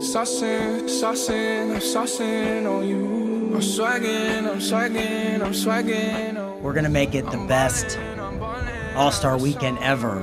Saucing, 0.00 0.88
saucing, 0.88 1.74
I'm 1.74 1.80
saucing 1.80 2.66
on 2.66 2.88
you. 2.88 3.54
I'm 3.54 3.60
swagging, 3.60 4.48
I'm 4.48 4.58
swagging, 4.58 5.42
I'm 5.42 5.52
swagging. 5.52 6.38
on 6.38 6.62
We're 6.62 6.72
going 6.72 6.84
to 6.84 6.90
make 6.90 7.14
it 7.14 7.30
the 7.30 7.36
best 7.46 7.98
All 8.96 9.12
Star 9.12 9.36
weekend 9.36 9.78
ever. 9.80 10.20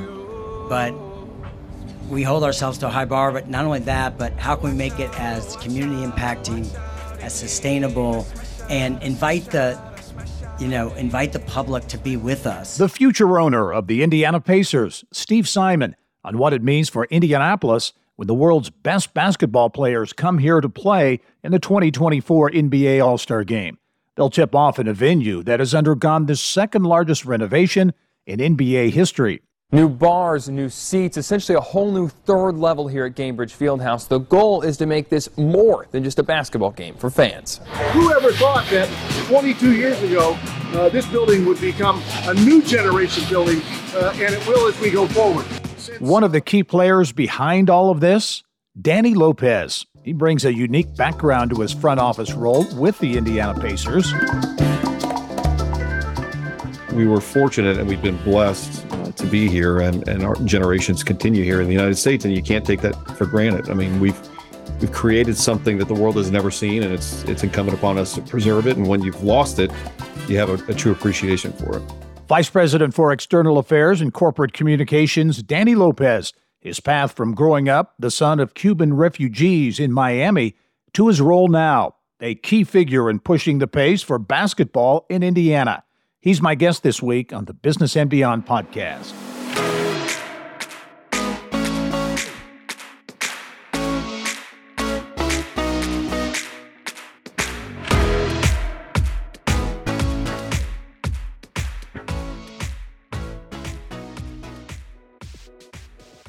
But 0.67 0.95
we 2.09 2.23
hold 2.23 2.43
ourselves 2.43 2.79
to 2.79 2.87
a 2.87 2.89
high 2.89 3.05
bar. 3.05 3.31
But 3.31 3.49
not 3.49 3.65
only 3.65 3.77
that, 3.81 4.17
but 4.17 4.33
how 4.33 4.55
can 4.55 4.71
we 4.71 4.75
make 4.75 4.99
it 4.99 5.11
as 5.19 5.55
community 5.57 6.03
impacting, 6.03 6.67
as 7.21 7.35
sustainable, 7.35 8.25
and 8.69 9.01
invite 9.03 9.45
the 9.51 9.79
you 10.59 10.67
know, 10.67 10.91
invite 10.95 11.33
the 11.33 11.39
public 11.39 11.85
to 11.89 11.99
be 11.99 12.17
with 12.17 12.47
us. 12.47 12.77
The 12.77 12.89
future 12.89 13.39
owner 13.39 13.71
of 13.71 13.85
the 13.85 14.01
Indiana 14.01 14.41
Pacers, 14.41 15.05
Steve 15.11 15.47
Simon, 15.47 15.95
on 16.23 16.39
what 16.39 16.51
it 16.51 16.63
means 16.63 16.89
for 16.89 17.05
Indianapolis 17.11 17.93
when 18.17 18.27
the 18.27 18.33
world's 18.33 18.69
best 18.69 19.13
basketball 19.13 19.69
players 19.69 20.11
come 20.11 20.39
here 20.39 20.59
to 20.59 20.67
play 20.67 21.21
in 21.43 21.51
the 21.51 21.59
2024 21.59 22.51
NBA 22.51 23.03
All 23.03 23.17
Star 23.17 23.43
Game. 23.43 23.77
They'll 24.15 24.29
tip 24.29 24.53
off 24.53 24.79
in 24.79 24.87
a 24.87 24.93
venue 24.93 25.43
that 25.43 25.59
has 25.59 25.73
undergone 25.73 26.25
the 26.25 26.35
second 26.35 26.83
largest 26.83 27.23
renovation 27.23 27.93
in 28.25 28.39
NBA 28.39 28.91
history. 28.91 29.41
New 29.71 29.89
bars, 29.89 30.49
new 30.49 30.69
seats, 30.69 31.17
essentially 31.17 31.55
a 31.55 31.61
whole 31.61 31.91
new 31.91 32.07
third 32.07 32.55
level 32.55 32.87
here 32.87 33.05
at 33.05 33.15
Gainbridge 33.15 33.51
Fieldhouse. 33.51 34.07
The 34.07 34.19
goal 34.19 34.61
is 34.61 34.77
to 34.77 34.85
make 34.85 35.09
this 35.09 35.29
more 35.37 35.87
than 35.91 36.03
just 36.03 36.17
a 36.19 36.23
basketball 36.23 36.71
game 36.71 36.95
for 36.95 37.09
fans. 37.09 37.59
Whoever 37.91 38.31
thought 38.31 38.65
that 38.71 38.87
22 39.27 39.73
years 39.73 40.01
ago 40.01 40.37
uh, 40.73 40.89
this 40.89 41.05
building 41.07 41.45
would 41.45 41.59
become 41.61 42.01
a 42.27 42.33
new 42.33 42.61
generation 42.61 43.23
building, 43.29 43.61
uh, 43.93 44.13
and 44.15 44.33
it 44.33 44.47
will 44.47 44.67
as 44.67 44.79
we 44.79 44.89
go 44.89 45.07
forward. 45.07 45.45
One 45.99 46.23
of 46.23 46.31
the 46.31 46.41
key 46.41 46.63
players 46.63 47.11
behind 47.11 47.69
all 47.69 47.89
of 47.89 47.99
this, 47.99 48.43
Danny 48.79 49.13
Lopez. 49.13 49.85
He 50.03 50.13
brings 50.13 50.45
a 50.45 50.53
unique 50.53 50.95
background 50.95 51.51
to 51.51 51.61
his 51.61 51.73
front 51.73 51.99
office 51.99 52.33
role 52.33 52.65
with 52.75 52.97
the 52.99 53.17
Indiana 53.17 53.59
Pacers. 53.59 54.13
We 56.93 57.05
were 57.05 57.19
fortunate 57.19 57.77
and 57.77 57.87
we've 57.87 58.01
been 58.01 58.17
blessed 58.23 58.85
uh, 58.91 59.11
to 59.11 59.25
be 59.27 59.49
here, 59.49 59.79
and, 59.79 60.07
and 60.07 60.23
our 60.23 60.35
generations 60.45 61.03
continue 61.03 61.43
here 61.43 61.61
in 61.61 61.67
the 61.67 61.73
United 61.73 61.95
States, 61.95 62.25
and 62.25 62.35
you 62.35 62.41
can't 62.41 62.65
take 62.65 62.81
that 62.81 62.95
for 63.17 63.25
granted. 63.25 63.69
I 63.69 63.73
mean, 63.73 63.99
we've 63.99 64.19
we've 64.79 64.91
created 64.91 65.37
something 65.37 65.77
that 65.79 65.87
the 65.87 65.93
world 65.93 66.15
has 66.15 66.31
never 66.31 66.51
seen, 66.51 66.83
and 66.83 66.93
it's 66.93 67.23
it's 67.25 67.43
incumbent 67.43 67.77
upon 67.77 67.97
us 67.97 68.13
to 68.15 68.21
preserve 68.21 68.65
it. 68.67 68.77
And 68.77 68.87
when 68.87 69.03
you've 69.03 69.23
lost 69.23 69.59
it, 69.59 69.71
you 70.27 70.37
have 70.37 70.49
a, 70.49 70.71
a 70.71 70.73
true 70.73 70.91
appreciation 70.91 71.51
for 71.51 71.77
it. 71.77 71.83
Vice 72.27 72.49
President 72.49 72.93
for 72.93 73.13
External 73.13 73.57
Affairs 73.57 74.01
and 74.01 74.13
Corporate 74.13 74.51
Communications, 74.51 75.41
Danny 75.41 75.75
Lopez. 75.75 76.33
His 76.59 76.81
path 76.81 77.13
from 77.13 77.33
growing 77.33 77.69
up 77.69 77.93
the 77.97 78.11
son 78.11 78.41
of 78.41 78.53
Cuban 78.53 78.95
refugees 78.95 79.79
in 79.79 79.93
Miami 79.93 80.53
to 80.91 81.07
his 81.07 81.21
role 81.21 81.47
now, 81.47 81.95
a 82.19 82.35
key 82.35 82.65
figure 82.65 83.09
in 83.09 83.19
pushing 83.19 83.59
the 83.59 83.67
pace 83.67 84.01
for 84.01 84.19
basketball 84.19 85.05
in 85.09 85.23
Indiana. 85.23 85.85
He's 86.19 86.41
my 86.41 86.55
guest 86.55 86.83
this 86.83 87.01
week 87.01 87.31
on 87.31 87.45
the 87.45 87.53
Business 87.53 87.95
and 87.95 88.09
Beyond 88.09 88.45
podcast. 88.45 89.13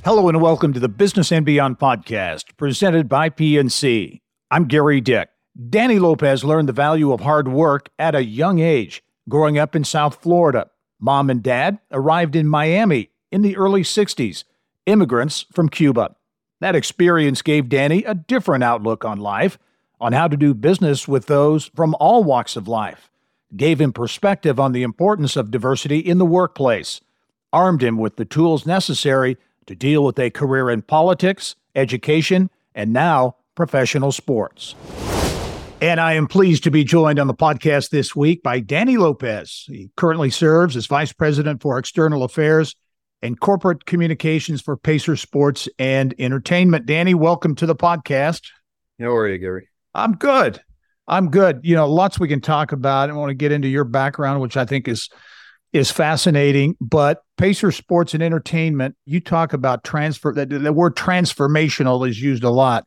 Hello 0.04 0.28
and 0.28 0.40
welcome 0.40 0.72
to 0.72 0.78
the 0.78 0.88
Business 0.88 1.32
and 1.32 1.44
Beyond 1.44 1.80
podcast, 1.80 2.56
presented 2.56 3.08
by 3.08 3.30
PNC. 3.30 4.20
I'm 4.48 4.66
Gary 4.66 5.00
Dick. 5.00 5.28
Danny 5.68 5.98
Lopez 5.98 6.44
learned 6.44 6.68
the 6.68 6.72
value 6.72 7.12
of 7.12 7.20
hard 7.20 7.48
work 7.48 7.88
at 7.98 8.14
a 8.14 8.24
young 8.24 8.60
age, 8.60 9.02
growing 9.28 9.58
up 9.58 9.74
in 9.74 9.82
South 9.82 10.22
Florida. 10.22 10.70
Mom 11.00 11.28
and 11.28 11.42
dad 11.42 11.80
arrived 11.90 12.36
in 12.36 12.46
Miami 12.46 13.10
in 13.32 13.42
the 13.42 13.56
early 13.56 13.82
60s, 13.82 14.44
immigrants 14.86 15.46
from 15.52 15.68
Cuba. 15.68 16.14
That 16.60 16.76
experience 16.76 17.42
gave 17.42 17.68
Danny 17.68 18.04
a 18.04 18.14
different 18.14 18.62
outlook 18.62 19.04
on 19.04 19.18
life, 19.18 19.58
on 20.00 20.12
how 20.12 20.28
to 20.28 20.36
do 20.36 20.54
business 20.54 21.08
with 21.08 21.26
those 21.26 21.72
from 21.74 21.96
all 21.98 22.22
walks 22.22 22.54
of 22.54 22.68
life, 22.68 23.10
gave 23.56 23.80
him 23.80 23.92
perspective 23.92 24.60
on 24.60 24.70
the 24.70 24.84
importance 24.84 25.34
of 25.34 25.50
diversity 25.50 25.98
in 25.98 26.18
the 26.18 26.24
workplace, 26.24 27.00
armed 27.52 27.82
him 27.82 27.98
with 27.98 28.14
the 28.14 28.24
tools 28.24 28.64
necessary 28.64 29.36
to 29.68 29.76
deal 29.76 30.02
with 30.02 30.18
a 30.18 30.30
career 30.30 30.70
in 30.70 30.82
politics, 30.82 31.54
education, 31.76 32.50
and 32.74 32.92
now 32.92 33.36
professional 33.54 34.10
sports. 34.10 34.74
And 35.80 36.00
I 36.00 36.14
am 36.14 36.26
pleased 36.26 36.64
to 36.64 36.70
be 36.70 36.82
joined 36.82 37.20
on 37.20 37.28
the 37.28 37.34
podcast 37.34 37.90
this 37.90 38.16
week 38.16 38.42
by 38.42 38.60
Danny 38.60 38.96
Lopez. 38.96 39.64
He 39.68 39.90
currently 39.96 40.30
serves 40.30 40.74
as 40.74 40.86
Vice 40.86 41.12
President 41.12 41.62
for 41.62 41.78
External 41.78 42.24
Affairs 42.24 42.74
and 43.22 43.38
Corporate 43.38 43.84
Communications 43.84 44.60
for 44.60 44.76
Pacer 44.76 45.16
Sports 45.16 45.68
and 45.78 46.14
Entertainment. 46.18 46.86
Danny, 46.86 47.14
welcome 47.14 47.54
to 47.56 47.66
the 47.66 47.76
podcast. 47.76 48.48
How 48.98 49.14
are 49.14 49.28
you, 49.28 49.38
Gary? 49.38 49.68
I'm 49.94 50.16
good. 50.16 50.60
I'm 51.06 51.30
good. 51.30 51.60
You 51.62 51.76
know, 51.76 51.86
lots 51.86 52.18
we 52.18 52.28
can 52.28 52.40
talk 52.40 52.72
about. 52.72 53.10
I 53.10 53.12
want 53.12 53.30
to 53.30 53.34
get 53.34 53.52
into 53.52 53.68
your 53.68 53.84
background, 53.84 54.40
which 54.40 54.56
I 54.56 54.64
think 54.64 54.88
is 54.88 55.10
is 55.72 55.90
fascinating. 55.90 56.76
But 56.80 57.22
Pacer 57.36 57.72
Sports 57.72 58.14
and 58.14 58.22
Entertainment, 58.22 58.96
you 59.04 59.20
talk 59.20 59.52
about 59.52 59.84
transfer, 59.84 60.32
that 60.32 60.50
the 60.50 60.72
word 60.72 60.96
transformational 60.96 62.08
is 62.08 62.20
used 62.20 62.44
a 62.44 62.50
lot. 62.50 62.86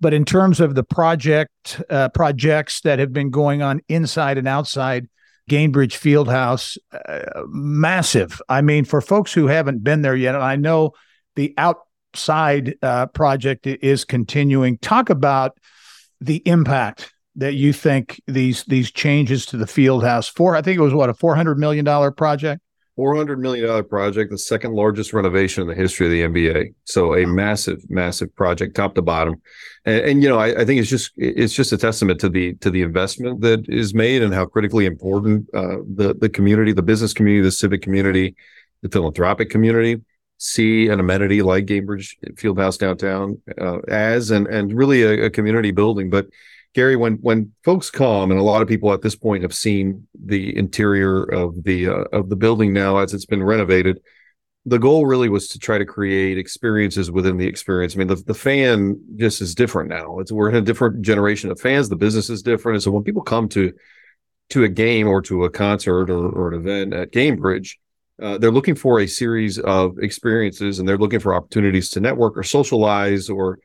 But 0.00 0.14
in 0.14 0.24
terms 0.24 0.60
of 0.60 0.74
the 0.74 0.84
project 0.84 1.82
uh, 1.90 2.08
projects 2.10 2.82
that 2.82 2.98
have 2.98 3.12
been 3.12 3.30
going 3.30 3.62
on 3.62 3.80
inside 3.88 4.38
and 4.38 4.46
outside 4.46 5.08
Gainbridge 5.50 5.96
Fieldhouse, 5.98 6.76
uh, 6.92 7.42
massive. 7.48 8.40
I 8.48 8.60
mean, 8.60 8.84
for 8.84 9.00
folks 9.00 9.32
who 9.32 9.46
haven't 9.46 9.82
been 9.82 10.02
there 10.02 10.14
yet, 10.14 10.34
and 10.34 10.44
I 10.44 10.56
know 10.56 10.92
the 11.36 11.54
outside 11.56 12.76
uh, 12.82 13.06
project 13.06 13.66
is 13.66 14.04
continuing. 14.04 14.78
Talk 14.78 15.10
about 15.10 15.58
the 16.20 16.42
impact 16.46 17.12
that 17.38 17.54
you 17.54 17.72
think 17.72 18.20
these 18.26 18.64
these 18.64 18.90
changes 18.90 19.46
to 19.46 19.56
the 19.56 19.66
field 19.66 20.04
house 20.04 20.28
for 20.28 20.54
i 20.54 20.62
think 20.62 20.78
it 20.78 20.82
was 20.82 20.92
what 20.92 21.08
a 21.08 21.14
400 21.14 21.58
million 21.58 21.84
dollar 21.84 22.10
project? 22.10 22.60
400 22.96 23.38
million 23.38 23.64
dollar 23.64 23.84
project 23.84 24.30
the 24.30 24.38
second 24.38 24.72
largest 24.72 25.12
renovation 25.12 25.62
in 25.62 25.68
the 25.68 25.74
history 25.74 26.06
of 26.06 26.34
the 26.34 26.40
nba 26.40 26.74
so 26.84 27.14
a 27.14 27.26
massive 27.26 27.78
massive 27.88 28.34
project 28.34 28.74
top 28.74 28.96
to 28.96 29.02
bottom. 29.02 29.40
And, 29.84 30.00
and 30.04 30.22
you 30.22 30.28
know 30.28 30.38
I, 30.38 30.62
I, 30.62 30.64
think 30.64 30.80
it's 30.80 30.90
just 30.90 31.12
it's 31.16 31.54
just 31.54 31.72
a 31.72 31.78
testament 31.78 32.18
to 32.20 32.28
the 32.28 32.54
to 32.54 32.70
the 32.70 32.82
investment 32.82 33.40
that 33.42 33.64
is 33.68 33.94
made 33.94 34.22
and 34.22 34.34
how 34.34 34.46
critically 34.46 34.84
important 34.84 35.48
uh, 35.54 35.76
the 35.94 36.16
the 36.18 36.28
community 36.28 36.72
the 36.72 36.82
business 36.82 37.12
community 37.12 37.42
the 37.42 37.52
civic 37.52 37.82
community 37.82 38.34
the 38.82 38.88
philanthropic 38.88 39.48
community 39.48 40.00
see 40.38 40.88
an 40.88 41.00
amenity 41.00 41.42
like 41.42 41.66
Gainbridge 41.66 42.14
Fieldhouse 42.34 42.78
downtown 42.78 43.40
uh, 43.60 43.78
as 43.88 44.30
and 44.30 44.46
and 44.46 44.76
really 44.76 45.02
a, 45.02 45.26
a 45.26 45.30
community 45.30 45.70
building. 45.70 46.10
But 46.10 46.26
Gary, 46.78 46.94
when 46.94 47.14
when 47.14 47.52
folks 47.64 47.90
come, 47.90 48.30
and 48.30 48.38
a 48.38 48.42
lot 48.44 48.62
of 48.62 48.68
people 48.68 48.92
at 48.92 49.02
this 49.02 49.16
point 49.16 49.42
have 49.42 49.52
seen 49.52 50.06
the 50.14 50.56
interior 50.56 51.24
of 51.24 51.64
the 51.64 51.88
uh, 51.88 52.04
of 52.12 52.28
the 52.28 52.36
building 52.36 52.72
now 52.72 52.98
as 52.98 53.12
it's 53.12 53.26
been 53.26 53.42
renovated, 53.42 53.98
the 54.64 54.78
goal 54.78 55.04
really 55.04 55.28
was 55.28 55.48
to 55.48 55.58
try 55.58 55.76
to 55.76 55.84
create 55.84 56.38
experiences 56.38 57.10
within 57.10 57.36
the 57.36 57.48
experience. 57.48 57.96
I 57.96 57.98
mean, 57.98 58.06
the, 58.06 58.14
the 58.14 58.32
fan 58.32 58.96
just 59.16 59.40
is 59.40 59.56
different 59.56 59.90
now. 59.90 60.20
It's 60.20 60.30
we're 60.30 60.50
in 60.50 60.54
a 60.54 60.60
different 60.60 61.02
generation 61.02 61.50
of 61.50 61.58
fans. 61.58 61.88
The 61.88 61.96
business 61.96 62.30
is 62.30 62.42
different, 62.42 62.76
and 62.76 62.82
so 62.84 62.92
when 62.92 63.02
people 63.02 63.22
come 63.22 63.48
to 63.48 63.72
to 64.50 64.62
a 64.62 64.68
game 64.68 65.08
or 65.08 65.20
to 65.22 65.46
a 65.46 65.50
concert 65.50 66.08
or, 66.10 66.28
or 66.28 66.52
an 66.52 66.60
event 66.60 66.94
at 66.94 67.10
Gainbridge, 67.10 67.70
uh, 68.22 68.38
they're 68.38 68.52
looking 68.52 68.76
for 68.76 69.00
a 69.00 69.08
series 69.08 69.58
of 69.58 69.98
experiences, 69.98 70.78
and 70.78 70.88
they're 70.88 70.96
looking 70.96 71.18
for 71.18 71.34
opportunities 71.34 71.90
to 71.90 72.00
network 72.00 72.38
or 72.38 72.44
socialize 72.44 73.28
or 73.28 73.58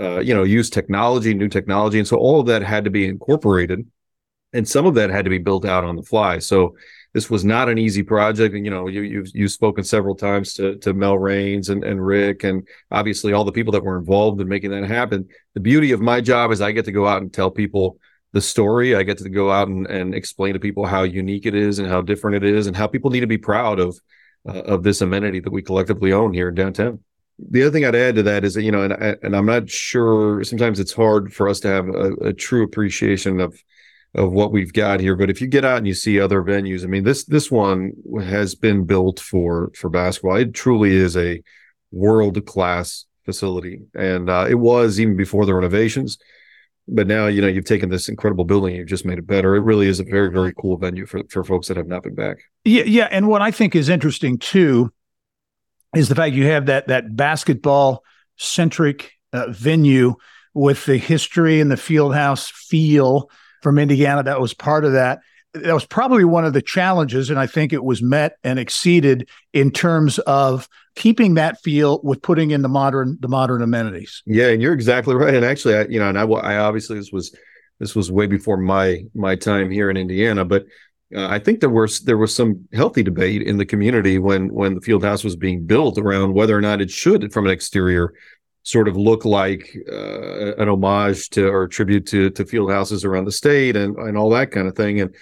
uh, 0.00 0.20
you 0.20 0.34
know, 0.34 0.42
use 0.42 0.70
technology, 0.70 1.34
new 1.34 1.48
technology, 1.48 1.98
and 1.98 2.08
so 2.08 2.16
all 2.16 2.40
of 2.40 2.46
that 2.46 2.62
had 2.62 2.84
to 2.84 2.90
be 2.90 3.06
incorporated, 3.06 3.86
and 4.52 4.68
some 4.68 4.86
of 4.86 4.94
that 4.94 5.10
had 5.10 5.24
to 5.24 5.30
be 5.30 5.38
built 5.38 5.64
out 5.64 5.84
on 5.84 5.96
the 5.96 6.02
fly. 6.02 6.38
So 6.38 6.74
this 7.16 7.30
was 7.30 7.44
not 7.44 7.68
an 7.68 7.78
easy 7.78 8.02
project, 8.02 8.54
and 8.54 8.64
you 8.64 8.70
know, 8.70 8.88
you 8.88 9.00
you've 9.00 9.28
you've 9.34 9.50
spoken 9.50 9.84
several 9.84 10.14
times 10.14 10.52
to 10.54 10.76
to 10.76 10.92
Mel 10.92 11.18
Raines 11.18 11.70
and 11.70 11.82
and 11.82 12.04
Rick, 12.04 12.44
and 12.44 12.68
obviously 12.90 13.32
all 13.32 13.44
the 13.44 13.52
people 13.52 13.72
that 13.72 13.84
were 13.84 13.98
involved 13.98 14.40
in 14.40 14.48
making 14.48 14.70
that 14.70 14.84
happen. 14.84 15.28
The 15.54 15.60
beauty 15.60 15.92
of 15.92 16.00
my 16.00 16.20
job 16.20 16.52
is 16.52 16.60
I 16.60 16.72
get 16.72 16.84
to 16.84 16.92
go 16.92 17.06
out 17.06 17.22
and 17.22 17.32
tell 17.32 17.50
people 17.50 17.98
the 18.32 18.42
story. 18.42 18.94
I 18.94 19.02
get 19.02 19.16
to 19.18 19.30
go 19.30 19.50
out 19.50 19.68
and, 19.68 19.86
and 19.86 20.14
explain 20.14 20.52
to 20.52 20.60
people 20.60 20.84
how 20.84 21.04
unique 21.04 21.46
it 21.46 21.54
is 21.54 21.78
and 21.78 21.88
how 21.88 22.02
different 22.02 22.36
it 22.36 22.44
is, 22.44 22.66
and 22.66 22.76
how 22.76 22.86
people 22.86 23.10
need 23.10 23.20
to 23.20 23.26
be 23.26 23.38
proud 23.38 23.80
of 23.80 23.98
uh, 24.46 24.62
of 24.62 24.82
this 24.82 25.00
amenity 25.00 25.40
that 25.40 25.52
we 25.52 25.62
collectively 25.62 26.12
own 26.12 26.34
here 26.34 26.50
in 26.50 26.54
downtown 26.54 27.00
the 27.38 27.62
other 27.62 27.70
thing 27.70 27.84
I'd 27.84 27.94
add 27.94 28.14
to 28.16 28.22
that 28.24 28.44
is 28.44 28.54
that 28.54 28.62
you 28.62 28.72
know, 28.72 28.82
and 28.82 28.92
I, 28.92 29.16
and 29.22 29.36
I'm 29.36 29.46
not 29.46 29.68
sure. 29.68 30.42
Sometimes 30.44 30.80
it's 30.80 30.92
hard 30.92 31.32
for 31.34 31.48
us 31.48 31.60
to 31.60 31.68
have 31.68 31.88
a, 31.88 32.12
a, 32.28 32.32
true 32.32 32.64
appreciation 32.64 33.40
of 33.40 33.62
of 34.14 34.32
what 34.32 34.52
we've 34.52 34.72
got 34.72 35.00
here. 35.00 35.16
But 35.16 35.28
if 35.28 35.40
you 35.40 35.46
get 35.46 35.64
out 35.64 35.78
and 35.78 35.86
you 35.86 35.94
see 35.94 36.18
other 36.18 36.42
venues, 36.42 36.82
I 36.82 36.86
mean, 36.86 37.04
this 37.04 37.24
this 37.24 37.50
one 37.50 37.92
has 38.22 38.54
been 38.54 38.84
built 38.84 39.20
for 39.20 39.70
for 39.74 39.90
basketball. 39.90 40.36
It 40.36 40.54
truly 40.54 40.94
is 40.94 41.16
a 41.16 41.42
world 41.92 42.44
class 42.46 43.04
facility, 43.24 43.80
and 43.94 44.30
uh, 44.30 44.46
it 44.48 44.54
was 44.54 44.98
even 44.98 45.16
before 45.16 45.44
the 45.44 45.54
renovations. 45.54 46.18
But 46.88 47.08
now, 47.08 47.26
you 47.26 47.42
know, 47.42 47.48
you've 47.48 47.64
taken 47.64 47.88
this 47.88 48.08
incredible 48.08 48.44
building, 48.44 48.76
you've 48.76 48.86
just 48.86 49.04
made 49.04 49.18
it 49.18 49.26
better. 49.26 49.56
It 49.56 49.62
really 49.62 49.88
is 49.88 49.98
a 49.98 50.04
very, 50.04 50.30
very 50.30 50.54
cool 50.54 50.78
venue 50.78 51.04
for 51.04 51.20
for 51.28 51.44
folks 51.44 51.68
that 51.68 51.76
have 51.76 51.88
not 51.88 52.02
been 52.02 52.14
back. 52.14 52.38
Yeah, 52.64 52.84
yeah, 52.84 53.08
and 53.10 53.28
what 53.28 53.42
I 53.42 53.50
think 53.50 53.76
is 53.76 53.90
interesting 53.90 54.38
too 54.38 54.90
is 55.96 56.08
the 56.08 56.14
fact 56.14 56.34
you 56.34 56.46
have 56.46 56.66
that 56.66 56.88
that 56.88 57.16
basketball 57.16 58.04
centric 58.36 59.12
uh, 59.32 59.46
venue 59.50 60.14
with 60.54 60.86
the 60.86 60.96
history 60.96 61.60
and 61.60 61.70
the 61.70 61.76
field 61.76 62.14
house 62.14 62.50
feel 62.50 63.30
from 63.62 63.78
Indiana. 63.78 64.22
That 64.22 64.40
was 64.40 64.54
part 64.54 64.84
of 64.84 64.92
that. 64.92 65.20
That 65.54 65.72
was 65.74 65.86
probably 65.86 66.24
one 66.24 66.44
of 66.44 66.52
the 66.52 66.62
challenges, 66.62 67.30
and 67.30 67.38
I 67.38 67.46
think 67.46 67.72
it 67.72 67.82
was 67.82 68.02
met 68.02 68.36
and 68.44 68.58
exceeded 68.58 69.28
in 69.54 69.70
terms 69.70 70.18
of 70.20 70.68
keeping 70.96 71.34
that 71.34 71.60
feel 71.62 72.00
with 72.02 72.20
putting 72.20 72.50
in 72.50 72.62
the 72.62 72.68
modern 72.68 73.16
the 73.20 73.28
modern 73.28 73.62
amenities. 73.62 74.22
Yeah, 74.26 74.48
and 74.48 74.60
you're 74.60 74.74
exactly 74.74 75.14
right. 75.14 75.34
And 75.34 75.44
actually, 75.44 75.76
I, 75.76 75.82
you 75.84 75.98
know, 75.98 76.08
and 76.08 76.18
I, 76.18 76.24
I 76.24 76.58
obviously 76.58 76.98
this 76.98 77.10
was 77.10 77.34
this 77.78 77.94
was 77.94 78.10
way 78.10 78.26
before 78.26 78.56
my 78.56 79.04
my 79.14 79.34
time 79.36 79.70
here 79.70 79.90
in 79.90 79.96
Indiana, 79.96 80.44
but 80.44 80.66
uh, 81.14 81.28
I 81.28 81.38
think 81.38 81.60
there 81.60 81.70
was 81.70 82.00
there 82.00 82.18
was 82.18 82.34
some 82.34 82.66
healthy 82.72 83.02
debate 83.02 83.42
in 83.42 83.58
the 83.58 83.66
community 83.66 84.18
when 84.18 84.52
when 84.52 84.74
the 84.74 84.80
field 84.80 85.04
house 85.04 85.22
was 85.22 85.36
being 85.36 85.64
built 85.64 85.98
around 85.98 86.34
whether 86.34 86.56
or 86.56 86.60
not 86.60 86.80
it 86.80 86.90
should, 86.90 87.32
from 87.32 87.46
an 87.46 87.52
exterior, 87.52 88.12
sort 88.64 88.88
of 88.88 88.96
look 88.96 89.24
like 89.24 89.76
uh, 89.90 90.56
an 90.56 90.68
homage 90.68 91.30
to 91.30 91.46
or 91.46 91.68
tribute 91.68 92.06
to 92.06 92.30
to 92.30 92.44
field 92.44 92.72
houses 92.72 93.04
around 93.04 93.24
the 93.24 93.32
state 93.32 93.76
and 93.76 93.96
and 93.96 94.18
all 94.18 94.30
that 94.30 94.50
kind 94.50 94.66
of 94.66 94.74
thing. 94.74 95.00
And 95.00 95.14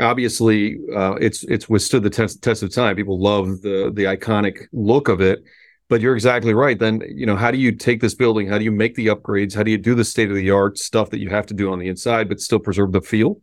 obviously, 0.00 0.78
uh, 0.94 1.14
it's 1.14 1.42
it's 1.44 1.68
withstood 1.68 2.04
the 2.04 2.10
test 2.10 2.40
test 2.40 2.62
of 2.62 2.72
time. 2.72 2.94
People 2.94 3.20
love 3.20 3.62
the 3.62 3.90
the 3.92 4.04
iconic 4.04 4.66
look 4.72 5.08
of 5.08 5.20
it. 5.20 5.42
But 5.88 6.00
you're 6.00 6.14
exactly 6.14 6.54
right. 6.54 6.78
Then 6.78 7.02
you 7.06 7.26
know 7.26 7.36
how 7.36 7.50
do 7.50 7.58
you 7.58 7.72
take 7.72 8.00
this 8.00 8.14
building? 8.14 8.46
How 8.46 8.58
do 8.58 8.64
you 8.64 8.70
make 8.70 8.94
the 8.94 9.08
upgrades? 9.08 9.54
How 9.54 9.64
do 9.64 9.72
you 9.72 9.76
do 9.78 9.96
the 9.96 10.04
state 10.04 10.30
of 10.30 10.36
the 10.36 10.50
art 10.52 10.78
stuff 10.78 11.10
that 11.10 11.18
you 11.18 11.30
have 11.30 11.46
to 11.46 11.54
do 11.54 11.72
on 11.72 11.80
the 11.80 11.88
inside, 11.88 12.28
but 12.28 12.40
still 12.40 12.60
preserve 12.60 12.92
the 12.92 13.02
feel? 13.02 13.40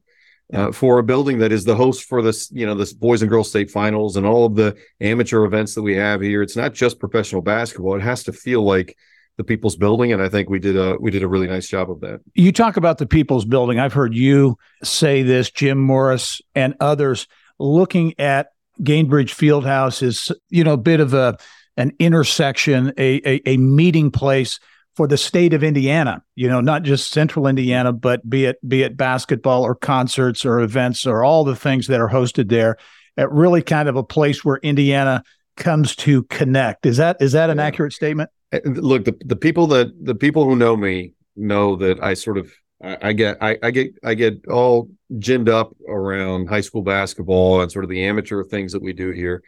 Uh, 0.54 0.72
for 0.72 1.00
a 1.00 1.04
building 1.04 1.40
that 1.40 1.52
is 1.52 1.64
the 1.64 1.76
host 1.76 2.06
for 2.06 2.22
this, 2.22 2.52
you 2.52 2.66
know, 2.66 2.76
this 2.76 2.94
boys 2.94 3.22
and 3.22 3.30
girls 3.30 3.50
state 3.50 3.70
finals 3.70 4.18
and 4.18 4.26
all 4.26 4.46
of 4.46 4.56
the 4.56 4.76
amateur 5.00 5.46
events 5.46 5.76
that 5.76 5.82
we 5.82 5.96
have 5.96 6.22
here. 6.22 6.42
It's 6.42 6.56
not 6.56 6.74
just 6.74 7.00
professional 7.00 7.42
basketball; 7.42 7.96
it 7.96 8.02
has 8.02 8.24
to 8.24 8.34
feel 8.34 8.64
like 8.64 8.98
the 9.38 9.44
people's 9.44 9.76
building, 9.76 10.12
and 10.12 10.22
I 10.22 10.28
think 10.28 10.50
we 10.50 10.60
did 10.60 10.76
a 10.76 10.98
we 11.00 11.12
did 11.12 11.24
a 11.24 11.28
really 11.28 11.48
nice 11.48 11.68
job 11.68 11.90
of 11.92 12.02
that. 12.02 12.22
You 12.34 12.52
talk 12.52 12.78
about 12.78 12.98
the 12.98 13.06
people's 13.06 13.46
building. 13.46 13.80
I've 13.80 13.94
heard 13.94 14.14
you 14.14 14.58
say 14.84 15.24
this, 15.24 15.52
Jim 15.52 15.78
Morris, 15.78 16.42
and 16.56 16.76
others 16.80 17.28
looking 17.60 18.20
at 18.20 18.50
Gainbridge 18.82 19.32
Fieldhouse 19.32 20.02
is 20.02 20.32
you 20.50 20.64
know 20.64 20.74
a 20.74 20.78
bit 20.78 21.00
of 21.00 21.14
a 21.14 21.38
an 21.78 21.94
intersection, 22.00 22.92
a, 22.98 23.22
a, 23.26 23.42
a 23.52 23.58
meeting 23.58 24.12
place 24.12 24.60
for 25.00 25.08
the 25.08 25.16
state 25.16 25.54
of 25.54 25.64
Indiana, 25.64 26.22
you 26.36 26.50
know, 26.50 26.60
not 26.60 26.84
just 26.84 27.10
central 27.10 27.48
Indiana, 27.48 27.94
but 27.94 28.30
be 28.30 28.44
it 28.44 28.58
be 28.68 28.84
it 28.84 28.98
basketball 28.98 29.64
or 29.64 29.74
concerts 29.74 30.44
or 30.44 30.60
events 30.60 31.08
or 31.08 31.24
all 31.24 31.46
the 31.46 31.56
things 31.56 31.88
that 31.88 32.02
are 32.02 32.10
hosted 32.10 32.50
there. 32.50 32.76
At 33.16 33.32
really 33.32 33.62
kind 33.62 33.88
of 33.88 33.96
a 33.96 34.04
place 34.04 34.44
where 34.44 34.58
Indiana 34.58 35.24
comes 35.56 35.96
to 36.04 36.24
connect. 36.24 36.86
Is 36.86 36.98
that 36.98 37.16
is 37.22 37.32
that 37.32 37.50
an 37.50 37.62
accurate 37.62 37.94
statement? 37.94 38.30
Uh, 38.52 38.60
look, 38.66 39.06
the, 39.06 39.16
the 39.24 39.38
people 39.38 39.68
that 39.68 39.88
the 40.04 40.16
people 40.16 40.44
who 40.44 40.58
know 40.58 40.76
me 40.76 41.14
know 41.34 41.78
that 41.78 42.04
I 42.04 42.14
sort 42.14 42.38
of 42.38 42.52
I, 42.84 42.98
I 43.02 43.14
get 43.14 43.38
I, 43.40 43.58
I 43.64 43.72
get 43.72 43.92
I 44.04 44.16
get 44.16 44.46
all 44.48 44.90
ginned 45.14 45.48
up 45.48 45.74
around 45.88 46.50
high 46.50 46.60
school 46.60 46.82
basketball 46.82 47.62
and 47.62 47.72
sort 47.72 47.86
of 47.86 47.90
the 47.90 48.04
amateur 48.04 48.44
things 48.44 48.74
that 48.74 48.82
we 48.82 48.92
do 48.92 49.12
here. 49.12 49.44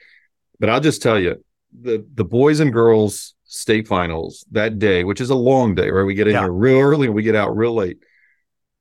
But 0.62 0.69
I'll 0.69 0.80
just 0.80 1.01
tell 1.01 1.19
you, 1.19 1.44
the 1.77 2.06
the 2.13 2.24
boys 2.24 2.62
and 2.62 2.71
girls 2.71 3.36
state 3.53 3.86
finals 3.86 4.45
that 4.51 4.80
day, 4.80 5.03
which 5.03 5.19
is 5.19 5.30
a 5.30 5.36
long 5.36 5.75
day, 5.75 5.89
right? 5.89 6.06
We 6.06 6.13
get 6.13 6.27
in 6.27 6.36
yeah. 6.36 6.44
here 6.44 6.53
real 6.53 6.80
early 6.80 7.07
and 7.07 7.15
we 7.15 7.21
get 7.21 7.36
out 7.36 7.56
real 7.56 7.75
late, 7.75 7.98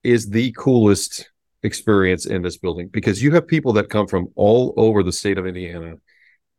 is 0.04 0.30
the 0.30 0.52
coolest 0.56 1.28
experience 1.64 2.24
in 2.24 2.40
this 2.42 2.56
building 2.56 2.86
because 2.86 3.20
you 3.20 3.32
have 3.32 3.48
people 3.48 3.72
that 3.74 3.90
come 3.90 4.06
from 4.06 4.28
all 4.36 4.72
over 4.76 5.02
the 5.02 5.10
state 5.10 5.38
of 5.38 5.46
Indiana, 5.46 5.96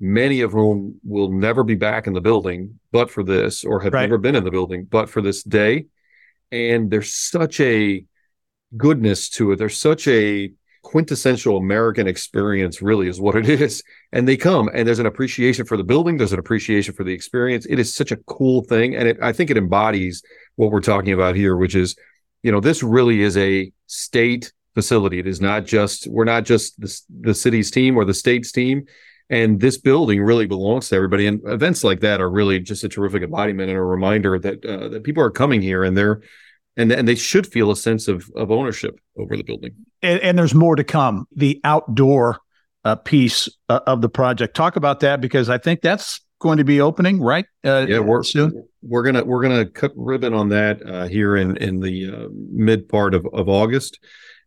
many 0.01 0.41
of 0.41 0.51
whom 0.51 0.99
will 1.05 1.31
never 1.31 1.63
be 1.63 1.75
back 1.75 2.05
in 2.05 2.11
the 2.11 2.19
building 2.19 2.81
but 2.91 3.09
for 3.09 3.23
this, 3.23 3.63
or 3.63 3.79
have 3.79 3.93
right. 3.93 4.01
never 4.01 4.17
been 4.17 4.35
in 4.35 4.43
the 4.43 4.51
building 4.51 4.83
but 4.83 5.09
for 5.09 5.21
this 5.21 5.41
day. 5.41 5.85
And 6.51 6.91
there's 6.91 7.13
such 7.13 7.61
a 7.61 8.03
goodness 8.75 9.29
to 9.29 9.53
it. 9.53 9.55
There's 9.55 9.77
such 9.77 10.05
a 10.09 10.51
quintessential 10.81 11.57
American 11.57 12.07
experience, 12.07 12.81
really, 12.81 13.07
is 13.07 13.21
what 13.21 13.35
it 13.35 13.47
is. 13.49 13.83
And 14.11 14.27
they 14.27 14.37
come, 14.37 14.69
and 14.73 14.87
there's 14.87 14.99
an 14.99 15.05
appreciation 15.05 15.65
for 15.65 15.77
the 15.77 15.83
building, 15.83 16.17
there's 16.17 16.33
an 16.33 16.39
appreciation 16.39 16.93
for 16.93 17.03
the 17.03 17.13
experience. 17.13 17.65
It 17.69 17.79
is 17.79 17.93
such 17.93 18.11
a 18.11 18.17
cool 18.17 18.63
thing, 18.63 18.95
and 18.95 19.07
it, 19.07 19.17
I 19.21 19.33
think 19.33 19.49
it 19.49 19.57
embodies 19.57 20.23
what 20.55 20.71
we're 20.71 20.81
talking 20.81 21.13
about 21.13 21.35
here, 21.35 21.55
which 21.55 21.75
is, 21.75 21.95
you 22.43 22.51
know, 22.51 22.59
this 22.59 22.83
really 22.83 23.21
is 23.21 23.37
a 23.37 23.71
state 23.87 24.51
facility. 24.73 25.19
It 25.19 25.27
is 25.27 25.41
not 25.41 25.65
just 25.65 26.07
we're 26.07 26.25
not 26.25 26.45
just 26.45 26.79
the, 26.79 27.01
the 27.21 27.33
city's 27.33 27.71
team 27.71 27.97
or 27.97 28.05
the 28.05 28.13
state's 28.13 28.51
team. 28.51 28.85
And 29.29 29.61
this 29.61 29.77
building 29.77 30.21
really 30.21 30.45
belongs 30.45 30.89
to 30.89 30.95
everybody. 30.97 31.25
And 31.25 31.41
events 31.45 31.85
like 31.85 32.01
that 32.01 32.19
are 32.19 32.29
really 32.29 32.59
just 32.59 32.83
a 32.83 32.89
terrific 32.89 33.23
embodiment 33.23 33.69
and 33.69 33.77
a 33.77 33.81
reminder 33.81 34.37
that 34.39 34.65
uh, 34.65 34.89
that 34.89 35.03
people 35.03 35.23
are 35.23 35.31
coming 35.31 35.61
here 35.61 35.85
and 35.85 35.95
they're 35.95 36.21
and 36.77 36.91
and 36.91 37.07
they 37.07 37.15
should 37.15 37.47
feel 37.47 37.71
a 37.71 37.75
sense 37.75 38.07
of 38.07 38.29
of 38.35 38.51
ownership 38.51 38.99
over 39.17 39.35
the 39.35 39.43
building. 39.43 39.73
And, 40.01 40.19
and 40.21 40.37
there's 40.37 40.55
more 40.55 40.75
to 40.75 40.83
come. 40.83 41.27
The 41.35 41.59
outdoor 41.63 42.39
uh, 42.83 42.95
piece 42.95 43.49
uh, 43.69 43.81
of 43.87 44.01
the 44.01 44.09
project. 44.09 44.55
Talk 44.55 44.75
about 44.75 45.01
that 45.01 45.21
because 45.21 45.49
I 45.49 45.57
think 45.57 45.81
that's 45.81 46.21
going 46.39 46.57
to 46.57 46.63
be 46.63 46.81
opening 46.81 47.21
right. 47.21 47.45
Uh, 47.63 47.85
yeah, 47.87 47.99
we're 47.99 48.23
soon. 48.23 48.67
We're 48.81 49.03
gonna 49.03 49.23
we're 49.23 49.41
gonna 49.41 49.65
cut 49.65 49.91
ribbon 49.95 50.33
on 50.33 50.49
that 50.49 50.81
uh, 50.85 51.07
here 51.07 51.35
in 51.35 51.57
in 51.57 51.79
the 51.79 52.11
uh, 52.11 52.27
mid 52.31 52.89
part 52.89 53.13
of 53.13 53.25
of 53.33 53.47
August 53.47 53.99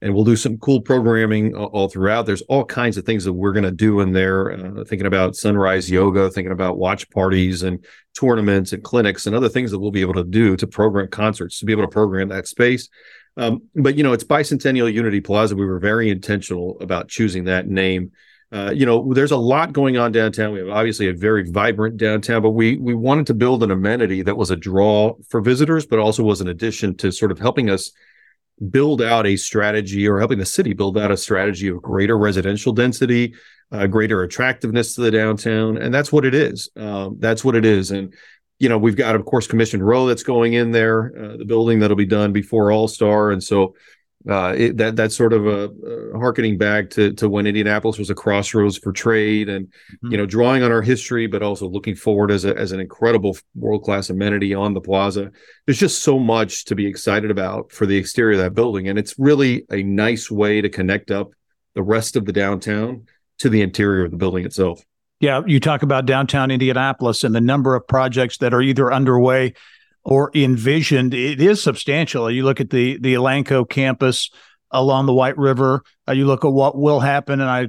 and 0.05 0.15
we'll 0.15 0.23
do 0.23 0.37
some 0.37 0.59
cool 0.59 0.83
programming 0.83 1.55
all 1.56 1.89
throughout. 1.89 2.27
There's 2.27 2.43
all 2.43 2.62
kinds 2.62 2.99
of 2.99 3.06
things 3.06 3.25
that 3.25 3.33
we're 3.33 3.55
going 3.55 3.65
to 3.65 3.71
do 3.71 4.01
in 4.01 4.12
there, 4.12 4.53
uh, 4.53 4.85
thinking 4.85 5.06
about 5.06 5.35
sunrise 5.35 5.91
yoga, 5.91 6.31
thinking 6.31 6.53
about 6.53 6.77
watch 6.77 7.09
parties 7.09 7.62
and 7.62 7.83
tournaments 8.12 8.75
and 8.75 8.85
clinics 8.85 9.27
and 9.27 9.35
other 9.35 9.49
things 9.49 9.71
that 9.71 9.79
we'll 9.79 9.91
be 9.91 10.03
able 10.03 10.12
to 10.12 10.23
do 10.23 10.59
to 10.59 10.67
program 10.67 11.09
concerts, 11.09 11.59
to 11.59 11.65
be 11.65 11.73
able 11.73 11.85
to 11.85 11.89
program 11.89 12.29
that 12.29 12.47
space. 12.47 12.91
Um, 13.39 13.62
but, 13.75 13.97
you 13.97 14.03
know, 14.03 14.12
it's 14.12 14.25
Bicentennial 14.25 14.93
Unity 14.93 15.23
Plaza. 15.23 15.56
We 15.56 15.65
were 15.65 15.81
very 15.81 16.11
intentional 16.11 16.77
about 16.83 17.09
choosing 17.09 17.45
that 17.45 17.67
name. 17.67 18.12
Uh, 18.53 18.73
you 18.75 18.85
know, 18.85 19.15
there's 19.15 19.33
a 19.33 19.39
lot 19.39 19.73
going 19.73 19.97
on 19.97 20.12
downtown. 20.12 20.53
We 20.53 20.59
have 20.59 20.69
obviously 20.69 21.09
a 21.09 21.15
very 21.15 21.51
vibrant 21.51 21.97
downtown, 21.97 22.43
but 22.43 22.51
we 22.51 22.77
we 22.77 22.95
wanted 22.95 23.27
to 23.29 23.35
build 23.35 23.62
an 23.62 23.71
amenity 23.71 24.21
that 24.21 24.37
was 24.37 24.51
a 24.51 24.56
draw 24.56 25.15
for 25.31 25.41
visitors, 25.41 25.87
but 25.87 25.99
also 25.99 26.23
was 26.23 26.43
an 26.43 26.49
addition 26.49 26.95
to 26.99 27.11
sort 27.11 27.33
of 27.33 27.39
helping 27.39 27.71
us 27.71 27.91
build 28.70 29.03
out 29.03 29.27
a 29.27 29.37
strategy 29.37 30.06
or 30.06 30.19
helping 30.19 30.39
the 30.39 30.46
city 30.46 30.73
build 30.73 30.96
out 30.96 31.11
a 31.11 31.17
strategy 31.17 31.69
of 31.69 31.82
greater 31.82 32.17
residential 32.17 32.73
density, 32.73 33.34
uh, 33.73 33.87
greater 33.87 34.23
attractiveness 34.23 34.94
to 34.94 35.01
the 35.01 35.11
downtown. 35.11 35.77
And 35.77 35.93
that's 35.93 36.13
what 36.13 36.25
it 36.25 36.34
is. 36.34 36.70
Um, 36.77 37.17
that's 37.19 37.44
what 37.44 37.56
it 37.56 37.65
is. 37.65 37.91
And, 37.91 38.15
you 38.58 38.69
know, 38.69 38.79
we've 38.79 38.96
got, 38.96 39.17
of 39.17 39.25
course, 39.25 39.46
Commission 39.46 39.82
Row 39.82 40.06
that's 40.06 40.23
going 40.23 40.53
in 40.53 40.70
there, 40.70 41.13
uh, 41.19 41.37
the 41.37 41.44
building 41.44 41.81
that'll 41.81 41.96
be 41.96 42.06
done 42.06 42.32
before 42.32 42.70
All 42.70 42.89
Star. 42.89 43.32
And 43.32 43.43
so, 43.43 43.75
uh, 44.29 44.55
it, 44.57 44.77
that 44.79 44.97
that's 44.97 45.15
sort 45.15 45.35
of 45.35 45.47
a, 45.47 45.69
a, 46.15 46.19
harkening 46.19 46.57
back 46.57 46.89
to 46.91 47.13
to 47.13 47.29
when 47.29 47.47
Indianapolis 47.47 47.99
was 47.99 48.09
a 48.09 48.15
crossroads 48.15 48.79
for 48.79 48.91
trade, 48.91 49.49
and 49.51 49.67
mm-hmm. 49.67 50.13
you 50.13 50.17
know, 50.17 50.25
drawing 50.25 50.63
on 50.63 50.73
our 50.73 50.81
history, 50.81 51.27
but 51.27 51.43
also 51.43 51.69
looking 51.69 51.95
forward 51.95 52.31
as 52.31 52.45
a, 52.47 52.57
as 52.57 52.73
an 52.73 52.81
incredible 52.81 53.37
world 53.55 53.83
class 53.83 54.09
amenity 54.09 54.55
on 54.55 54.73
the 54.73 54.81
plaza. 54.81 55.31
There's 55.67 55.79
just 55.79 56.03
so 56.03 56.19
much 56.19 56.65
to 56.67 56.75
be 56.75 56.87
excited 56.87 57.31
about 57.31 57.71
for 57.71 57.85
the 57.85 57.97
exterior 57.97 58.39
of 58.39 58.45
that 58.45 58.55
building, 58.55 58.89
and 58.89 58.99
it's 58.99 59.15
really 59.19 59.67
a 59.71 59.83
nice 59.83 60.31
way 60.31 60.63
to 60.63 60.71
connect 60.71 61.11
up 61.11 61.33
the 61.75 61.83
rest 61.83 62.17
of 62.17 62.25
the 62.25 62.33
downtown 62.33 63.07
to 63.41 63.51
the 63.51 63.61
interior 63.61 64.05
of 64.05 64.11
the 64.11 64.17
building 64.17 64.47
itself. 64.47 64.83
Yeah, 65.21 65.43
you 65.47 65.61
talk 65.61 65.83
about 65.83 66.07
downtown 66.07 66.51
Indianapolis 66.51 67.25
and 67.25 67.35
the 67.35 67.41
number 67.41 67.75
of 67.75 67.87
projects 67.87 68.39
that 68.39 68.53
are 68.53 68.61
either 68.61 68.93
underway 68.93 69.55
or 70.05 70.31
envisioned, 70.34 71.15
it 71.15 71.41
is 71.41 71.63
substantial. 71.63 72.31
You 72.31 72.44
look 72.44 72.61
at 72.61 72.70
the 72.70 72.99
the 72.99 73.15
Elanco 73.15 73.69
campus 73.69 74.31
along 74.70 75.06
the 75.06 75.15
White 75.15 75.39
River. 75.39 75.82
Uh, 76.06 76.13
you 76.13 76.27
look 76.27 76.44
at 76.44 76.53
what 76.53 76.77
will 76.77 77.01
happen, 77.01 77.41
and 77.41 77.49
I 77.49 77.69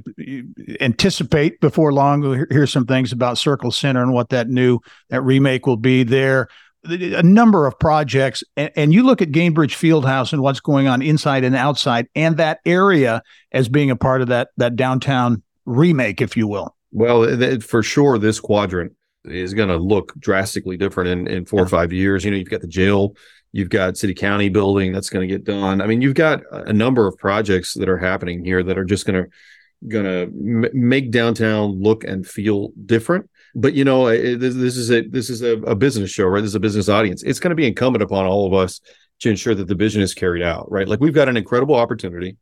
anticipate 0.80 1.60
before 1.60 1.92
long 1.92 2.20
we'll 2.20 2.44
hear 2.50 2.66
some 2.66 2.84
things 2.84 3.12
about 3.12 3.38
Circle 3.38 3.70
Centre 3.70 4.02
and 4.02 4.12
what 4.12 4.28
that 4.30 4.48
new 4.48 4.80
that 5.10 5.22
remake 5.22 5.66
will 5.66 5.76
be 5.76 6.02
there. 6.02 6.48
A 6.88 7.22
number 7.22 7.66
of 7.66 7.76
projects, 7.80 8.44
and, 8.56 8.70
and 8.76 8.94
you 8.94 9.02
look 9.02 9.20
at 9.20 9.30
Gainbridge 9.30 9.74
Fieldhouse 9.74 10.32
and 10.32 10.40
what's 10.40 10.60
going 10.60 10.86
on 10.86 11.02
inside 11.02 11.42
and 11.42 11.56
outside, 11.56 12.06
and 12.14 12.36
that 12.36 12.60
area 12.64 13.22
as 13.50 13.68
being 13.68 13.90
a 13.90 13.96
part 13.96 14.20
of 14.20 14.28
that 14.28 14.48
that 14.56 14.76
downtown 14.76 15.42
remake, 15.64 16.20
if 16.20 16.36
you 16.36 16.46
will. 16.46 16.76
Well, 16.92 17.58
for 17.60 17.82
sure, 17.82 18.18
this 18.18 18.40
quadrant 18.40 18.95
is 19.26 19.54
going 19.54 19.68
to 19.68 19.76
look 19.76 20.14
drastically 20.18 20.76
different 20.76 21.10
in, 21.10 21.26
in 21.26 21.44
four 21.44 21.60
or 21.60 21.68
five 21.68 21.92
years. 21.92 22.24
You 22.24 22.30
know, 22.30 22.36
you've 22.36 22.50
got 22.50 22.60
the 22.60 22.66
jail, 22.66 23.16
you've 23.52 23.70
got 23.70 23.96
city 23.96 24.14
county 24.14 24.48
building 24.48 24.92
that's 24.92 25.10
going 25.10 25.26
to 25.26 25.32
get 25.32 25.44
done. 25.44 25.80
I 25.80 25.86
mean, 25.86 26.02
you've 26.02 26.14
got 26.14 26.42
a 26.50 26.72
number 26.72 27.06
of 27.06 27.16
projects 27.18 27.74
that 27.74 27.88
are 27.88 27.98
happening 27.98 28.44
here 28.44 28.62
that 28.62 28.78
are 28.78 28.84
just 28.84 29.06
going 29.06 29.24
to 29.24 29.30
going 29.88 30.04
to 30.04 30.22
m- 30.22 30.70
make 30.72 31.10
downtown 31.10 31.82
look 31.82 32.04
and 32.04 32.26
feel 32.26 32.72
different. 32.86 33.28
but 33.54 33.74
you 33.74 33.84
know, 33.84 34.08
this, 34.08 34.54
this 34.54 34.76
is 34.76 34.90
a 34.90 35.02
this 35.02 35.30
is 35.30 35.42
a, 35.42 35.58
a, 35.62 35.74
business 35.74 36.10
show, 36.10 36.26
right? 36.26 36.40
This 36.40 36.50
is 36.50 36.54
a 36.54 36.60
business 36.60 36.88
audience. 36.88 37.22
It's 37.22 37.40
going 37.40 37.50
to 37.50 37.56
be 37.56 37.66
incumbent 37.66 38.02
upon 38.02 38.26
all 38.26 38.46
of 38.46 38.54
us 38.54 38.80
to 39.20 39.30
ensure 39.30 39.54
that 39.54 39.68
the 39.68 39.74
vision 39.74 40.02
is 40.02 40.14
carried 40.14 40.42
out, 40.42 40.70
right? 40.70 40.88
Like 40.88 41.00
we've 41.00 41.14
got 41.14 41.28
an 41.28 41.36
incredible 41.36 41.74
opportunity, 41.74 42.36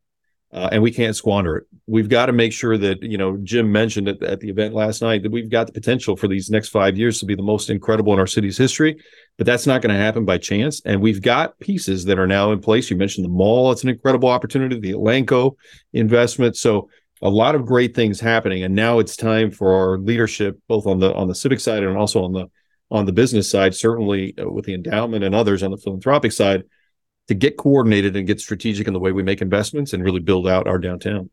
uh, 0.55 0.69
and 0.71 0.83
we 0.83 0.93
can't 0.93 1.17
squander 1.17 1.57
it. 1.57 1.65
We've 1.87 2.09
got 2.09 2.27
to 2.27 2.33
make 2.33 2.53
sure 2.53 2.79
that 2.79 3.03
you 3.03 3.19
know 3.19 3.37
Jim 3.43 3.71
mentioned 3.73 4.09
at, 4.09 4.23
at 4.23 4.41
the 4.41 4.49
event 4.49 4.73
last 4.73 5.03
night 5.03 5.25
that 5.25 5.33
we've 5.33 5.51
got 5.51 5.67
the 5.67 5.73
potential 5.73 6.17
for 6.17 6.29
these 6.29 6.49
next 6.49 6.69
five 6.69 6.97
years 6.97 7.19
to 7.19 7.27
be 7.27 7.35
the 7.35 7.43
most 7.43 7.69
incredible 7.69 8.13
in 8.13 8.21
our 8.21 8.27
city's 8.27 8.57
history. 8.57 8.97
But 9.37 9.47
that's 9.47 9.67
not 9.67 9.83
going 9.83 9.93
to 9.95 10.01
happen 10.01 10.25
by 10.25 10.39
chance. 10.39 10.81
And 10.85 11.03
we've 11.03 11.21
got 11.21 11.59
pieces 11.59 12.05
that 12.05 12.21
are 12.21 12.27
now 12.29 12.53
in 12.53 12.61
place. 12.61 12.89
You 12.89 12.97
mentioned 12.97 13.25
the 13.25 13.31
mall; 13.31 13.73
it's 13.73 13.83
an 13.83 13.89
incredible 13.89 14.29
opportunity. 14.29 14.79
The 14.79 14.93
Elanco 14.93 15.57
investment, 15.93 16.57
so 16.57 16.89
a 17.21 17.29
lot 17.29 17.55
of 17.55 17.67
great 17.67 17.95
things 17.95 18.21
happening 18.21 18.63
and 18.63 18.75
now 18.75 18.99
it's 18.99 19.17
time 19.17 19.51
for 19.51 19.73
our 19.73 19.99
leadership 19.99 20.59
both 20.69 20.87
on 20.87 20.99
the 20.99 21.13
on 21.15 21.27
the 21.27 21.35
civic 21.35 21.59
side 21.59 21.83
and 21.83 21.97
also 21.97 22.23
on 22.23 22.33
the 22.33 22.47
on 22.91 23.07
the 23.07 23.13
business 23.13 23.51
side 23.51 23.75
certainly 23.75 24.35
uh, 24.39 24.49
with 24.49 24.67
the 24.67 24.75
endowment 24.75 25.25
and 25.25 25.35
others 25.35 25.63
on 25.63 25.71
the 25.71 25.77
philanthropic 25.77 26.33
side 26.33 26.65
to 27.29 27.35
get 27.35 27.57
coordinated 27.57 28.17
and 28.17 28.27
get 28.27 28.41
strategic 28.41 28.87
in 28.87 28.93
the 28.93 29.01
way 29.01 29.13
we 29.13 29.23
make 29.23 29.41
investments 29.41 29.93
and 29.93 30.05
really 30.05 30.21
build 30.21 30.47
out 30.47 30.67
our 30.67 30.79
downtown. 30.79 31.31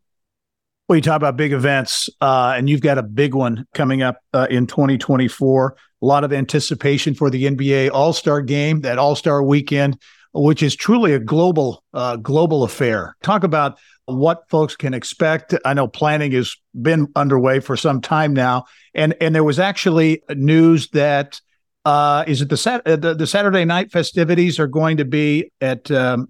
Well 0.87 0.97
you 0.97 1.01
talk 1.01 1.17
about 1.17 1.37
big 1.37 1.53
events 1.53 2.09
uh, 2.19 2.53
and 2.55 2.69
you've 2.69 2.81
got 2.81 2.97
a 2.97 3.03
big 3.03 3.33
one 3.33 3.65
coming 3.73 4.01
up 4.01 4.17
uh, 4.33 4.47
in 4.49 4.67
2024 4.67 5.75
a 6.01 6.05
lot 6.05 6.23
of 6.23 6.33
anticipation 6.33 7.13
for 7.13 7.29
the 7.29 7.45
nba 7.45 7.91
all-star 7.91 8.41
game 8.41 8.81
that 8.81 8.97
all-star 8.97 9.41
weekend 9.41 9.97
which 10.33 10.63
is 10.63 10.75
truly 10.75 11.13
a 11.13 11.19
global 11.19 11.83
uh, 11.93 12.15
global 12.15 12.63
affair. 12.63 13.15
Talk 13.21 13.43
about 13.43 13.77
what 14.05 14.49
folks 14.49 14.75
can 14.75 14.93
expect. 14.93 15.53
I 15.65 15.73
know 15.73 15.87
planning 15.87 16.31
has 16.33 16.55
been 16.79 17.07
underway 17.15 17.59
for 17.59 17.75
some 17.77 18.01
time 18.01 18.33
now, 18.33 18.65
and 18.93 19.15
and 19.21 19.35
there 19.35 19.43
was 19.43 19.59
actually 19.59 20.23
news 20.29 20.89
that 20.89 21.41
uh, 21.85 22.23
is 22.27 22.41
it 22.41 22.49
the, 22.49 22.57
sat- 22.57 22.85
uh, 22.85 22.95
the, 22.95 23.13
the 23.13 23.27
Saturday 23.27 23.65
night 23.65 23.91
festivities 23.91 24.59
are 24.59 24.67
going 24.67 24.97
to 24.97 25.05
be 25.05 25.51
at 25.61 25.89
um, 25.91 26.27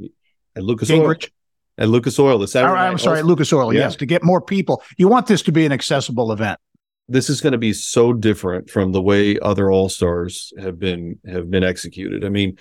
at 0.56 0.64
Lucas 0.64 0.90
Cambridge. 0.90 1.26
Oil. 1.26 1.84
At 1.86 1.90
Lucas 1.90 2.20
Oil, 2.20 2.38
the 2.38 2.48
Saturday. 2.48 2.74
I'm 2.74 2.98
sorry, 2.98 3.20
at 3.20 3.26
Lucas 3.26 3.52
Oil. 3.52 3.74
Yeah. 3.74 3.82
Yes, 3.82 3.96
to 3.98 4.06
get 4.06 4.24
more 4.24 4.42
people. 4.42 4.84
You 4.98 5.08
want 5.08 5.28
this 5.28 5.42
to 5.44 5.52
be 5.52 5.66
an 5.66 5.72
accessible 5.72 6.32
event. 6.32 6.60
This 7.08 7.30
is 7.30 7.42
going 7.42 7.54
to 7.54 7.58
be 7.58 7.74
so 7.74 8.14
different 8.14 8.70
from 8.70 8.92
the 8.92 9.02
way 9.02 9.40
other 9.40 9.72
All 9.72 9.90
Stars 9.90 10.54
have 10.60 10.80
been 10.80 11.20
have 11.26 11.50
been 11.50 11.64
executed. 11.64 12.24
I 12.24 12.30
mean, 12.30 12.58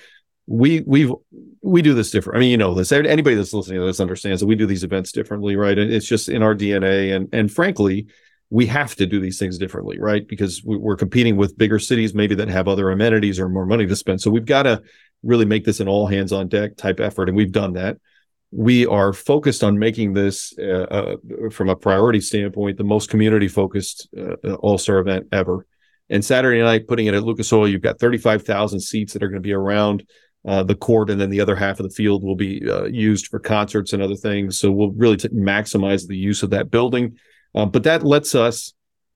we 0.46 0.80
we 0.86 1.12
we 1.60 1.82
do 1.82 1.92
this 1.92 2.10
different. 2.10 2.38
I 2.38 2.40
mean, 2.40 2.50
you 2.50 2.56
know 2.56 2.74
this. 2.74 2.92
Anybody 2.92 3.36
that's 3.36 3.52
listening 3.52 3.80
to 3.80 3.86
this 3.86 4.00
understands 4.00 4.40
that 4.40 4.46
we 4.46 4.54
do 4.54 4.66
these 4.66 4.84
events 4.84 5.12
differently, 5.12 5.54
right? 5.54 5.78
And 5.78 5.92
it's 5.92 6.06
just 6.06 6.28
in 6.28 6.42
our 6.42 6.54
DNA. 6.54 7.14
And 7.14 7.28
and 7.32 7.52
frankly, 7.52 8.06
we 8.50 8.66
have 8.66 8.96
to 8.96 9.06
do 9.06 9.20
these 9.20 9.38
things 9.38 9.58
differently, 9.58 9.98
right? 9.98 10.26
Because 10.26 10.60
we're 10.64 10.96
competing 10.96 11.36
with 11.36 11.56
bigger 11.56 11.78
cities, 11.78 12.14
maybe 12.14 12.34
that 12.34 12.48
have 12.48 12.66
other 12.66 12.90
amenities 12.90 13.38
or 13.38 13.48
more 13.48 13.64
money 13.64 13.86
to 13.86 13.94
spend. 13.94 14.20
So 14.20 14.30
we've 14.30 14.44
got 14.44 14.64
to 14.64 14.82
really 15.22 15.44
make 15.44 15.64
this 15.64 15.78
an 15.78 15.88
all 15.88 16.08
hands 16.08 16.32
on 16.32 16.48
deck 16.48 16.76
type 16.76 16.98
effort, 16.98 17.28
and 17.28 17.36
we've 17.36 17.52
done 17.52 17.74
that. 17.74 17.98
We 18.50 18.86
are 18.86 19.12
focused 19.12 19.62
on 19.62 19.78
making 19.78 20.14
this, 20.14 20.52
uh, 20.58 20.64
uh, 20.90 21.16
from 21.52 21.68
a 21.68 21.76
priority 21.76 22.20
standpoint, 22.20 22.76
the 22.76 22.84
most 22.84 23.08
community 23.08 23.46
focused 23.46 24.08
uh, 24.18 24.54
All 24.54 24.78
Star 24.78 24.98
event 24.98 25.28
ever. 25.30 25.64
And 26.08 26.24
Saturday 26.24 26.60
night, 26.60 26.88
putting 26.88 27.06
it 27.06 27.14
at 27.14 27.22
Lucas 27.22 27.52
Oil, 27.52 27.68
you've 27.68 27.82
got 27.82 28.00
35,000 28.00 28.80
seats 28.80 29.12
that 29.12 29.22
are 29.22 29.28
going 29.28 29.40
to 29.40 29.46
be 29.46 29.52
around 29.52 30.04
uh, 30.44 30.64
the 30.64 30.74
court, 30.74 31.10
and 31.10 31.20
then 31.20 31.30
the 31.30 31.40
other 31.40 31.54
half 31.54 31.78
of 31.78 31.84
the 31.84 31.94
field 31.94 32.24
will 32.24 32.34
be 32.34 32.68
uh, 32.68 32.84
used 32.86 33.28
for 33.28 33.38
concerts 33.38 33.92
and 33.92 34.02
other 34.02 34.16
things. 34.16 34.58
So 34.58 34.72
we'll 34.72 34.90
really 34.90 35.18
t- 35.18 35.28
maximize 35.28 36.08
the 36.08 36.16
use 36.16 36.42
of 36.42 36.50
that 36.50 36.70
building. 36.70 37.16
Uh, 37.54 37.66
but 37.66 37.82
that 37.84 38.04
lets 38.04 38.34
us 38.34 38.72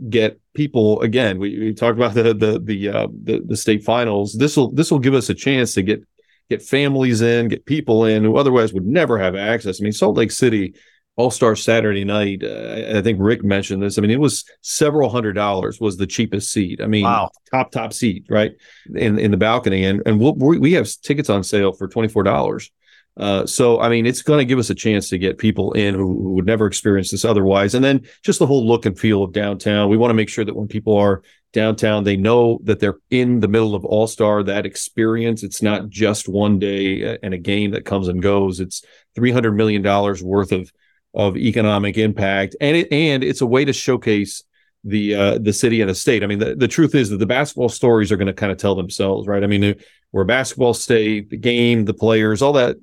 get 0.08 0.40
people 0.54 1.00
again. 1.02 1.38
We, 1.38 1.58
we 1.58 1.74
talked 1.74 1.96
about 1.96 2.14
the 2.14 2.34
the 2.34 2.60
the, 2.62 2.88
uh, 2.88 3.08
the 3.22 3.42
the 3.44 3.56
state 3.56 3.84
finals. 3.84 4.34
This 4.34 4.56
will 4.56 4.70
this 4.72 4.90
will 4.90 4.98
give 4.98 5.14
us 5.14 5.28
a 5.28 5.34
chance 5.34 5.74
to 5.74 5.82
get 5.82 6.02
get 6.50 6.62
families 6.62 7.22
in, 7.22 7.48
get 7.48 7.64
people 7.64 8.04
in 8.04 8.22
who 8.22 8.36
otherwise 8.36 8.72
would 8.72 8.86
never 8.86 9.18
have 9.18 9.34
access. 9.34 9.80
I 9.80 9.82
mean, 9.82 9.92
Salt 9.92 10.16
Lake 10.16 10.30
City 10.30 10.74
all 11.16 11.30
Star 11.30 11.54
Saturday 11.54 12.04
night. 12.04 12.42
Uh, 12.42 12.96
I 12.96 13.02
think 13.02 13.18
Rick 13.20 13.44
mentioned 13.44 13.82
this. 13.82 13.98
I 13.98 14.00
mean, 14.00 14.10
it 14.10 14.20
was 14.20 14.44
several 14.62 15.08
hundred 15.08 15.34
dollars 15.34 15.80
was 15.80 15.96
the 15.96 16.06
cheapest 16.06 16.50
seat. 16.50 16.80
I 16.80 16.86
mean, 16.86 17.04
wow. 17.04 17.30
top 17.50 17.70
top 17.70 17.92
seat, 17.92 18.26
right 18.28 18.52
in 18.94 19.18
in 19.18 19.30
the 19.30 19.36
balcony, 19.36 19.84
and 19.84 20.02
and 20.06 20.20
we'll, 20.20 20.34
we 20.34 20.72
have 20.72 20.88
tickets 21.02 21.30
on 21.30 21.44
sale 21.44 21.72
for 21.72 21.88
twenty 21.88 22.08
four 22.08 22.22
dollars. 22.24 22.70
Uh, 23.16 23.47
so 23.47 23.80
I 23.80 23.88
mean, 23.88 24.06
it's 24.06 24.23
going 24.23 24.40
to 24.40 24.44
give 24.44 24.59
us 24.59 24.71
a 24.71 24.75
chance 24.75 25.09
to 25.09 25.18
get 25.18 25.38
people 25.38 25.73
in 25.73 25.94
who, 25.94 26.00
who, 26.00 26.33
would 26.35 26.47
never 26.47 26.66
experience 26.66 27.12
this 27.12 27.25
otherwise, 27.25 27.75
and 27.75 27.85
then 27.85 28.04
just 28.23 28.40
the 28.40 28.47
whole 28.47 28.66
look 28.66 28.87
and 28.87 28.99
feel 28.99 29.23
of 29.23 29.33
downtown. 29.33 29.88
We 29.88 29.97
want 29.97 30.11
to 30.11 30.14
make 30.14 30.28
sure 30.28 30.44
that 30.44 30.56
when 30.56 30.66
people 30.66 30.97
are 30.97 31.23
downtown, 31.52 32.02
they 32.02 32.16
know 32.16 32.59
that 32.64 32.80
they're 32.80 32.99
in 33.11 33.38
the 33.38 33.47
middle 33.47 33.76
of 33.76 33.85
All 33.85 34.09
Star. 34.09 34.42
That 34.42 34.66
experience, 34.66 35.44
it's 35.44 35.62
not 35.62 35.88
just 35.88 36.28
one 36.28 36.59
day 36.59 37.14
uh, 37.14 37.18
and 37.23 37.33
a 37.33 37.38
game 37.38 37.71
that 37.71 37.85
comes 37.85 38.09
and 38.09 38.21
goes. 38.21 38.59
It's 38.59 38.83
three 39.14 39.30
hundred 39.30 39.52
million 39.52 39.83
dollars 39.83 40.23
worth 40.23 40.50
of 40.50 40.73
of 41.14 41.37
economic 41.37 41.97
impact, 41.97 42.56
and 42.61 42.76
it, 42.76 42.92
and 42.92 43.23
it's 43.23 43.42
a 43.42 43.47
way 43.47 43.64
to 43.64 43.73
showcase 43.73 44.42
the 44.83 45.14
uh, 45.14 45.38
the 45.38 45.52
city 45.52 45.80
and 45.80 45.88
the 45.88 45.94
state. 45.94 46.25
I 46.25 46.26
mean, 46.26 46.40
the, 46.40 46.56
the 46.56 46.66
truth 46.66 46.97
is 46.97 47.11
that 47.11 47.18
the 47.18 47.26
basketball 47.26 47.68
stories 47.68 48.11
are 48.11 48.16
going 48.16 48.26
to 48.26 48.33
kind 48.33 48.50
of 48.50 48.59
tell 48.59 48.75
themselves, 48.75 49.28
right? 49.28 49.44
I 49.44 49.47
mean, 49.47 49.76
we're 50.11 50.23
a 50.23 50.26
basketball 50.26 50.75
state, 50.75 51.30
the 51.30 51.37
game, 51.37 51.85
the 51.85 51.94
players, 51.94 52.42
all 52.42 52.54
that 52.54 52.76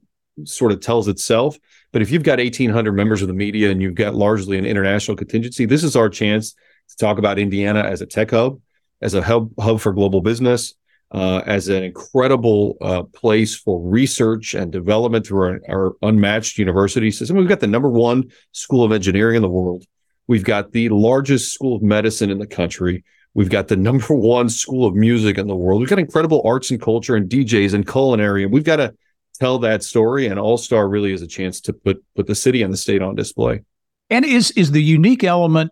sort 0.46 0.72
of 0.72 0.80
tells 0.80 1.08
itself. 1.08 1.58
But 1.92 2.02
if 2.02 2.12
you've 2.12 2.24
got 2.24 2.40
1,800 2.40 2.94
members 2.94 3.22
of 3.22 3.28
the 3.28 3.34
media 3.34 3.70
and 3.70 3.82
you've 3.82 3.96
got 3.96 4.16
largely 4.16 4.58
an 4.58 4.66
international 4.66 5.18
contingency, 5.18 5.66
this 5.66 5.84
is 5.84 5.96
our 5.96 6.10
chance 6.10 6.54
to 6.54 6.98
talk 6.98 7.18
about 7.18 7.40
Indiana 7.40 7.82
as 7.82 8.02
a 8.02 8.06
tech 8.06 8.32
hub, 8.32 8.60
as 9.02 9.14
a 9.14 9.22
hub 9.22 9.52
hub 9.60 9.82
for 9.82 9.92
global 9.92 10.22
business, 10.22 10.74
uh, 11.12 11.42
as 11.46 11.68
an 11.68 11.84
incredible 11.84 12.78
uh, 12.82 13.04
place 13.04 13.56
for 13.56 13.82
research 13.82 14.54
and 14.54 14.72
development 14.72 15.28
through 15.28 15.44
our, 15.44 15.62
our, 15.70 15.94
unmatched 16.02 16.58
university 16.58 17.12
system. 17.12 17.36
We've 17.36 17.50
got 17.50 17.60
the 17.60 17.68
number 17.68 17.90
one 17.90 18.32
school 18.54 18.84
of 18.84 18.94
engineering 18.94 19.36
in 19.36 19.42
the 19.42 19.50
world. 19.50 19.86
We've 20.28 20.44
got 20.44 20.72
the 20.72 20.88
largest 20.90 21.54
school 21.54 21.76
of 21.76 21.82
medicine 21.82 22.30
in 22.30 22.40
the 22.40 22.48
country. 22.48 23.04
We've 23.34 23.50
got 23.50 23.68
the 23.68 23.76
number 23.76 24.14
one 24.14 24.48
school 24.50 24.86
of 24.86 24.96
music 24.96 25.38
in 25.38 25.48
the 25.48 25.56
world. 25.56 25.82
We've 25.82 25.90
got 25.90 26.00
incredible 26.00 26.42
arts 26.46 26.72
and 26.72 26.82
culture 26.82 27.16
and 27.16 27.30
DJs 27.30 27.74
and 27.74 27.88
culinary. 27.88 28.44
And 28.44 28.54
we've 28.54 28.64
got 28.64 28.78
to 28.78 28.94
tell 29.40 29.60
that 29.60 29.84
story. 29.84 30.28
And 30.28 30.40
All 30.40 30.58
Star 30.58 30.88
really 30.88 31.14
is 31.14 31.22
a 31.22 31.28
chance 31.28 31.62
to 31.62 31.74
put 31.74 32.04
put 32.16 32.28
the 32.28 32.36
city 32.36 32.62
and 32.62 32.74
the 32.74 32.78
state 32.78 33.02
on 33.02 33.16
display. 33.16 33.62
And 34.10 34.26
is 34.26 34.52
is 34.52 34.72
the 34.72 34.84
unique 34.84 35.24
element 35.24 35.72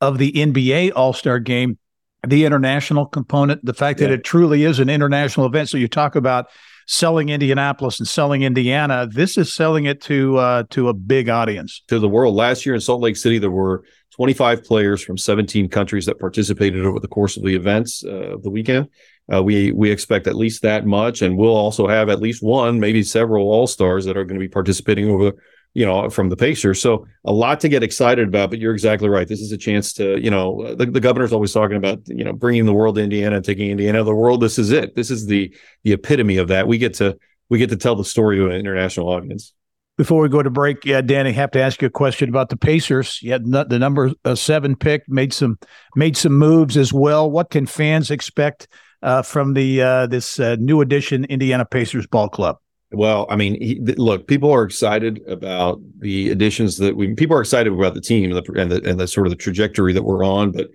of 0.00 0.18
the 0.18 0.32
NBA 0.32 0.92
All 0.94 1.12
Star 1.12 1.38
game 1.38 1.78
the 2.26 2.44
international 2.44 3.06
component, 3.06 3.64
the 3.64 3.74
fact 3.74 4.00
yeah. 4.00 4.08
that 4.08 4.14
it 4.14 4.24
truly 4.24 4.64
is 4.64 4.78
an 4.78 4.90
international 4.90 5.46
event. 5.46 5.68
So 5.68 5.78
you 5.78 5.88
talk 5.88 6.16
about 6.16 6.48
selling 6.86 7.28
Indianapolis 7.28 7.98
and 7.98 8.08
selling 8.08 8.42
Indiana. 8.42 9.08
This 9.10 9.38
is 9.38 9.54
selling 9.54 9.86
it 9.86 10.00
to 10.02 10.36
uh, 10.36 10.64
to 10.70 10.88
a 10.88 10.94
big 10.94 11.28
audience 11.28 11.82
to 11.88 11.98
the 11.98 12.08
world. 12.08 12.34
Last 12.34 12.66
year 12.66 12.74
in 12.74 12.80
Salt 12.80 13.00
Lake 13.00 13.16
City, 13.16 13.38
there 13.38 13.50
were 13.50 13.84
25 14.16 14.64
players 14.64 15.02
from 15.02 15.16
17 15.16 15.68
countries 15.68 16.06
that 16.06 16.18
participated 16.18 16.84
over 16.84 16.98
the 16.98 17.08
course 17.08 17.36
of 17.36 17.44
the 17.44 17.54
events 17.54 18.04
uh, 18.04 18.34
of 18.34 18.42
the 18.42 18.50
weekend. 18.50 18.88
Uh, 19.32 19.42
we 19.42 19.72
we 19.72 19.90
expect 19.90 20.26
at 20.26 20.34
least 20.34 20.62
that 20.62 20.86
much, 20.86 21.22
and 21.22 21.36
we'll 21.36 21.56
also 21.56 21.86
have 21.86 22.08
at 22.08 22.20
least 22.20 22.42
one, 22.42 22.80
maybe 22.80 23.02
several 23.02 23.48
All 23.48 23.66
Stars 23.66 24.04
that 24.04 24.16
are 24.16 24.24
going 24.24 24.38
to 24.38 24.44
be 24.44 24.48
participating 24.48 25.08
over 25.08 25.34
you 25.74 25.86
know, 25.86 26.10
from 26.10 26.28
the 26.28 26.36
Pacers. 26.36 26.80
So 26.80 27.06
a 27.24 27.32
lot 27.32 27.60
to 27.60 27.68
get 27.68 27.82
excited 27.82 28.26
about, 28.26 28.50
but 28.50 28.58
you're 28.58 28.72
exactly 28.72 29.08
right. 29.08 29.28
This 29.28 29.40
is 29.40 29.52
a 29.52 29.56
chance 29.56 29.92
to, 29.94 30.20
you 30.20 30.30
know, 30.30 30.74
the, 30.74 30.86
the 30.86 31.00
governor's 31.00 31.32
always 31.32 31.52
talking 31.52 31.76
about, 31.76 32.00
you 32.06 32.24
know, 32.24 32.32
bringing 32.32 32.66
the 32.66 32.72
world 32.72 32.96
to 32.96 33.02
Indiana, 33.02 33.40
taking 33.40 33.70
Indiana 33.70 33.98
to 33.98 34.04
the 34.04 34.14
world. 34.14 34.40
This 34.40 34.58
is 34.58 34.72
it. 34.72 34.96
This 34.96 35.10
is 35.10 35.26
the 35.26 35.54
the 35.84 35.92
epitome 35.92 36.38
of 36.38 36.48
that. 36.48 36.66
We 36.66 36.78
get 36.78 36.94
to 36.94 37.16
we 37.48 37.58
get 37.58 37.70
to 37.70 37.76
tell 37.76 37.94
the 37.94 38.04
story 38.04 38.38
to 38.38 38.46
an 38.46 38.52
international 38.52 39.08
audience. 39.08 39.52
Before 39.96 40.22
we 40.22 40.28
go 40.30 40.42
to 40.42 40.50
break, 40.50 40.84
yeah, 40.86 41.02
Danny, 41.02 41.30
have 41.32 41.50
to 41.50 41.60
ask 41.60 41.82
you 41.82 41.86
a 41.86 41.90
question 41.90 42.30
about 42.30 42.48
the 42.48 42.56
Pacers. 42.56 43.20
You 43.22 43.32
had 43.32 43.44
the 43.44 43.78
number 43.78 44.12
uh, 44.24 44.34
seven 44.34 44.74
pick, 44.74 45.02
made 45.08 45.32
some 45.32 45.58
made 45.94 46.16
some 46.16 46.32
moves 46.32 46.76
as 46.76 46.92
well. 46.92 47.30
What 47.30 47.50
can 47.50 47.66
fans 47.66 48.10
expect 48.10 48.66
uh, 49.02 49.22
from 49.22 49.54
the 49.54 49.82
uh, 49.82 50.06
this 50.06 50.38
uh, 50.40 50.56
new 50.58 50.80
addition 50.80 51.24
Indiana 51.24 51.64
Pacers 51.64 52.06
ball 52.06 52.28
club? 52.28 52.58
Well, 52.92 53.26
I 53.30 53.36
mean, 53.36 53.54
he, 53.60 53.78
look, 53.80 54.26
people 54.26 54.50
are 54.50 54.64
excited 54.64 55.22
about 55.28 55.80
the 56.00 56.30
additions 56.30 56.76
that 56.78 56.96
we. 56.96 57.14
People 57.14 57.36
are 57.36 57.40
excited 57.40 57.72
about 57.72 57.94
the 57.94 58.00
team 58.00 58.32
and 58.32 58.44
the, 58.44 58.60
and 58.60 58.70
the 58.70 58.88
and 58.88 58.98
the 58.98 59.06
sort 59.06 59.26
of 59.26 59.30
the 59.30 59.36
trajectory 59.36 59.92
that 59.92 60.02
we're 60.02 60.24
on. 60.24 60.50
But 60.50 60.70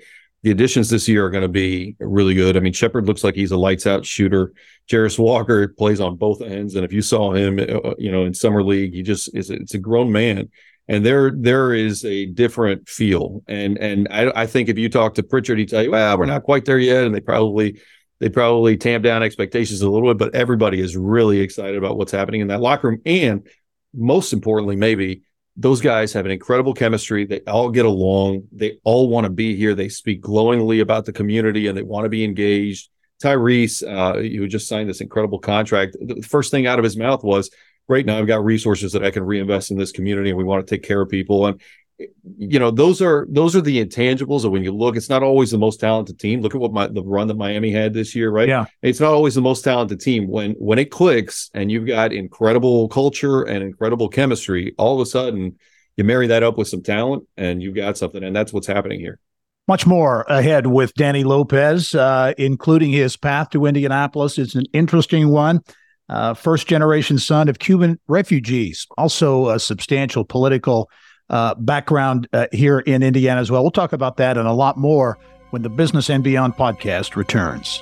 the 0.45 0.51
additions 0.51 0.89
this 0.89 1.07
year 1.07 1.25
are 1.25 1.29
going 1.29 1.41
to 1.41 1.49
be 1.49 1.95
really 1.99 2.35
good. 2.35 2.55
I 2.55 2.61
mean, 2.61 2.71
Sheppard 2.71 3.07
looks 3.07 3.23
like 3.23 3.35
he's 3.35 3.51
a 3.51 3.57
lights 3.57 3.85
out 3.87 4.05
shooter. 4.05 4.53
Jarace 4.87 5.19
Walker 5.19 5.67
plays 5.67 5.99
on 5.99 6.15
both 6.15 6.41
ends, 6.41 6.75
and 6.75 6.85
if 6.85 6.93
you 6.93 7.01
saw 7.01 7.33
him, 7.33 7.59
uh, 7.59 7.63
uh, 7.63 7.95
you 7.97 8.11
know, 8.11 8.25
in 8.25 8.33
summer 8.33 8.63
league, 8.63 8.93
he 8.93 9.01
just 9.01 9.35
is. 9.35 9.49
It's 9.49 9.73
a 9.73 9.79
grown 9.79 10.11
man, 10.11 10.49
and 10.87 11.05
there 11.05 11.31
there 11.31 11.73
is 11.73 12.05
a 12.05 12.27
different 12.27 12.87
feel. 12.87 13.43
And 13.47 13.77
and 13.77 14.07
I, 14.09 14.43
I 14.43 14.45
think 14.45 14.69
if 14.69 14.77
you 14.77 14.87
talk 14.87 15.15
to 15.15 15.23
Pritchard, 15.23 15.57
he'd 15.57 15.69
tell 15.69 15.83
you, 15.83 15.91
well, 15.91 16.17
we're 16.17 16.27
not 16.27 16.43
quite 16.43 16.63
there 16.63 16.79
yet, 16.79 17.03
and 17.03 17.13
they 17.13 17.19
probably 17.19 17.81
they 18.19 18.29
probably 18.29 18.77
tamp 18.77 19.03
down 19.03 19.23
expectations 19.23 19.81
a 19.81 19.89
little 19.89 20.13
bit, 20.13 20.17
but 20.17 20.35
everybody 20.35 20.79
is 20.79 20.95
really 20.95 21.39
excited 21.39 21.75
about 21.75 21.97
what's 21.97 22.11
happening 22.11 22.41
in 22.41 22.47
that 22.47 22.61
locker 22.61 22.89
room. 22.89 23.01
And 23.05 23.47
most 23.93 24.33
importantly, 24.33 24.75
maybe 24.75 25.23
those 25.57 25.81
guys 25.81 26.13
have 26.13 26.25
an 26.25 26.31
incredible 26.31 26.73
chemistry. 26.73 27.25
They 27.25 27.41
all 27.41 27.69
get 27.69 27.85
along. 27.85 28.47
They 28.51 28.77
all 28.83 29.09
want 29.09 29.25
to 29.25 29.29
be 29.29 29.55
here. 29.55 29.73
They 29.75 29.89
speak 29.89 30.21
glowingly 30.21 30.79
about 30.79 31.05
the 31.05 31.13
community 31.13 31.67
and 31.67 31.77
they 31.77 31.83
want 31.83 32.05
to 32.05 32.09
be 32.09 32.23
engaged. 32.23 32.89
Tyrese, 33.23 33.81
uh, 33.87 34.19
who 34.19 34.47
just 34.47 34.67
signed 34.67 34.89
this 34.89 35.01
incredible 35.01 35.39
contract, 35.39 35.95
the 35.99 36.21
first 36.21 36.51
thing 36.51 36.67
out 36.67 36.79
of 36.79 36.83
his 36.83 36.97
mouth 36.97 37.23
was, 37.23 37.49
Right 37.87 38.05
now 38.05 38.17
I've 38.17 38.27
got 38.27 38.43
resources 38.43 38.93
that 38.93 39.03
I 39.03 39.11
can 39.11 39.23
reinvest 39.23 39.71
in 39.71 39.77
this 39.77 39.91
community, 39.91 40.29
and 40.29 40.37
we 40.37 40.43
want 40.43 40.65
to 40.65 40.75
take 40.75 40.83
care 40.83 41.01
of 41.01 41.09
people." 41.09 41.45
And 41.45 41.61
you 41.97 42.59
know, 42.59 42.71
those 42.71 43.01
are 43.01 43.25
those 43.29 43.55
are 43.55 43.61
the 43.61 43.83
intangibles. 43.83 44.43
And 44.43 44.51
when 44.51 44.63
you 44.63 44.73
look, 44.73 44.97
it's 44.97 45.09
not 45.09 45.23
always 45.23 45.51
the 45.51 45.57
most 45.57 45.79
talented 45.79 46.19
team. 46.19 46.41
Look 46.41 46.53
at 46.53 46.61
what 46.61 46.73
my, 46.73 46.87
the 46.87 47.03
run 47.03 47.27
that 47.27 47.37
Miami 47.37 47.71
had 47.71 47.93
this 47.93 48.15
year, 48.15 48.31
right? 48.31 48.49
Yeah, 48.49 48.65
it's 48.81 48.99
not 48.99 49.13
always 49.13 49.35
the 49.35 49.41
most 49.41 49.63
talented 49.63 50.01
team. 50.01 50.27
When 50.27 50.51
when 50.53 50.79
it 50.79 50.91
clicks 50.91 51.49
and 51.53 51.71
you've 51.71 51.87
got 51.87 52.11
incredible 52.11 52.89
culture 52.89 53.43
and 53.43 53.63
incredible 53.63 54.09
chemistry, 54.09 54.75
all 54.77 54.95
of 54.95 55.01
a 55.01 55.09
sudden 55.09 55.57
you 55.95 56.03
marry 56.03 56.27
that 56.27 56.43
up 56.43 56.57
with 56.57 56.67
some 56.67 56.83
talent, 56.83 57.23
and 57.37 57.63
you've 57.63 57.75
got 57.75 57.97
something. 57.97 58.23
And 58.23 58.35
that's 58.35 58.51
what's 58.51 58.67
happening 58.67 58.99
here. 58.99 59.19
Much 59.67 59.87
more 59.87 60.25
ahead 60.27 60.67
with 60.67 60.93
Danny 60.93 61.23
Lopez, 61.23 61.95
uh, 61.95 62.33
including 62.37 62.91
his 62.91 63.17
path 63.17 63.49
to 63.51 63.65
Indianapolis. 63.65 64.37
It's 64.37 64.55
an 64.55 64.65
interesting 64.73 65.29
one. 65.29 65.61
Uh, 66.07 66.35
first 66.35 66.67
generation 66.67 67.17
son 67.17 67.49
of 67.49 67.57
Cuban 67.57 67.99
refugees, 68.07 68.85
also 68.95 69.49
a 69.49 69.59
substantial 69.59 70.23
political 70.23 70.87
uh, 71.29 71.55
background 71.55 72.27
uh, 72.33 72.47
here 72.51 72.79
in 72.79 73.03
Indiana 73.03 73.41
as 73.41 73.51
well. 73.51 73.61
We'll 73.63 73.71
talk 73.71 73.93
about 73.93 74.17
that 74.17 74.37
and 74.37 74.47
a 74.47 74.53
lot 74.53 74.77
more 74.77 75.17
when 75.49 75.61
the 75.61 75.69
Business 75.69 76.09
and 76.09 76.23
Beyond 76.23 76.55
podcast 76.55 77.15
returns. 77.15 77.81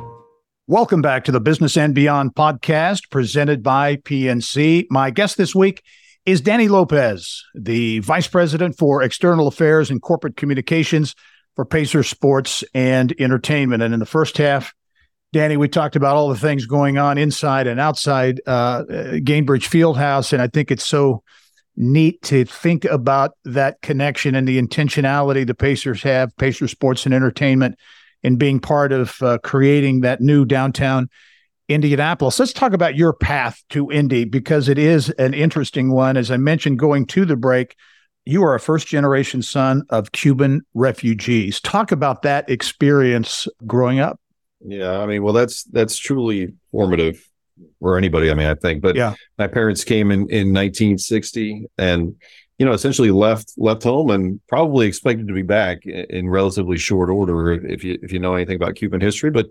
Welcome 0.67 1.01
back 1.01 1.23
to 1.23 1.31
the 1.31 1.41
Business 1.41 1.75
and 1.75 1.95
Beyond 1.95 2.35
podcast 2.35 3.09
presented 3.09 3.63
by 3.63 3.95
PNC. 3.95 4.85
My 4.91 5.09
guest 5.09 5.35
this 5.35 5.55
week 5.55 5.81
is 6.27 6.39
Danny 6.39 6.67
Lopez, 6.67 7.43
the 7.55 7.97
Vice 7.99 8.27
President 8.27 8.77
for 8.77 9.01
External 9.01 9.47
Affairs 9.47 9.89
and 9.89 9.99
Corporate 10.03 10.37
Communications 10.37 11.15
for 11.55 11.65
Pacer 11.65 12.03
Sports 12.03 12.63
and 12.75 13.11
Entertainment. 13.19 13.81
And 13.81 13.91
in 13.91 13.99
the 13.99 14.05
first 14.05 14.37
half, 14.37 14.71
Danny, 15.33 15.57
we 15.57 15.67
talked 15.67 15.95
about 15.95 16.15
all 16.15 16.29
the 16.29 16.37
things 16.37 16.67
going 16.67 16.99
on 16.99 17.17
inside 17.17 17.65
and 17.65 17.79
outside 17.79 18.39
uh, 18.45 18.83
Gainbridge 18.83 19.67
Fieldhouse. 19.67 20.31
And 20.31 20.43
I 20.43 20.47
think 20.47 20.69
it's 20.69 20.87
so 20.87 21.23
neat 21.75 22.21
to 22.21 22.45
think 22.45 22.85
about 22.85 23.31
that 23.45 23.81
connection 23.81 24.35
and 24.35 24.47
the 24.47 24.61
intentionality 24.61 25.45
the 25.45 25.55
Pacers 25.55 26.03
have, 26.03 26.37
Pacer 26.37 26.67
Sports 26.67 27.07
and 27.07 27.15
Entertainment 27.15 27.79
in 28.23 28.37
being 28.37 28.59
part 28.59 28.91
of 28.91 29.21
uh, 29.21 29.37
creating 29.39 30.01
that 30.01 30.21
new 30.21 30.45
downtown 30.45 31.09
Indianapolis. 31.67 32.39
Let's 32.39 32.53
talk 32.53 32.73
about 32.73 32.95
your 32.95 33.13
path 33.13 33.63
to 33.69 33.91
Indy 33.91 34.25
because 34.25 34.67
it 34.67 34.77
is 34.77 35.09
an 35.11 35.33
interesting 35.33 35.91
one. 35.91 36.17
As 36.17 36.29
I 36.29 36.37
mentioned, 36.37 36.79
going 36.79 37.05
to 37.07 37.25
the 37.25 37.35
break, 37.35 37.75
you 38.25 38.43
are 38.43 38.53
a 38.53 38.59
first 38.59 38.87
generation 38.87 39.41
son 39.41 39.83
of 39.89 40.11
Cuban 40.11 40.61
refugees. 40.73 41.59
Talk 41.61 41.91
about 41.91 42.21
that 42.23 42.49
experience 42.49 43.47
growing 43.65 43.99
up. 43.99 44.19
Yeah, 44.63 44.99
I 44.99 45.05
mean, 45.07 45.23
well, 45.23 45.33
that's 45.33 45.63
that's 45.63 45.97
truly 45.97 46.53
formative 46.71 47.27
for 47.79 47.97
anybody. 47.97 48.31
I 48.31 48.33
mean, 48.33 48.47
I 48.47 48.55
think, 48.55 48.81
but 48.81 48.95
yeah, 48.95 49.15
my 49.37 49.47
parents 49.47 49.83
came 49.83 50.11
in 50.11 50.21
in 50.29 50.53
1960, 50.53 51.65
and 51.77 52.15
you 52.57 52.65
know, 52.65 52.73
essentially 52.73 53.11
left 53.11 53.53
left 53.57 53.83
home 53.83 54.09
and 54.09 54.39
probably 54.47 54.87
expected 54.87 55.27
to 55.27 55.33
be 55.33 55.41
back 55.41 55.85
in 55.85 56.29
relatively 56.29 56.77
short 56.77 57.09
order 57.09 57.53
if 57.53 57.83
you 57.83 57.97
if 58.01 58.11
you 58.11 58.19
know 58.19 58.35
anything 58.35 58.55
about 58.55 58.75
Cuban 58.75 59.01
history. 59.01 59.31
But 59.31 59.47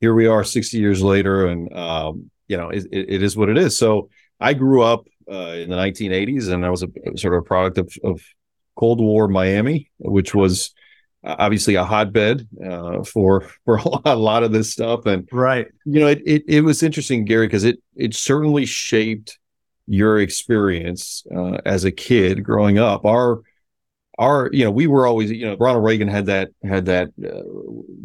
here 0.00 0.14
we 0.14 0.26
are, 0.26 0.44
sixty 0.44 0.78
years 0.78 1.02
later, 1.02 1.46
and 1.46 1.72
um, 1.72 2.30
you 2.48 2.56
know, 2.56 2.70
it, 2.70 2.86
it 2.90 3.22
is 3.22 3.36
what 3.36 3.48
it 3.48 3.58
is. 3.58 3.76
So 3.76 4.10
I 4.40 4.54
grew 4.54 4.82
up 4.82 5.06
uh, 5.30 5.56
in 5.56 5.70
the 5.70 5.76
1980s, 5.76 6.52
and 6.52 6.64
I 6.64 6.70
was 6.70 6.82
a 6.82 6.88
sort 7.16 7.34
of 7.34 7.40
a 7.40 7.42
product 7.42 7.78
of, 7.78 7.92
of 8.04 8.22
Cold 8.76 9.00
War 9.00 9.28
Miami, 9.28 9.90
which 9.98 10.34
was 10.34 10.72
obviously 11.26 11.74
a 11.74 11.84
hotbed 11.84 12.48
uh, 12.64 13.02
for 13.02 13.48
for 13.64 13.76
a 14.04 14.16
lot 14.16 14.42
of 14.42 14.52
this 14.52 14.72
stuff. 14.72 15.06
And 15.06 15.28
right, 15.32 15.66
you 15.84 16.00
know, 16.00 16.06
it 16.06 16.22
it, 16.24 16.44
it 16.46 16.60
was 16.62 16.82
interesting, 16.82 17.24
Gary, 17.24 17.46
because 17.46 17.64
it 17.64 17.78
it 17.94 18.14
certainly 18.14 18.66
shaped 18.66 19.38
your 19.86 20.18
experience 20.18 21.24
uh, 21.34 21.58
as 21.64 21.84
a 21.84 21.92
kid 21.92 22.42
growing 22.42 22.78
up. 22.78 23.04
Our 23.04 23.42
our 24.18 24.48
you 24.52 24.64
know 24.64 24.70
we 24.70 24.86
were 24.86 25.06
always 25.06 25.30
you 25.30 25.46
know 25.46 25.56
Ronald 25.58 25.84
Reagan 25.84 26.08
had 26.08 26.26
that 26.26 26.50
had 26.62 26.86
that 26.86 27.08
uh, 27.22 27.42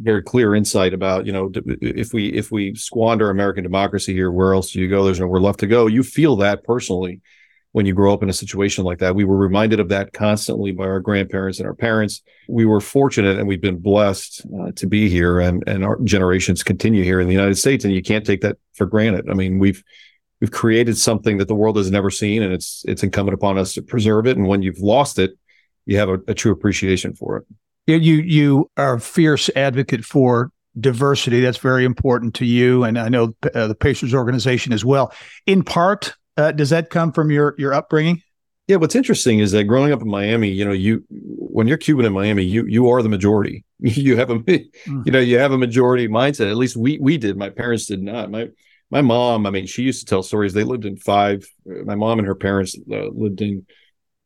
very 0.01 0.21
clear 0.21 0.53
insight 0.53 0.93
about 0.93 1.25
you 1.25 1.31
know 1.31 1.51
if 1.81 2.13
we 2.13 2.27
if 2.27 2.51
we 2.51 2.75
squander 2.75 3.29
American 3.29 3.63
democracy 3.63 4.13
here 4.13 4.31
where 4.31 4.53
else 4.53 4.71
do 4.71 4.79
you 4.79 4.89
go 4.89 5.05
there's 5.05 5.19
nowhere 5.19 5.39
left 5.39 5.59
to 5.61 5.67
go 5.67 5.87
you 5.87 6.03
feel 6.03 6.35
that 6.37 6.63
personally 6.63 7.21
when 7.73 7.85
you 7.85 7.93
grow 7.93 8.13
up 8.13 8.21
in 8.21 8.29
a 8.29 8.33
situation 8.33 8.83
like 8.83 8.99
that. 8.99 9.15
We 9.15 9.23
were 9.23 9.37
reminded 9.37 9.79
of 9.79 9.89
that 9.89 10.13
constantly 10.13 10.71
by 10.71 10.85
our 10.85 10.99
grandparents 10.99 11.59
and 11.59 11.67
our 11.67 11.73
parents. 11.73 12.21
We 12.49 12.65
were 12.65 12.81
fortunate 12.81 13.37
and 13.37 13.47
we've 13.47 13.61
been 13.61 13.77
blessed 13.77 14.45
uh, 14.59 14.71
to 14.75 14.87
be 14.87 15.09
here 15.09 15.39
and 15.39 15.63
and 15.67 15.83
our 15.83 15.99
generations 16.03 16.63
continue 16.63 17.03
here 17.03 17.19
in 17.19 17.27
the 17.27 17.33
United 17.33 17.55
States 17.55 17.85
and 17.85 17.93
you 17.93 18.01
can't 18.01 18.25
take 18.25 18.41
that 18.41 18.57
for 18.73 18.85
granted. 18.85 19.29
I 19.29 19.33
mean 19.33 19.59
we've 19.59 19.83
we've 20.41 20.51
created 20.51 20.97
something 20.97 21.37
that 21.37 21.47
the 21.47 21.55
world 21.55 21.77
has 21.77 21.91
never 21.91 22.09
seen 22.09 22.43
and 22.43 22.53
it's 22.53 22.83
it's 22.87 23.03
incumbent 23.03 23.35
upon 23.35 23.57
us 23.57 23.73
to 23.75 23.81
preserve 23.81 24.27
it. 24.27 24.37
And 24.37 24.47
when 24.47 24.61
you've 24.61 24.79
lost 24.79 25.19
it 25.19 25.31
you 25.85 25.97
have 25.97 26.09
a, 26.09 26.19
a 26.27 26.33
true 26.33 26.51
appreciation 26.51 27.13
for 27.15 27.37
it. 27.37 27.45
You 27.87 28.15
you 28.15 28.69
are 28.77 28.95
a 28.95 28.99
fierce 28.99 29.49
advocate 29.55 30.05
for 30.05 30.51
diversity. 30.79 31.41
That's 31.41 31.57
very 31.57 31.83
important 31.83 32.33
to 32.35 32.45
you. 32.45 32.83
And 32.83 32.97
i 32.97 33.09
know 33.09 33.35
uh, 33.53 33.67
the 33.67 33.75
pacers 33.75 34.13
organization 34.13 34.71
as 34.73 34.85
well. 34.85 35.13
In 35.45 35.63
part 35.63 36.15
uh, 36.41 36.51
does 36.51 36.69
that 36.69 36.89
come 36.89 37.11
from 37.11 37.31
your 37.31 37.55
your 37.57 37.73
upbringing 37.73 38.21
yeah 38.67 38.75
what's 38.75 38.95
interesting 38.95 39.39
is 39.39 39.51
that 39.51 39.65
growing 39.65 39.91
up 39.91 40.01
in 40.01 40.09
miami 40.09 40.49
you 40.49 40.65
know 40.65 40.71
you 40.71 41.03
when 41.09 41.67
you're 41.67 41.77
cuban 41.77 42.05
in 42.05 42.13
miami 42.13 42.43
you 42.43 42.65
you 42.67 42.89
are 42.89 43.01
the 43.01 43.09
majority 43.09 43.63
you 43.79 44.17
have 44.17 44.29
a 44.29 44.39
mm. 44.39 45.05
you 45.05 45.11
know 45.11 45.19
you 45.19 45.37
have 45.37 45.51
a 45.51 45.57
majority 45.57 46.07
mindset 46.07 46.49
at 46.49 46.57
least 46.57 46.75
we 46.75 46.97
we 46.99 47.17
did 47.17 47.37
my 47.37 47.49
parents 47.49 47.85
did 47.85 48.01
not 48.01 48.29
my 48.31 48.47
my 48.91 49.01
mom, 49.01 49.45
I 49.45 49.49
mean, 49.51 49.65
she 49.65 49.83
used 49.83 50.01
to 50.01 50.05
tell 50.05 50.21
stories. 50.21 50.53
They 50.53 50.65
lived 50.65 50.85
in 50.85 50.97
five. 50.97 51.49
My 51.65 51.95
mom 51.95 52.19
and 52.19 52.27
her 52.27 52.35
parents 52.35 52.75
uh, 52.91 53.07
lived 53.13 53.41
in 53.41 53.65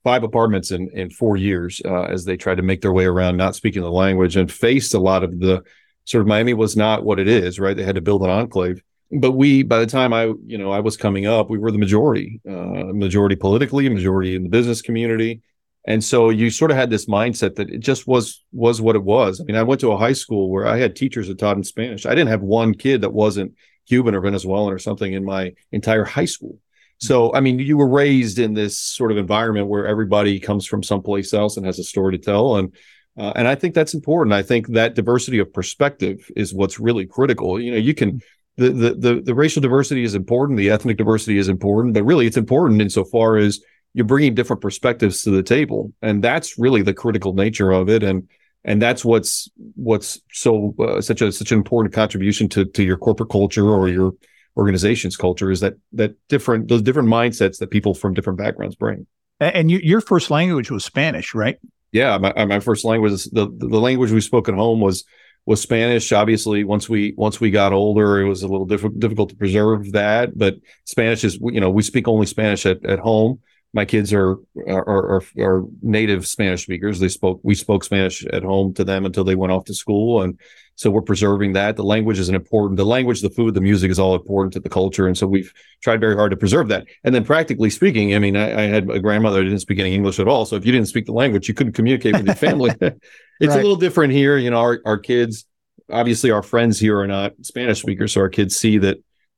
five 0.03 0.23
apartments 0.23 0.71
in 0.71 0.89
in 0.91 1.11
four 1.11 1.37
years 1.37 1.81
uh, 1.85 2.03
as 2.03 2.25
they 2.25 2.35
tried 2.35 2.55
to 2.55 2.63
make 2.63 2.81
their 2.81 2.91
way 2.91 3.05
around, 3.05 3.37
not 3.37 3.55
speaking 3.55 3.83
the 3.83 3.91
language, 3.91 4.35
and 4.35 4.51
faced 4.51 4.95
a 4.95 4.99
lot 4.99 5.23
of 5.23 5.39
the 5.39 5.63
sort 6.05 6.21
of 6.23 6.27
Miami 6.27 6.55
was 6.55 6.75
not 6.75 7.05
what 7.05 7.19
it 7.19 7.27
is. 7.27 7.59
Right, 7.59 7.77
they 7.77 7.83
had 7.83 7.95
to 7.95 8.01
build 8.01 8.23
an 8.23 8.31
enclave. 8.31 8.81
But 9.19 9.31
we, 9.31 9.63
by 9.63 9.79
the 9.79 9.85
time 9.85 10.13
I, 10.13 10.33
you 10.45 10.57
know, 10.57 10.71
I 10.71 10.79
was 10.79 10.97
coming 10.97 11.25
up, 11.25 11.49
we 11.49 11.57
were 11.57 11.71
the 11.71 11.77
majority, 11.77 12.41
uh, 12.49 12.91
majority 12.93 13.35
politically, 13.35 13.87
majority 13.89 14.35
in 14.35 14.43
the 14.43 14.49
business 14.49 14.81
community, 14.81 15.41
and 15.87 16.03
so 16.03 16.29
you 16.29 16.49
sort 16.49 16.71
of 16.71 16.77
had 16.77 16.89
this 16.89 17.05
mindset 17.05 17.55
that 17.55 17.69
it 17.69 17.79
just 17.79 18.07
was 18.07 18.43
was 18.51 18.81
what 18.81 18.95
it 18.95 19.03
was. 19.03 19.39
I 19.39 19.43
mean, 19.43 19.55
I 19.55 19.63
went 19.63 19.81
to 19.81 19.91
a 19.91 19.97
high 19.97 20.13
school 20.13 20.49
where 20.49 20.65
I 20.67 20.77
had 20.77 20.95
teachers 20.95 21.27
that 21.27 21.37
taught 21.37 21.57
in 21.57 21.63
Spanish. 21.63 22.05
I 22.05 22.15
didn't 22.15 22.29
have 22.29 22.41
one 22.41 22.73
kid 22.73 23.01
that 23.01 23.13
wasn't 23.13 23.53
Cuban 23.87 24.15
or 24.15 24.21
Venezuelan 24.21 24.73
or 24.73 24.79
something 24.79 25.13
in 25.13 25.23
my 25.23 25.53
entire 25.71 26.03
high 26.03 26.25
school. 26.25 26.59
So, 26.97 27.33
I 27.33 27.39
mean, 27.39 27.59
you 27.59 27.77
were 27.77 27.89
raised 27.89 28.39
in 28.39 28.53
this 28.53 28.79
sort 28.79 29.11
of 29.11 29.17
environment 29.17 29.67
where 29.67 29.85
everybody 29.85 30.39
comes 30.39 30.65
from 30.65 30.81
someplace 30.81 31.33
else 31.33 31.57
and 31.57 31.65
has 31.65 31.77
a 31.77 31.83
story 31.83 32.17
to 32.17 32.23
tell. 32.23 32.55
And, 32.55 32.73
uh, 33.17 33.33
and 33.35 33.47
I 33.47 33.55
think 33.55 33.75
that's 33.75 33.93
important. 33.93 34.33
I 34.33 34.43
think 34.43 34.69
that 34.69 34.95
diversity 34.95 35.39
of 35.39 35.53
perspective 35.53 36.29
is 36.35 36.53
what's 36.53 36.79
really 36.79 37.05
critical. 37.05 37.59
You 37.59 37.71
know, 37.71 37.77
you 37.77 37.93
can, 37.93 38.21
the, 38.57 38.69
the, 38.69 38.93
the, 38.95 39.21
the 39.21 39.35
racial 39.35 39.61
diversity 39.61 40.03
is 40.03 40.15
important. 40.15 40.57
The 40.57 40.69
ethnic 40.69 40.97
diversity 40.97 41.37
is 41.37 41.49
important, 41.49 41.93
but 41.93 42.03
really 42.03 42.25
it's 42.25 42.37
important 42.37 42.81
insofar 42.81 43.37
as 43.37 43.59
you're 43.93 44.05
bringing 44.05 44.35
different 44.35 44.61
perspectives 44.61 45.23
to 45.23 45.31
the 45.31 45.43
table, 45.43 45.93
and 46.01 46.23
that's 46.23 46.57
really 46.59 46.81
the 46.81 46.93
critical 46.93 47.33
nature 47.33 47.71
of 47.71 47.89
it. 47.89 48.03
And 48.03 48.27
and 48.65 48.81
that's 48.81 49.05
what's 49.05 49.49
what's 49.75 50.19
so 50.31 50.75
uh, 50.79 50.99
such 50.99 51.21
a 51.21 51.31
such 51.31 51.51
an 51.51 51.57
important 51.57 51.93
contribution 51.93 52.49
to 52.49 52.65
to 52.65 52.83
your 52.83 52.97
corporate 52.97 53.29
culture 53.29 53.69
or 53.69 53.87
your 53.87 54.13
organization's 54.57 55.15
culture 55.15 55.51
is 55.51 55.61
that 55.61 55.75
that 55.93 56.15
different 56.27 56.67
those 56.67 56.81
different 56.81 57.07
mindsets 57.07 57.59
that 57.59 57.71
people 57.71 57.93
from 57.93 58.13
different 58.13 58.37
backgrounds 58.37 58.75
bring. 58.75 59.07
And 59.39 59.69
you, 59.69 59.79
your 59.83 60.01
first 60.01 60.31
language 60.31 60.71
was 60.71 60.85
Spanish, 60.85 61.35
right? 61.35 61.57
Yeah, 61.91 62.17
my, 62.17 62.45
my 62.45 62.59
first 62.59 62.83
language 62.85 63.13
is 63.13 63.25
the 63.25 63.47
the 63.49 63.79
language 63.79 64.11
we 64.11 64.21
spoke 64.21 64.49
at 64.49 64.55
home 64.55 64.81
was 64.81 65.05
was 65.45 65.61
Spanish. 65.61 66.11
Obviously, 66.11 66.63
once 66.63 66.89
we 66.89 67.13
once 67.17 67.39
we 67.39 67.51
got 67.51 67.73
older, 67.73 68.19
it 68.19 68.27
was 68.27 68.43
a 68.43 68.47
little 68.47 68.65
diff- 68.65 68.99
difficult 68.99 69.29
to 69.29 69.35
preserve 69.35 69.91
that. 69.91 70.37
But 70.37 70.55
Spanish 70.85 71.23
is 71.23 71.37
you 71.41 71.59
know 71.61 71.69
we 71.69 71.83
speak 71.83 72.07
only 72.07 72.25
Spanish 72.25 72.65
at, 72.65 72.83
at 72.85 72.99
home. 72.99 73.39
My 73.75 73.85
kids 73.85 74.11
are 74.13 74.37
are, 74.67 74.87
are 75.17 75.23
are 75.37 75.63
native 75.83 76.25
Spanish 76.25 76.63
speakers. 76.63 76.99
They 76.99 77.09
spoke 77.09 77.41
we 77.43 77.53
spoke 77.53 77.83
Spanish 77.83 78.25
at 78.25 78.41
home 78.41 78.73
to 78.75 78.83
them 78.83 79.05
until 79.05 79.23
they 79.23 79.35
went 79.35 79.51
off 79.51 79.65
to 79.65 79.73
school, 79.75 80.23
and 80.23 80.39
so 80.77 80.89
we're 80.89 81.01
preserving 81.01 81.53
that. 81.53 81.75
The 81.75 81.83
language 81.83 82.17
is 82.17 82.27
an 82.27 82.35
important. 82.35 82.77
The 82.77 82.85
language, 82.85 83.21
the 83.21 83.29
food, 83.29 83.53
the 83.53 83.61
music 83.61 83.91
is 83.91 83.99
all 83.99 84.15
important 84.15 84.53
to 84.53 84.59
the 84.59 84.69
culture, 84.69 85.07
and 85.07 85.17
so 85.17 85.27
we've 85.27 85.53
tried 85.81 85.99
very 85.99 86.15
hard 86.15 86.31
to 86.31 86.37
preserve 86.37 86.69
that. 86.69 86.85
And 87.03 87.13
then, 87.13 87.23
practically 87.23 87.69
speaking, 87.69 88.15
I 88.15 88.19
mean, 88.19 88.35
I, 88.35 88.63
I 88.63 88.63
had 88.63 88.89
a 88.89 88.99
grandmother 88.99 89.39
who 89.39 89.49
didn't 89.49 89.61
speak 89.61 89.79
any 89.79 89.93
English 89.93 90.19
at 90.19 90.27
all. 90.27 90.45
So 90.45 90.55
if 90.55 90.65
you 90.65 90.71
didn't 90.71 90.87
speak 90.87 91.05
the 91.05 91.13
language, 91.13 91.47
you 91.47 91.53
couldn't 91.53 91.73
communicate 91.73 92.13
with 92.13 92.25
your 92.25 92.35
family. 92.35 92.71
it's 92.81 92.99
right. 93.41 93.49
a 93.49 93.55
little 93.55 93.75
different 93.75 94.13
here. 94.13 94.37
You 94.37 94.51
know, 94.51 94.59
our, 94.59 94.81
our 94.85 94.97
kids, 94.97 95.45
obviously 95.89 96.31
our 96.31 96.43
friends 96.43 96.79
here 96.79 96.99
are 96.99 97.07
not 97.07 97.33
Spanish 97.41 97.81
speakers. 97.81 98.13
So 98.13 98.21
our 98.21 98.29
kids 98.29 98.55
see 98.55 98.77
that, 98.79 98.97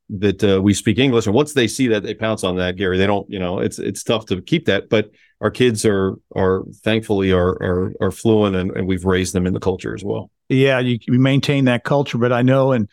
that 0.09 0.43
uh, 0.43 0.61
we 0.61 0.73
speak 0.73 0.99
English. 0.99 1.25
And 1.25 1.35
once 1.35 1.53
they 1.53 1.67
see 1.67 1.87
that, 1.87 2.03
they 2.03 2.13
pounce 2.13 2.43
on 2.43 2.55
that, 2.57 2.75
Gary, 2.75 2.97
they 2.97 3.07
don't, 3.07 3.29
you 3.29 3.39
know, 3.39 3.59
it's, 3.59 3.79
it's 3.79 4.03
tough 4.03 4.25
to 4.27 4.41
keep 4.41 4.65
that, 4.65 4.89
but 4.89 5.11
our 5.41 5.51
kids 5.51 5.85
are, 5.85 6.15
are 6.35 6.63
thankfully 6.83 7.31
are, 7.31 7.49
are, 7.61 7.93
are 8.01 8.11
fluent 8.11 8.55
and, 8.55 8.71
and 8.71 8.87
we've 8.87 9.05
raised 9.05 9.33
them 9.33 9.45
in 9.45 9.53
the 9.53 9.59
culture 9.59 9.93
as 9.93 10.03
well. 10.03 10.31
Yeah. 10.49 10.79
You, 10.79 10.97
you 11.07 11.19
maintain 11.19 11.65
that 11.65 11.83
culture, 11.83 12.17
but 12.17 12.31
I 12.31 12.41
know, 12.41 12.71
and, 12.71 12.89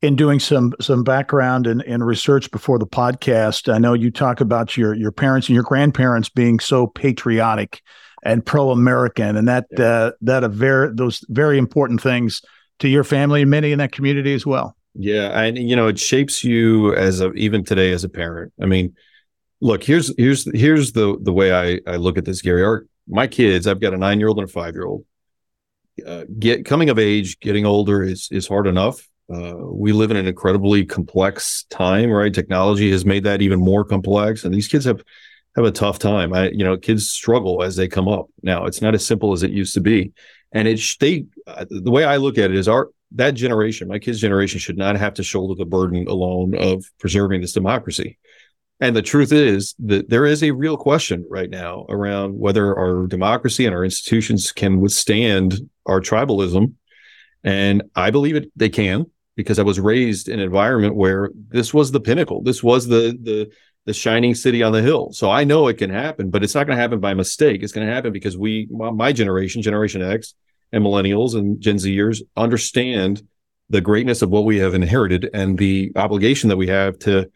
in 0.00 0.14
doing 0.14 0.38
some 0.38 0.72
some 0.80 1.02
background 1.02 1.66
and, 1.66 1.82
and 1.82 2.06
research 2.06 2.52
before 2.52 2.78
the 2.78 2.86
podcast, 2.86 3.72
I 3.72 3.78
know 3.78 3.94
you 3.94 4.12
talk 4.12 4.40
about 4.40 4.76
your 4.76 4.94
your 4.94 5.10
parents 5.10 5.48
and 5.48 5.54
your 5.54 5.64
grandparents 5.64 6.28
being 6.28 6.60
so 6.60 6.86
patriotic 6.86 7.82
and 8.22 8.46
pro-American, 8.46 9.36
and 9.36 9.48
that 9.48 9.66
yeah. 9.76 9.84
uh, 9.84 10.10
that 10.20 10.44
a 10.44 10.48
very 10.48 10.94
those 10.94 11.24
very 11.28 11.58
important 11.58 12.00
things 12.00 12.42
to 12.78 12.86
your 12.86 13.02
family 13.02 13.42
and 13.42 13.50
many 13.50 13.72
in 13.72 13.80
that 13.80 13.90
community 13.90 14.34
as 14.34 14.46
well. 14.46 14.76
Yeah, 15.00 15.40
and 15.40 15.56
you 15.56 15.76
know 15.76 15.86
it 15.86 15.98
shapes 15.98 16.42
you 16.42 16.92
as 16.94 17.20
a 17.20 17.32
even 17.34 17.64
today 17.64 17.92
as 17.92 18.02
a 18.02 18.08
parent. 18.08 18.52
I 18.60 18.66
mean, 18.66 18.96
look 19.60 19.84
here's 19.84 20.12
here's 20.18 20.44
here's 20.52 20.90
the 20.90 21.16
the 21.22 21.32
way 21.32 21.52
I 21.52 21.78
I 21.90 21.96
look 21.96 22.18
at 22.18 22.24
this, 22.24 22.42
Gary. 22.42 22.64
Our, 22.64 22.84
my 23.06 23.28
kids, 23.28 23.68
I've 23.68 23.80
got 23.80 23.94
a 23.94 23.96
nine 23.96 24.18
year 24.18 24.28
old 24.28 24.40
and 24.40 24.48
a 24.48 24.52
five 24.52 24.74
year 24.74 24.86
old. 24.86 25.04
Uh, 26.04 26.24
get 26.40 26.64
coming 26.64 26.90
of 26.90 26.98
age, 26.98 27.38
getting 27.38 27.64
older 27.64 28.02
is 28.02 28.28
is 28.32 28.48
hard 28.48 28.66
enough. 28.66 29.08
Uh, 29.32 29.54
we 29.56 29.92
live 29.92 30.10
in 30.10 30.16
an 30.16 30.26
incredibly 30.26 30.84
complex 30.84 31.64
time, 31.70 32.10
right? 32.10 32.34
Technology 32.34 32.90
has 32.90 33.04
made 33.04 33.22
that 33.22 33.40
even 33.40 33.60
more 33.60 33.84
complex, 33.84 34.42
and 34.42 34.52
these 34.52 34.66
kids 34.66 34.84
have 34.84 35.00
have 35.54 35.64
a 35.64 35.70
tough 35.70 36.00
time. 36.00 36.34
I, 36.34 36.48
you 36.50 36.64
know, 36.64 36.76
kids 36.76 37.08
struggle 37.08 37.62
as 37.62 37.76
they 37.76 37.86
come 37.86 38.08
up. 38.08 38.26
Now, 38.42 38.66
it's 38.66 38.82
not 38.82 38.94
as 38.96 39.06
simple 39.06 39.32
as 39.32 39.44
it 39.44 39.52
used 39.52 39.74
to 39.74 39.80
be, 39.80 40.12
and 40.50 40.66
it's 40.66 40.96
they 40.96 41.26
uh, 41.46 41.66
the 41.70 41.92
way 41.92 42.02
I 42.02 42.16
look 42.16 42.36
at 42.36 42.50
it 42.50 42.56
is 42.56 42.66
our 42.66 42.90
that 43.12 43.32
generation, 43.32 43.88
my 43.88 43.98
kids' 43.98 44.20
generation, 44.20 44.60
should 44.60 44.76
not 44.76 44.96
have 44.96 45.14
to 45.14 45.22
shoulder 45.22 45.54
the 45.54 45.64
burden 45.64 46.06
alone 46.08 46.54
of 46.56 46.84
preserving 46.98 47.40
this 47.40 47.52
democracy. 47.52 48.18
And 48.80 48.94
the 48.94 49.02
truth 49.02 49.32
is 49.32 49.74
that 49.80 50.08
there 50.08 50.24
is 50.24 50.42
a 50.42 50.52
real 50.52 50.76
question 50.76 51.26
right 51.28 51.50
now 51.50 51.84
around 51.88 52.38
whether 52.38 52.76
our 52.78 53.06
democracy 53.06 53.66
and 53.66 53.74
our 53.74 53.84
institutions 53.84 54.52
can 54.52 54.80
withstand 54.80 55.68
our 55.86 56.00
tribalism. 56.00 56.74
And 57.42 57.82
I 57.96 58.10
believe 58.10 58.36
it 58.36 58.52
they 58.54 58.68
can 58.68 59.06
because 59.34 59.58
I 59.58 59.62
was 59.62 59.80
raised 59.80 60.28
in 60.28 60.38
an 60.38 60.44
environment 60.44 60.94
where 60.94 61.30
this 61.48 61.74
was 61.74 61.90
the 61.90 62.00
pinnacle. 62.00 62.42
This 62.42 62.62
was 62.62 62.86
the 62.86 63.18
the 63.20 63.50
the 63.88 63.94
shining 63.94 64.34
city 64.34 64.62
on 64.62 64.72
the 64.72 64.82
hill. 64.82 65.12
So 65.12 65.30
I 65.30 65.44
know 65.44 65.66
it 65.66 65.78
can 65.78 65.88
happen, 65.88 66.28
but 66.28 66.44
it's 66.44 66.54
not 66.54 66.66
going 66.66 66.76
to 66.76 66.82
happen 66.82 67.00
by 67.00 67.14
mistake. 67.14 67.62
It's 67.62 67.72
going 67.72 67.86
to 67.86 67.92
happen 67.92 68.12
because 68.12 68.36
we, 68.36 68.68
my 68.70 69.12
generation, 69.12 69.62
Generation 69.62 70.02
X, 70.02 70.34
and 70.72 70.84
millennials 70.84 71.34
and 71.34 71.60
Gen 71.60 71.76
Zers 71.76 72.20
understand 72.36 73.22
the 73.70 73.80
greatness 73.80 74.22
of 74.22 74.30
what 74.30 74.44
we 74.44 74.58
have 74.58 74.74
inherited 74.74 75.28
and 75.34 75.58
the 75.58 75.92
obligation 75.96 76.48
that 76.48 76.56
we 76.56 76.68
have 76.68 76.98
to 77.00 77.30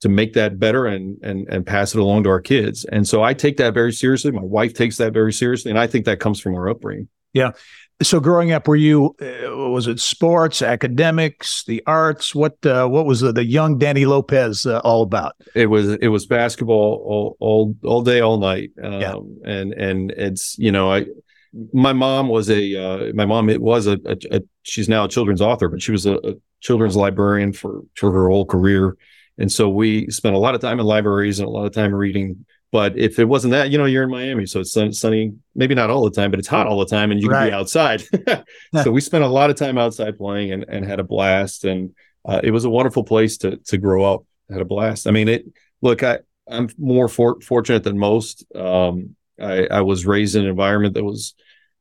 to 0.00 0.08
make 0.08 0.32
that 0.32 0.58
better 0.58 0.86
and 0.86 1.16
and 1.22 1.46
and 1.48 1.64
pass 1.64 1.94
it 1.94 2.00
along 2.00 2.24
to 2.24 2.28
our 2.28 2.40
kids. 2.40 2.84
And 2.84 3.06
so 3.06 3.22
I 3.22 3.34
take 3.34 3.56
that 3.58 3.72
very 3.72 3.92
seriously. 3.92 4.32
My 4.32 4.42
wife 4.42 4.74
takes 4.74 4.96
that 4.96 5.12
very 5.12 5.32
seriously, 5.32 5.70
and 5.70 5.78
I 5.78 5.86
think 5.86 6.04
that 6.06 6.18
comes 6.18 6.40
from 6.40 6.54
our 6.56 6.68
upbringing. 6.68 7.08
Yeah. 7.32 7.52
So 8.02 8.18
growing 8.18 8.50
up, 8.50 8.66
were 8.66 8.74
you 8.74 9.14
uh, 9.22 9.70
was 9.70 9.86
it 9.86 10.00
sports, 10.00 10.60
academics, 10.60 11.62
the 11.64 11.84
arts? 11.86 12.34
What 12.34 12.64
uh, 12.66 12.88
what 12.88 13.06
was 13.06 13.20
the, 13.20 13.32
the 13.32 13.44
young 13.44 13.78
Danny 13.78 14.04
Lopez 14.04 14.66
uh, 14.66 14.80
all 14.80 15.02
about? 15.02 15.34
It 15.54 15.66
was 15.66 15.88
it 15.88 16.08
was 16.08 16.26
basketball 16.26 17.00
all 17.06 17.36
all, 17.38 17.76
all 17.84 18.02
day, 18.02 18.20
all 18.20 18.38
night. 18.38 18.72
Um, 18.82 19.00
yeah. 19.00 19.14
And 19.44 19.72
and 19.72 20.10
it's 20.12 20.58
you 20.58 20.72
know 20.72 20.92
I 20.92 21.06
my 21.72 21.92
mom 21.92 22.28
was 22.28 22.48
a 22.50 22.76
uh, 22.76 23.12
my 23.14 23.26
mom 23.26 23.50
it 23.50 23.60
was 23.60 23.86
a, 23.86 23.98
a, 24.04 24.16
a, 24.30 24.40
she's 24.62 24.88
now 24.88 25.04
a 25.04 25.08
children's 25.08 25.40
author, 25.40 25.68
but 25.68 25.82
she 25.82 25.92
was 25.92 26.06
a, 26.06 26.14
a 26.14 26.34
children's 26.60 26.96
librarian 26.96 27.52
for 27.52 27.82
for 27.94 28.12
her 28.12 28.28
whole 28.28 28.46
career. 28.46 28.96
And 29.38 29.50
so 29.50 29.68
we 29.68 30.10
spent 30.10 30.34
a 30.34 30.38
lot 30.38 30.54
of 30.54 30.60
time 30.60 30.78
in 30.78 30.86
libraries 30.86 31.38
and 31.38 31.48
a 31.48 31.50
lot 31.50 31.64
of 31.64 31.72
time 31.72 31.94
reading 31.94 32.44
but 32.72 32.98
if 32.98 33.18
it 33.18 33.26
wasn't 33.26 33.50
that, 33.52 33.70
you 33.70 33.76
know, 33.76 33.84
you're 33.84 34.04
in 34.04 34.10
Miami, 34.10 34.46
so 34.46 34.60
it's 34.60 34.72
sunny, 34.72 35.34
maybe 35.54 35.74
not 35.74 35.90
all 35.90 36.04
the 36.04 36.10
time, 36.10 36.30
but 36.30 36.40
it's 36.40 36.48
hot 36.48 36.66
all 36.66 36.78
the 36.78 36.86
time, 36.86 37.12
and 37.12 37.20
you 37.20 37.28
right. 37.28 37.40
can 37.40 37.48
be 37.50 37.54
outside. 37.54 38.02
so 38.82 38.90
we 38.90 39.02
spent 39.02 39.22
a 39.22 39.28
lot 39.28 39.50
of 39.50 39.56
time 39.56 39.76
outside 39.76 40.16
playing 40.16 40.52
and, 40.52 40.64
and 40.66 40.86
had 40.86 40.98
a 40.98 41.04
blast, 41.04 41.64
and 41.64 41.94
uh, 42.24 42.40
it 42.42 42.50
was 42.50 42.64
a 42.64 42.70
wonderful 42.70 43.04
place 43.04 43.36
to 43.38 43.58
to 43.58 43.76
grow 43.76 44.02
up. 44.04 44.24
Had 44.50 44.62
a 44.62 44.64
blast. 44.64 45.06
I 45.06 45.10
mean, 45.10 45.28
it. 45.28 45.44
Look, 45.82 46.02
I 46.02 46.20
I'm 46.48 46.70
more 46.78 47.08
for, 47.08 47.40
fortunate 47.42 47.84
than 47.84 47.98
most. 47.98 48.44
Um, 48.54 49.16
I, 49.40 49.66
I 49.66 49.80
was 49.82 50.06
raised 50.06 50.36
in 50.36 50.44
an 50.44 50.50
environment 50.50 50.94
that 50.94 51.04
was 51.04 51.34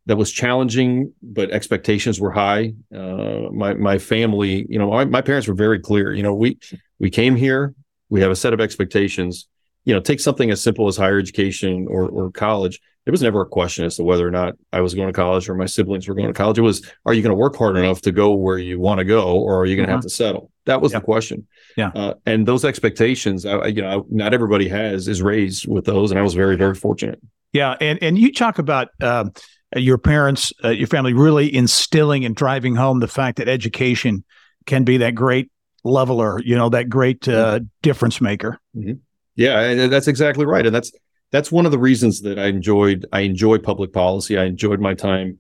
that 0.08 0.18
was 0.18 0.32
challenging, 0.32 1.14
but 1.22 1.52
expectations 1.52 2.20
were 2.20 2.32
high. 2.32 2.74
Uh, 2.94 3.50
my 3.52 3.74
my 3.74 3.98
family, 3.98 4.66
you 4.70 4.80
know, 4.80 4.90
my, 4.90 5.06
my 5.06 5.22
parents 5.22 5.48
were 5.48 5.54
very 5.54 5.80
clear. 5.80 6.14
You 6.14 6.24
know, 6.24 6.34
we 6.34 6.58
we 7.00 7.10
came 7.10 7.36
here, 7.36 7.76
we 8.10 8.22
have 8.22 8.32
a 8.32 8.36
set 8.36 8.54
of 8.54 8.60
expectations 8.60 9.48
you 9.86 9.94
know, 9.94 10.00
take 10.00 10.20
something 10.20 10.52
as 10.52 10.62
simple 10.62 10.88
as 10.88 10.98
higher 10.98 11.18
education 11.18 11.88
or, 11.90 12.08
or 12.08 12.32
college. 12.32 12.80
There 13.06 13.12
was 13.12 13.22
never 13.22 13.42
a 13.42 13.46
question 13.48 13.86
as 13.86 13.96
to 13.96 14.04
whether 14.04 14.28
or 14.28 14.32
not 14.32 14.54
I 14.72 14.82
was 14.82 14.94
going 14.94 15.08
to 15.08 15.14
college 15.14 15.50
or 15.50 15.56
my 15.56 15.66
siblings 15.66 16.08
were 16.08 16.14
going 16.14 16.28
to 16.28 16.34
college. 16.34 16.60
It 16.60 16.62
was, 16.62 16.88
are 17.06 17.14
you 17.14 17.24
going 17.24 17.32
to 17.32 17.36
work 17.36 17.56
hard 17.56 17.76
enough 17.76 18.02
to 18.02 18.12
go 18.12 18.34
where 18.34 18.60
you 18.60 18.80
want 18.80 19.00
to 19.00 19.06
go, 19.06 19.40
or 19.40 19.60
are 19.60 19.66
you 19.66 19.76
going 19.76 19.88
to 19.88 19.92
have 19.92 20.02
mm-hmm. 20.02 20.08
to 20.08 20.14
settle? 20.14 20.52
That 20.66 20.82
was 20.82 20.92
yeah. 20.92 21.00
the 21.00 21.06
question. 21.06 21.48
Yeah. 21.76 21.92
Uh, 21.96 22.14
and 22.28 22.48
those 22.48 22.64
expectations, 22.64 23.46
I, 23.46 23.68
you 23.68 23.82
know, 23.82 24.06
not 24.10 24.34
everybody 24.34 24.68
has 24.68 25.08
is 25.08 25.22
raised 25.22 25.68
with 25.68 25.86
those, 25.86 26.12
and 26.12 26.20
I 26.20 26.24
was 26.24 26.36
very, 26.36 26.58
very 26.58 26.76
fortunate. 26.76 27.20
Yeah, 27.54 27.76
and 27.82 27.98
and 28.02 28.18
you 28.18 28.32
talk 28.32 28.60
about. 28.60 28.90
Uh, 29.02 29.26
your 29.78 29.98
parents, 29.98 30.52
uh, 30.66 30.70
your 30.70 30.88
family 30.88 31.14
really 31.14 31.54
instilling 31.56 32.26
and 32.26 32.36
driving 32.36 32.76
home 32.76 33.00
the 33.00 33.08
fact 33.08 33.38
that 33.38 33.48
education 33.48 34.22
can 34.66 34.84
be 34.84 34.98
that 34.98 35.16
great 35.16 35.50
leveler, 35.86 36.42
you 36.42 36.58
know, 36.58 36.68
that 36.68 36.90
great 36.90 37.26
uh, 37.28 37.56
mm-hmm. 37.56 37.66
difference 37.82 38.20
maker. 38.20 38.60
Mm-hmm. 38.76 38.96
Yeah, 39.36 39.88
that's 39.88 40.10
exactly 40.10 40.46
right, 40.46 40.66
and 40.66 40.76
that's 40.76 40.92
that's 41.32 41.52
one 41.52 41.65
of 41.65 41.72
the 41.72 41.80
reasons 41.80 42.22
that 42.22 42.38
I 42.38 42.48
enjoyed 42.48 43.06
I 43.12 43.22
enjoy 43.22 43.58
public 43.58 43.94
policy. 43.94 44.38
I 44.38 44.46
enjoyed 44.46 44.80
my 44.80 44.94
time 44.94 45.39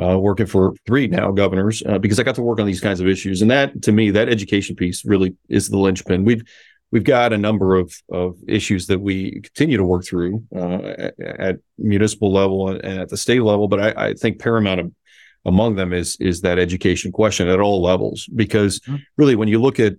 uh, 0.00 0.18
working 0.18 0.46
for 0.46 0.74
three 0.86 1.08
now 1.08 1.32
governors 1.32 1.82
uh, 1.86 1.98
because 1.98 2.20
I 2.20 2.22
got 2.22 2.36
to 2.36 2.42
work 2.42 2.60
on 2.60 2.66
these 2.66 2.80
kinds 2.80 3.00
of 3.00 3.08
issues, 3.08 3.42
and 3.42 3.50
that 3.50 3.82
to 3.82 3.92
me 3.92 4.10
that 4.12 4.28
education 4.28 4.76
piece 4.76 5.04
really 5.04 5.34
is 5.48 5.68
the 5.68 5.78
linchpin. 5.78 6.24
We've 6.24 6.42
we've 6.92 7.04
got 7.04 7.32
a 7.32 7.38
number 7.38 7.74
of 7.74 7.94
of 8.10 8.36
issues 8.46 8.86
that 8.86 9.00
we 9.00 9.40
continue 9.40 9.78
to 9.78 9.84
work 9.84 10.04
through 10.04 10.44
uh, 10.54 10.82
at, 10.98 11.14
at, 11.20 11.56
municipal 11.78 12.32
level 12.32 12.68
and 12.68 13.00
at 13.00 13.08
the 13.08 13.16
state 13.16 13.42
level, 13.42 13.68
but 13.68 13.80
I, 13.80 14.08
I 14.08 14.14
think 14.14 14.38
paramount 14.38 14.94
among 15.44 15.76
them 15.76 15.92
is 15.92 16.16
is 16.20 16.42
that 16.42 16.58
education 16.58 17.12
question 17.12 17.48
at 17.48 17.60
all 17.60 17.82
levels 17.82 18.28
because 18.34 18.80
mm-hmm. 18.80 18.96
really 19.16 19.34
when 19.34 19.48
you 19.48 19.60
look 19.60 19.80
at 19.80 19.94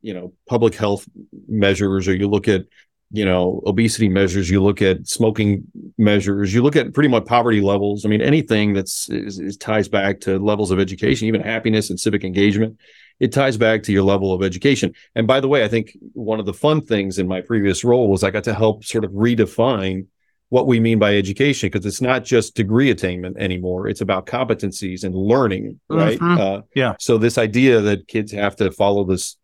you 0.00 0.14
know 0.14 0.32
public 0.48 0.74
health 0.74 1.06
measures 1.48 2.08
or 2.08 2.14
you 2.14 2.28
look 2.28 2.48
at 2.48 2.62
you 3.10 3.24
know 3.24 3.62
obesity 3.66 4.08
measures 4.08 4.50
you 4.50 4.62
look 4.62 4.82
at 4.82 5.06
smoking 5.06 5.64
measures 5.96 6.52
you 6.52 6.62
look 6.62 6.76
at 6.76 6.92
pretty 6.92 7.08
much 7.08 7.24
poverty 7.24 7.60
levels. 7.60 8.04
I 8.04 8.08
mean 8.08 8.20
anything 8.20 8.72
that's 8.72 9.08
is, 9.08 9.38
is 9.38 9.56
ties 9.56 9.88
back 9.88 10.20
to 10.20 10.38
levels 10.38 10.70
of 10.70 10.80
education 10.80 11.28
even 11.28 11.40
happiness 11.40 11.90
and 11.90 12.00
civic 12.00 12.24
engagement 12.24 12.78
it 13.18 13.32
ties 13.32 13.56
back 13.56 13.82
to 13.84 13.92
your 13.92 14.02
level 14.02 14.34
of 14.34 14.42
education. 14.42 14.92
And 15.14 15.26
by 15.26 15.40
the 15.40 15.48
way 15.48 15.64
i 15.64 15.68
think 15.68 15.96
one 16.12 16.40
of 16.40 16.46
the 16.46 16.54
fun 16.54 16.80
things 16.80 17.18
in 17.18 17.28
my 17.28 17.40
previous 17.40 17.84
role 17.84 18.08
was 18.08 18.24
i 18.24 18.30
got 18.30 18.44
to 18.44 18.54
help 18.54 18.84
sort 18.84 19.04
of 19.04 19.12
redefine 19.12 20.06
what 20.48 20.66
we 20.66 20.78
mean 20.78 20.98
by 20.98 21.16
education 21.16 21.68
because 21.68 21.84
it's 21.84 22.00
not 22.00 22.24
just 22.24 22.54
degree 22.54 22.90
attainment 22.90 23.36
anymore 23.38 23.88
it's 23.88 24.00
about 24.00 24.26
competencies 24.26 25.02
and 25.04 25.14
learning 25.14 25.80
right? 25.88 26.18
Mm-hmm. 26.18 26.40
uh, 26.40 26.60
yeah. 26.74 26.94
so 27.00 27.18
this 27.18 27.36
idea 27.36 27.80
that 27.80 28.06
kids 28.06 28.30
have 28.32 28.54
to 28.56 28.70
follow 28.70 29.04
this 29.04 29.36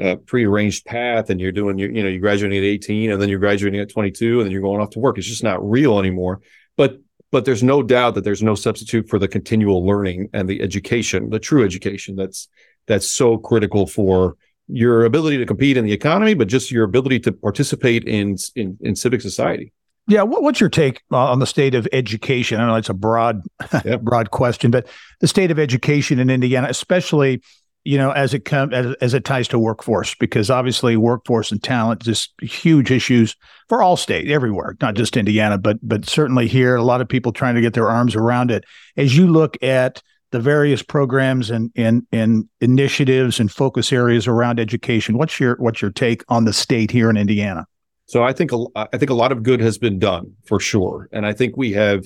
uh, 0.00 0.16
prearranged 0.26 0.84
path 0.84 1.30
and 1.30 1.40
you're 1.40 1.52
doing 1.52 1.78
your, 1.78 1.90
you 1.90 2.02
know, 2.02 2.08
you're 2.08 2.20
graduating 2.20 2.58
at 2.58 2.64
18 2.64 3.10
and 3.10 3.20
then 3.20 3.28
you're 3.28 3.38
graduating 3.38 3.80
at 3.80 3.90
22 3.90 4.40
and 4.40 4.46
then 4.46 4.52
you're 4.52 4.62
going 4.62 4.80
off 4.80 4.90
to 4.90 4.98
work. 4.98 5.18
It's 5.18 5.26
just 5.26 5.44
not 5.44 5.66
real 5.68 5.98
anymore. 5.98 6.40
But 6.76 7.00
but 7.30 7.44
there's 7.44 7.62
no 7.62 7.82
doubt 7.82 8.14
that 8.14 8.24
there's 8.24 8.42
no 8.42 8.54
substitute 8.54 9.08
for 9.08 9.18
the 9.18 9.28
continual 9.28 9.84
learning 9.84 10.30
and 10.32 10.48
the 10.48 10.62
education, 10.62 11.28
the 11.28 11.38
true 11.38 11.64
education 11.64 12.16
that's 12.16 12.48
that's 12.86 13.10
so 13.10 13.36
critical 13.36 13.86
for 13.86 14.36
your 14.68 15.04
ability 15.04 15.38
to 15.38 15.46
compete 15.46 15.76
in 15.76 15.84
the 15.84 15.92
economy, 15.92 16.34
but 16.34 16.48
just 16.48 16.70
your 16.70 16.84
ability 16.84 17.18
to 17.20 17.32
participate 17.32 18.04
in 18.04 18.36
in, 18.54 18.78
in 18.80 18.94
civic 18.94 19.20
society. 19.20 19.72
Yeah, 20.06 20.22
what, 20.22 20.42
what's 20.42 20.58
your 20.58 20.70
take 20.70 21.02
on 21.10 21.38
the 21.38 21.46
state 21.46 21.74
of 21.74 21.86
education? 21.92 22.60
I 22.60 22.66
know 22.66 22.76
it's 22.76 22.88
a 22.88 22.94
broad, 22.94 23.42
yeah. 23.84 23.96
broad 24.02 24.30
question, 24.30 24.70
but 24.70 24.86
the 25.20 25.28
state 25.28 25.50
of 25.50 25.58
education 25.58 26.18
in 26.18 26.30
Indiana, 26.30 26.68
especially 26.70 27.42
you 27.88 27.96
know, 27.96 28.10
as 28.10 28.34
it 28.34 28.44
comes 28.44 28.74
as, 28.74 28.94
as 29.00 29.14
it 29.14 29.24
ties 29.24 29.48
to 29.48 29.58
workforce, 29.58 30.14
because 30.16 30.50
obviously 30.50 30.98
workforce 30.98 31.50
and 31.50 31.62
talent 31.62 32.02
just 32.02 32.34
huge 32.42 32.90
issues 32.90 33.34
for 33.66 33.80
all 33.80 33.96
state 33.96 34.30
everywhere, 34.30 34.76
not 34.82 34.94
just 34.94 35.16
Indiana, 35.16 35.56
but 35.56 35.78
but 35.82 36.04
certainly 36.04 36.46
here, 36.48 36.76
a 36.76 36.82
lot 36.82 37.00
of 37.00 37.08
people 37.08 37.32
trying 37.32 37.54
to 37.54 37.62
get 37.62 37.72
their 37.72 37.88
arms 37.88 38.14
around 38.14 38.50
it. 38.50 38.64
As 38.98 39.16
you 39.16 39.26
look 39.26 39.56
at 39.62 40.02
the 40.32 40.38
various 40.38 40.82
programs 40.82 41.50
and 41.50 41.72
and 41.76 42.06
and 42.12 42.46
initiatives 42.60 43.40
and 43.40 43.50
focus 43.50 43.90
areas 43.90 44.26
around 44.26 44.60
education, 44.60 45.16
what's 45.16 45.40
your 45.40 45.56
what's 45.58 45.80
your 45.80 45.90
take 45.90 46.22
on 46.28 46.44
the 46.44 46.52
state 46.52 46.90
here 46.90 47.08
in 47.08 47.16
Indiana? 47.16 47.66
So 48.04 48.22
I 48.22 48.34
think 48.34 48.50
I 48.76 48.98
think 48.98 49.08
a 49.08 49.14
lot 49.14 49.32
of 49.32 49.42
good 49.42 49.60
has 49.60 49.78
been 49.78 49.98
done 49.98 50.34
for 50.44 50.60
sure, 50.60 51.08
and 51.10 51.24
I 51.24 51.32
think 51.32 51.56
we 51.56 51.72
have 51.72 52.04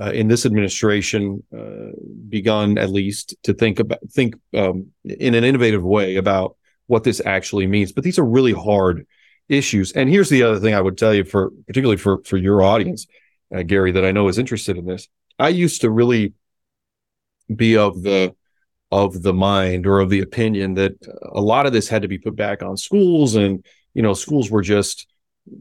uh, 0.00 0.10
in 0.10 0.28
this 0.28 0.44
administration 0.44 1.42
uh, 1.56 1.90
begun 2.28 2.78
at 2.78 2.90
least 2.90 3.34
to 3.42 3.54
think 3.54 3.78
about 3.78 3.98
think 4.10 4.34
um, 4.54 4.88
in 5.04 5.34
an 5.34 5.44
innovative 5.44 5.82
way 5.82 6.16
about 6.16 6.56
what 6.86 7.04
this 7.04 7.20
actually 7.24 7.66
means. 7.66 7.92
But 7.92 8.04
these 8.04 8.18
are 8.18 8.24
really 8.24 8.52
hard 8.52 9.06
issues. 9.48 9.92
And 9.92 10.08
here's 10.08 10.28
the 10.28 10.42
other 10.42 10.60
thing 10.60 10.74
I 10.74 10.80
would 10.80 10.98
tell 10.98 11.14
you 11.14 11.24
for 11.24 11.50
particularly 11.66 11.96
for 11.96 12.22
for 12.24 12.36
your 12.36 12.62
audience, 12.62 13.06
uh, 13.54 13.62
Gary, 13.62 13.92
that 13.92 14.04
I 14.04 14.12
know 14.12 14.28
is 14.28 14.38
interested 14.38 14.76
in 14.76 14.86
this. 14.86 15.08
I 15.38 15.48
used 15.48 15.80
to 15.82 15.90
really 15.90 16.34
be 17.54 17.76
of 17.76 18.02
the 18.02 18.34
of 18.92 19.22
the 19.22 19.34
mind 19.34 19.86
or 19.86 20.00
of 20.00 20.10
the 20.10 20.20
opinion 20.20 20.74
that 20.74 20.94
a 21.32 21.40
lot 21.40 21.66
of 21.66 21.72
this 21.72 21.88
had 21.88 22.02
to 22.02 22.08
be 22.08 22.18
put 22.18 22.36
back 22.36 22.62
on 22.62 22.76
schools 22.76 23.34
and 23.34 23.64
you 23.94 24.02
know 24.02 24.14
schools 24.14 24.50
were 24.50 24.62
just 24.62 25.06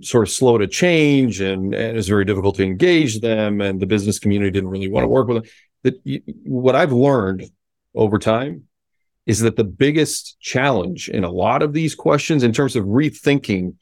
sort 0.01 0.27
of 0.27 0.33
slow 0.33 0.57
to 0.57 0.67
change 0.67 1.41
and, 1.41 1.73
and 1.73 1.97
it's 1.97 2.07
very 2.07 2.25
difficult 2.25 2.55
to 2.55 2.63
engage 2.63 3.19
them 3.21 3.61
and 3.61 3.79
the 3.79 3.85
business 3.85 4.19
community 4.19 4.51
didn't 4.51 4.69
really 4.69 4.89
want 4.89 5.03
to 5.03 5.07
work 5.07 5.27
with 5.27 5.43
them. 5.43 5.51
That 5.83 6.01
you, 6.03 6.21
what 6.43 6.75
i've 6.75 6.91
learned 6.91 7.49
over 7.93 8.17
time 8.17 8.63
is 9.25 9.39
that 9.41 9.55
the 9.55 9.63
biggest 9.63 10.39
challenge 10.39 11.09
in 11.09 11.23
a 11.23 11.29
lot 11.29 11.61
of 11.61 11.73
these 11.73 11.95
questions 11.95 12.43
in 12.43 12.51
terms 12.51 12.75
of 12.75 12.85
rethinking 12.85 13.75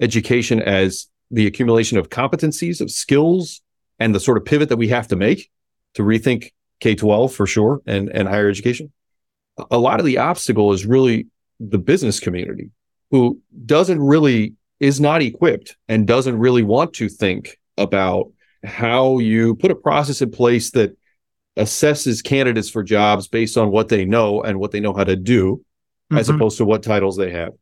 education 0.00 0.60
as 0.62 1.06
the 1.30 1.46
accumulation 1.46 1.98
of 1.98 2.08
competencies 2.08 2.80
of 2.80 2.90
skills 2.90 3.60
and 3.98 4.14
the 4.14 4.20
sort 4.20 4.38
of 4.38 4.44
pivot 4.44 4.68
that 4.68 4.76
we 4.76 4.88
have 4.88 5.08
to 5.08 5.16
make 5.16 5.50
to 5.94 6.02
rethink 6.02 6.52
k-12 6.80 7.32
for 7.32 7.46
sure 7.46 7.82
and, 7.86 8.08
and 8.10 8.28
higher 8.28 8.48
education 8.48 8.92
a 9.70 9.78
lot 9.78 9.98
of 9.98 10.06
the 10.06 10.18
obstacle 10.18 10.72
is 10.72 10.86
really 10.86 11.26
the 11.58 11.78
business 11.78 12.20
community 12.20 12.70
who 13.10 13.40
doesn't 13.66 14.00
really 14.00 14.54
is 14.80 15.00
not 15.00 15.22
equipped 15.22 15.76
and 15.88 16.06
doesn't 16.06 16.38
really 16.38 16.62
want 16.62 16.94
to 16.94 17.08
think 17.08 17.58
about 17.76 18.32
how 18.64 19.18
you 19.18 19.54
put 19.54 19.70
a 19.70 19.74
process 19.74 20.22
in 20.22 20.30
place 20.30 20.70
that 20.72 20.96
assesses 21.56 22.22
candidates 22.22 22.70
for 22.70 22.82
jobs 22.82 23.28
based 23.28 23.56
on 23.56 23.70
what 23.70 23.88
they 23.88 24.04
know 24.04 24.42
and 24.42 24.58
what 24.60 24.70
they 24.70 24.80
know 24.80 24.94
how 24.94 25.04
to 25.04 25.16
do 25.16 25.56
mm-hmm. 25.56 26.18
as 26.18 26.28
opposed 26.28 26.58
to 26.58 26.64
what 26.64 26.82
titles 26.82 27.16
they 27.16 27.30
have 27.30 27.52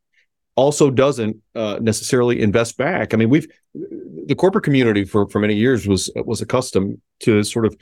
also 0.55 0.91
doesn't 0.91 1.37
uh, 1.55 1.79
necessarily 1.81 2.41
invest 2.43 2.77
back 2.77 3.15
i 3.15 3.17
mean 3.17 3.31
we've 3.31 3.47
the 4.27 4.35
corporate 4.35 4.65
community 4.65 5.05
for 5.05 5.29
for 5.29 5.39
many 5.39 5.55
years 5.55 5.87
was 5.87 6.11
was 6.25 6.41
accustomed 6.41 7.01
to 7.21 7.43
sort 7.43 7.65
of 7.65 7.77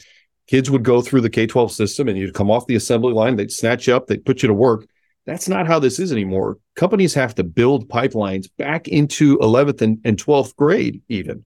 kids 0.47 0.71
would 0.71 0.83
go 0.83 1.01
through 1.01 1.21
the 1.21 1.31
k-12 1.31 1.71
system 1.71 2.09
and 2.09 2.19
you'd 2.19 2.35
come 2.35 2.51
off 2.51 2.67
the 2.67 2.75
assembly 2.75 3.13
line 3.13 3.37
they'd 3.37 3.51
snatch 3.51 3.87
you 3.87 3.95
up 3.95 4.07
they'd 4.07 4.25
put 4.25 4.43
you 4.43 4.49
to 4.49 4.55
work 4.55 4.87
that's 5.27 5.49
not 5.49 5.67
how 5.67 5.79
this 5.79 5.99
is 5.99 6.13
anymore. 6.13 6.59
Companies 6.77 7.15
have 7.15 7.35
to 7.37 7.45
build 7.45 7.89
pipelines 7.89 8.49
back 8.59 8.89
into 8.89 9.39
11th 9.39 9.81
and, 9.81 9.99
and 10.05 10.23
12th 10.23 10.55
grade, 10.57 11.03
even, 11.09 11.45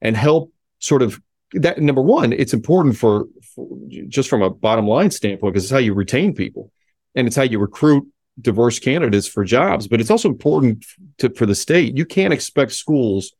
and 0.00 0.16
help 0.16 0.52
sort 0.78 1.02
of 1.02 1.20
that. 1.52 1.80
Number 1.80 2.02
one, 2.02 2.32
it's 2.32 2.54
important 2.54 2.96
for, 2.96 3.26
for 3.54 3.66
just 4.08 4.28
from 4.28 4.42
a 4.42 4.50
bottom 4.50 4.86
line 4.86 5.10
standpoint, 5.10 5.54
because 5.54 5.64
it's 5.64 5.72
how 5.72 5.78
you 5.78 5.94
retain 5.94 6.34
people 6.34 6.70
and 7.14 7.26
it's 7.26 7.36
how 7.36 7.42
you 7.42 7.58
recruit 7.58 8.06
diverse 8.40 8.78
candidates 8.78 9.26
for 9.26 9.44
jobs. 9.44 9.88
But 9.88 10.00
it's 10.00 10.10
also 10.10 10.28
important 10.28 10.84
to, 11.18 11.30
for 11.30 11.46
the 11.46 11.54
state. 11.54 11.96
You 11.96 12.04
can't 12.04 12.32
expect 12.32 12.72
schools 12.72 13.32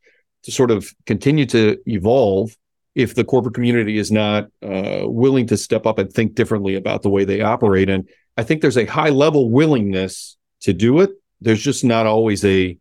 to 0.43 0.51
sort 0.51 0.71
of 0.71 0.91
continue 1.05 1.45
to 1.47 1.77
evolve 1.85 2.55
if 2.97 3.13
the 3.13 3.23
corporate 3.23 3.53
community 3.53 3.99
is 3.99 4.11
not 4.11 4.49
uh, 4.63 5.01
willing 5.03 5.45
to 5.45 5.55
step 5.55 5.85
up 5.85 5.99
and 5.99 6.11
think 6.11 6.33
differently 6.33 6.73
about 6.73 7.03
the 7.03 7.09
way 7.09 7.23
they 7.23 7.41
operate. 7.41 7.89
And 7.89 8.09
I 8.37 8.43
think 8.43 8.61
there's 8.61 8.75
a 8.75 8.85
high 8.85 9.11
level 9.11 9.51
willingness 9.51 10.35
to 10.61 10.73
do 10.73 10.99
it. 11.01 11.11
There's 11.39 11.61
just 11.61 11.85
not 11.85 12.07
always 12.07 12.43
a 12.43 12.75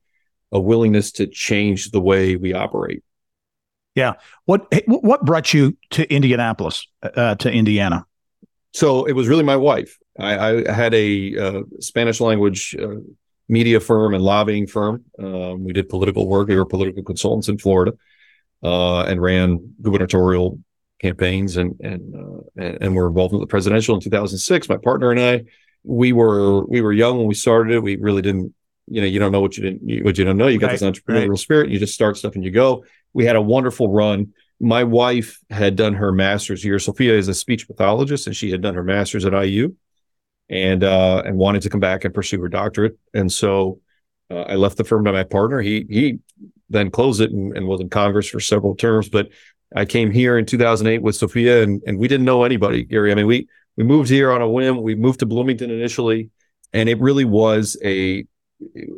a 0.53 0.59
willingness 0.59 1.13
to 1.13 1.27
change 1.27 1.91
the 1.91 2.01
way 2.01 2.37
we 2.37 2.55
operate. 2.55 3.03
Yeah. 3.95 4.15
What 4.47 4.73
what 4.87 5.23
brought 5.23 5.53
you 5.53 5.77
to 5.91 6.11
Indianapolis, 6.11 6.87
uh, 7.03 7.35
to 7.35 7.53
Indiana? 7.53 8.07
So 8.73 9.05
it 9.05 9.13
was 9.13 9.29
really 9.29 9.45
my 9.45 9.57
wife. 9.57 9.99
I, 10.19 10.65
I 10.67 10.73
had 10.73 10.95
a 10.95 11.39
uh, 11.39 11.63
Spanish 11.81 12.21
language 12.21 12.75
uh, 12.81 13.01
media 13.51 13.81
firm 13.81 14.15
and 14.15 14.25
lobbying 14.25 14.67
firm. 14.67 15.05
Um, 15.19 15.63
we 15.63 15.75
did 15.75 15.91
political 15.91 16.27
work. 16.27 16.49
We 16.49 16.57
were 16.57 16.65
political 16.65 17.03
consultants 17.03 17.49
in 17.49 17.59
Florida 17.59 17.93
uh, 18.63 19.03
and 19.03 19.21
ran 19.21 19.75
gubernatorial 19.83 20.59
campaigns 21.01 21.57
and 21.57 21.79
and 21.81 22.15
uh, 22.15 22.63
and, 22.81 22.95
were 22.95 23.07
involved 23.07 23.35
in 23.35 23.41
the 23.41 23.47
presidential 23.47 23.95
in 23.95 24.01
2006. 24.01 24.69
My 24.69 24.77
partner 24.77 25.11
and 25.11 25.21
I, 25.21 25.45
we 25.85 26.13
were 26.13 26.65
we 26.67 26.81
were 26.81 26.93
young 26.93 27.19
when 27.19 27.27
we 27.27 27.35
started 27.35 27.75
it. 27.75 27.83
We 27.83 27.97
really 27.97 28.23
didn't, 28.23 28.55
you 28.87 29.01
know, 29.01 29.07
you 29.07 29.19
don't 29.19 29.33
know 29.33 29.41
what 29.41 29.57
you 29.57 29.63
didn't 29.63 30.05
what 30.05 30.19
you 30.19 30.25
don't 30.25 30.37
know. 30.37 30.49
You 30.49 30.59
got 30.59 30.69
right, 30.69 30.79
this 30.79 30.83
entrepreneurial 30.83 31.31
right. 31.31 31.39
spirit. 31.39 31.71
You 31.71 31.79
just 31.79 31.95
start 31.95 32.17
stuff 32.17 32.35
and 32.35 32.45
you 32.45 32.51
go. 32.51 32.85
We 33.13 33.25
had 33.25 33.37
a 33.37 33.43
wonderful 33.43 33.91
run. 33.91 34.33
My 34.59 34.85
wife 34.85 35.39
had 35.51 35.77
done 35.77 35.95
her 35.95 36.13
master's 36.13 36.63
here. 36.63 36.79
Sophia 36.79 37.17
is 37.17 37.29
a 37.29 37.35
speech 37.35 37.67
pathologist, 37.67 38.27
and 38.27 38.35
she 38.35 38.51
had 38.51 38.63
done 38.63 38.75
her 38.75 38.83
master's 38.83 39.27
at 39.27 39.33
IU, 39.33 39.75
and 40.49 40.83
uh, 40.83 41.23
and 41.25 41.37
wanted 41.37 41.63
to 41.63 41.71
come 41.71 41.81
back 41.81 42.05
and 42.05 42.15
pursue 42.15 42.41
her 42.41 42.49
doctorate. 42.49 42.99
And 43.13 43.31
so 43.31 43.81
uh, 44.31 44.43
I 44.43 44.55
left 44.55 44.79
the 44.79 44.85
firm 44.85 45.05
by 45.05 45.13
my 45.13 45.25
partner. 45.25 45.61
He 45.61 45.85
he 45.91 46.19
then 46.69 46.91
closed 46.91 47.21
it 47.21 47.31
and, 47.31 47.57
and 47.57 47.67
was 47.67 47.81
in 47.81 47.89
Congress 47.89 48.29
for 48.29 48.41
several 48.41 48.75
terms. 48.75 49.09
But 49.09 49.29
I 49.75 49.85
came 49.85 50.11
here 50.11 50.39
in 50.39 50.47
2008 50.47 51.03
with 51.03 51.17
Sophia, 51.17 51.63
and, 51.63 51.83
and 51.87 51.99
we 51.99 52.09
didn't 52.09 52.27
know 52.27 52.45
anybody, 52.45 52.85
Gary. 52.85 53.13
I 53.13 53.15
mean, 53.15 53.27
we 53.27 53.49
we 53.77 53.85
moved 53.85 54.09
here 54.09 54.33
on 54.33 54.43
a 54.43 54.49
whim. 54.49 54.83
We 54.83 54.95
moved 54.95 55.21
to 55.21 55.27
Bloomington 55.27 55.71
initially, 55.71 56.31
and 56.73 56.89
it 56.89 57.01
really 57.01 57.25
was 57.25 57.77
a. 57.85 58.25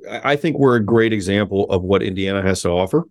I 0.08 0.36
think 0.36 0.56
we're 0.56 0.76
a 0.76 0.84
great 0.84 1.12
example 1.12 1.64
of 1.70 1.82
what 1.82 2.02
Indiana 2.02 2.42
has 2.42 2.62
to 2.62 2.68
offer, 2.68 3.04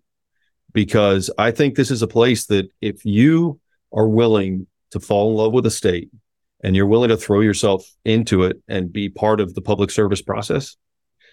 because 0.72 1.30
I 1.36 1.50
think 1.50 1.74
this 1.74 1.90
is 1.90 2.00
a 2.00 2.06
place 2.06 2.46
that 2.46 2.70
if 2.80 3.04
you 3.04 3.60
are 3.92 4.08
willing 4.08 4.66
to 4.92 5.00
fall 5.00 5.30
in 5.30 5.36
love 5.36 5.52
with 5.52 5.66
a 5.66 5.70
state, 5.70 6.10
and 6.62 6.74
you're 6.74 6.86
willing 6.86 7.10
to 7.10 7.16
throw 7.16 7.40
yourself 7.40 7.86
into 8.04 8.44
it 8.44 8.60
and 8.66 8.92
be 8.92 9.08
part 9.08 9.40
of 9.40 9.54
the 9.54 9.60
public 9.60 9.90
service 9.90 10.22
process, 10.22 10.76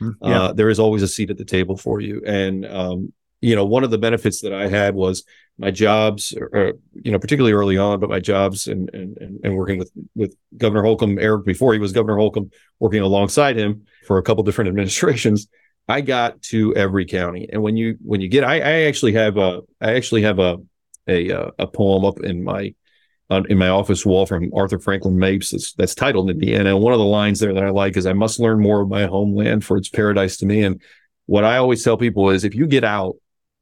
yeah. 0.01 0.13
uh, 0.21 0.53
there 0.53 0.69
is 0.69 0.79
always 0.79 1.03
a 1.03 1.07
seat 1.07 1.29
at 1.29 1.37
the 1.37 1.45
table 1.45 1.77
for 1.77 1.99
you. 2.01 2.21
And 2.25 2.65
um, 2.65 3.13
you 3.41 3.55
know, 3.55 3.65
one 3.65 3.83
of 3.83 3.91
the 3.91 3.97
benefits 3.97 4.41
that 4.41 4.53
I 4.53 4.67
had 4.67 4.95
was 4.95 5.23
my 5.57 5.71
jobs, 5.71 6.33
or, 6.33 6.73
you 6.93 7.11
know, 7.11 7.19
particularly 7.19 7.53
early 7.53 7.77
on, 7.77 7.99
but 7.99 8.09
my 8.09 8.19
jobs 8.19 8.67
and, 8.67 8.89
and 8.93 9.17
and 9.43 9.55
working 9.55 9.77
with 9.77 9.91
with 10.15 10.35
Governor 10.57 10.83
Holcomb, 10.83 11.19
Eric 11.19 11.45
before 11.45 11.73
he 11.73 11.79
was 11.79 11.91
Governor 11.91 12.17
Holcomb, 12.17 12.49
working 12.79 13.01
alongside 13.01 13.57
him 13.57 13.85
for 14.07 14.17
a 14.17 14.23
couple 14.23 14.43
different 14.43 14.67
administrations. 14.69 15.47
I 15.87 16.01
got 16.01 16.41
to 16.43 16.75
every 16.75 17.05
county, 17.05 17.47
and 17.51 17.61
when 17.61 17.77
you 17.77 17.97
when 18.03 18.19
you 18.19 18.29
get, 18.29 18.43
I, 18.43 18.55
I 18.55 18.71
actually 18.87 19.13
have 19.13 19.37
a 19.37 19.61
I 19.79 19.93
actually 19.93 20.23
have 20.23 20.39
a 20.39 20.57
a 21.07 21.31
uh, 21.31 21.51
a 21.59 21.67
poem 21.67 22.03
up 22.03 22.21
in 22.21 22.43
my 22.43 22.73
on, 23.29 23.45
in 23.49 23.57
my 23.57 23.69
office 23.69 24.05
wall 24.05 24.25
from 24.25 24.51
Arthur 24.53 24.79
Franklin 24.79 25.17
Mapes 25.17 25.51
that's, 25.51 25.73
that's 25.73 25.95
titled 25.95 26.29
Indiana. 26.29 26.75
And 26.75 26.83
one 26.83 26.93
of 26.93 26.99
the 26.99 27.05
lines 27.05 27.39
there 27.39 27.53
that 27.53 27.63
I 27.63 27.69
like 27.69 27.97
is, 27.97 28.05
"I 28.05 28.13
must 28.13 28.39
learn 28.39 28.59
more 28.59 28.81
of 28.81 28.89
my 28.89 29.05
homeland, 29.05 29.63
for 29.65 29.77
it's 29.77 29.89
paradise 29.89 30.37
to 30.37 30.45
me." 30.45 30.63
And 30.63 30.81
what 31.25 31.43
I 31.43 31.57
always 31.57 31.83
tell 31.83 31.97
people 31.97 32.29
is, 32.29 32.43
if 32.43 32.53
you 32.53 32.67
get 32.67 32.83
out 32.83 33.15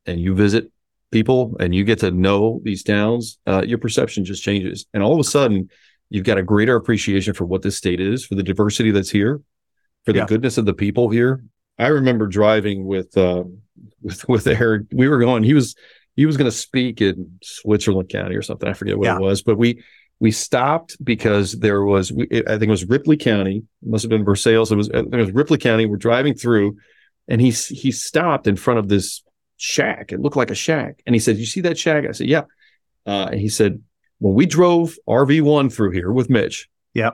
and 0.05 0.19
you 0.19 0.35
visit 0.35 0.69
people 1.11 1.55
and 1.59 1.73
you 1.73 1.85
get 1.85 1.99
to 1.99 2.11
know 2.11 2.59
these 2.63 2.83
towns, 2.83 3.37
uh, 3.47 3.63
your 3.65 3.77
perception 3.77 4.25
just 4.25 4.43
changes. 4.43 4.85
And 4.93 5.01
all 5.01 5.13
of 5.13 5.19
a 5.19 5.23
sudden, 5.23 5.69
you've 6.09 6.25
got 6.25 6.37
a 6.37 6.43
greater 6.43 6.75
appreciation 6.75 7.33
for 7.33 7.45
what 7.45 7.61
this 7.61 7.77
state 7.77 8.01
is, 8.01 8.25
for 8.25 8.35
the 8.35 8.43
diversity 8.43 8.91
that's 8.91 9.09
here, 9.09 9.39
for 10.03 10.11
the 10.11 10.19
yeah. 10.19 10.25
goodness 10.25 10.57
of 10.57 10.65
the 10.65 10.73
people 10.73 11.09
here. 11.09 11.43
I 11.79 11.87
remember 11.87 12.27
driving 12.27 12.85
with 12.85 13.17
uh, 13.17 13.45
with 14.01 14.27
with 14.27 14.47
Eric. 14.47 14.87
We 14.91 15.07
were 15.07 15.19
going. 15.19 15.43
He 15.43 15.53
was 15.53 15.75
he 16.15 16.25
was 16.25 16.37
going 16.37 16.49
to 16.49 16.57
speak 16.57 17.01
in 17.01 17.39
Switzerland 17.41 18.09
County 18.09 18.35
or 18.35 18.41
something. 18.41 18.69
I 18.69 18.73
forget 18.73 18.97
what 18.97 19.05
yeah. 19.05 19.15
it 19.15 19.21
was, 19.21 19.41
but 19.41 19.57
we 19.57 19.83
We 20.19 20.31
stopped 20.31 20.95
because 21.03 21.53
there 21.59 21.83
was, 21.83 22.11
I 22.11 22.15
think 22.15 22.63
it 22.63 22.69
was 22.69 22.85
Ripley 22.85 23.17
County, 23.17 23.57
it 23.57 23.89
must 23.89 24.03
have 24.03 24.09
been 24.09 24.23
Versailles. 24.23 24.71
It 24.71 24.77
was, 24.77 24.87
it 24.89 25.11
was 25.11 25.31
Ripley 25.31 25.57
County. 25.57 25.85
We're 25.85 25.97
driving 25.97 26.33
through, 26.33 26.77
and 27.27 27.41
he 27.41 27.51
he 27.51 27.91
stopped 27.91 28.47
in 28.47 28.55
front 28.55 28.79
of 28.79 28.87
this 28.87 29.21
shack. 29.57 30.11
It 30.11 30.21
looked 30.21 30.37
like 30.37 30.51
a 30.51 30.55
shack, 30.55 31.01
and 31.05 31.15
he 31.15 31.19
said, 31.19 31.37
"You 31.37 31.45
see 31.45 31.61
that 31.61 31.77
shack?" 31.77 32.05
I 32.07 32.13
said, 32.13 32.27
"Yeah." 32.27 32.45
Uh, 33.05 33.29
and 33.31 33.39
he 33.39 33.49
said, 33.49 33.81
"When 34.19 34.33
we 34.33 34.45
drove 34.45 34.95
RV 35.07 35.41
one 35.41 35.69
through 35.69 35.91
here 35.91 36.11
with 36.11 36.29
Mitch, 36.29 36.69
yeah, 36.93 37.11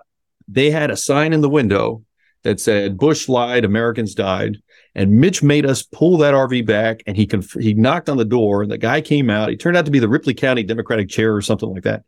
they 0.47 0.69
had 0.69 0.91
a 0.91 0.97
sign 0.97 1.33
in 1.33 1.41
the 1.41 1.49
window 1.49 2.03
that 2.43 2.59
said 2.59 2.97
Bush 2.97 3.27
lied, 3.27 3.65
Americans 3.65 4.13
died." 4.13 4.57
And 4.99 5.11
Mitch 5.11 5.41
made 5.41 5.65
us 5.65 5.81
pull 5.81 6.17
that 6.17 6.33
RV 6.33 6.65
back, 6.65 7.03
and 7.07 7.15
he 7.15 7.25
conf- 7.25 7.53
he 7.53 7.73
knocked 7.73 8.09
on 8.09 8.17
the 8.17 8.25
door, 8.25 8.61
and 8.61 8.69
the 8.69 8.77
guy 8.77 8.99
came 8.99 9.29
out. 9.29 9.47
He 9.47 9.55
turned 9.55 9.77
out 9.77 9.85
to 9.85 9.91
be 9.91 9.99
the 9.99 10.09
Ripley 10.09 10.33
County 10.33 10.61
Democratic 10.61 11.07
chair 11.07 11.33
or 11.33 11.41
something 11.41 11.69
like 11.69 11.83
that, 11.83 12.03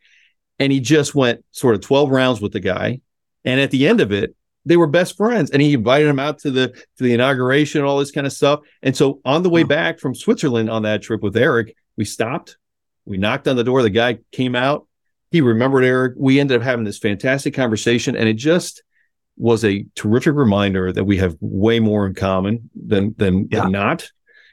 and 0.59 0.73
he 0.73 0.81
just 0.81 1.15
went 1.15 1.45
sort 1.51 1.73
of 1.73 1.79
twelve 1.79 2.09
rounds 2.09 2.41
with 2.41 2.51
the 2.51 2.59
guy. 2.59 2.99
And 3.45 3.61
at 3.61 3.71
the 3.71 3.87
end 3.87 4.01
of 4.01 4.11
it, 4.11 4.35
they 4.65 4.75
were 4.75 4.87
best 4.87 5.15
friends, 5.15 5.51
and 5.51 5.61
he 5.61 5.75
invited 5.75 6.09
him 6.09 6.19
out 6.19 6.39
to 6.39 6.51
the 6.51 6.67
to 6.67 7.03
the 7.03 7.13
inauguration 7.13 7.79
and 7.79 7.87
all 7.87 7.97
this 7.97 8.11
kind 8.11 8.27
of 8.27 8.33
stuff. 8.33 8.59
And 8.81 8.93
so 8.93 9.21
on 9.23 9.41
the 9.43 9.49
way 9.49 9.61
hmm. 9.61 9.69
back 9.69 9.99
from 10.01 10.13
Switzerland 10.13 10.69
on 10.69 10.83
that 10.83 11.01
trip 11.01 11.23
with 11.23 11.37
Eric, 11.37 11.73
we 11.95 12.03
stopped, 12.03 12.57
we 13.05 13.15
knocked 13.15 13.47
on 13.47 13.55
the 13.55 13.63
door. 13.63 13.83
The 13.83 13.89
guy 13.89 14.19
came 14.33 14.53
out. 14.53 14.85
He 15.31 15.39
remembered 15.39 15.85
Eric. 15.85 16.15
We 16.17 16.41
ended 16.41 16.57
up 16.57 16.63
having 16.63 16.83
this 16.83 16.99
fantastic 16.99 17.53
conversation, 17.53 18.17
and 18.17 18.27
it 18.27 18.33
just 18.33 18.83
was 19.41 19.65
a 19.65 19.83
terrific 19.95 20.35
reminder 20.35 20.93
that 20.93 21.05
we 21.05 21.17
have 21.17 21.35
way 21.41 21.79
more 21.79 22.05
in 22.05 22.13
common 22.13 22.69
than 22.75 23.15
than, 23.17 23.47
yeah. 23.51 23.61
than 23.61 23.71
not. 23.71 24.07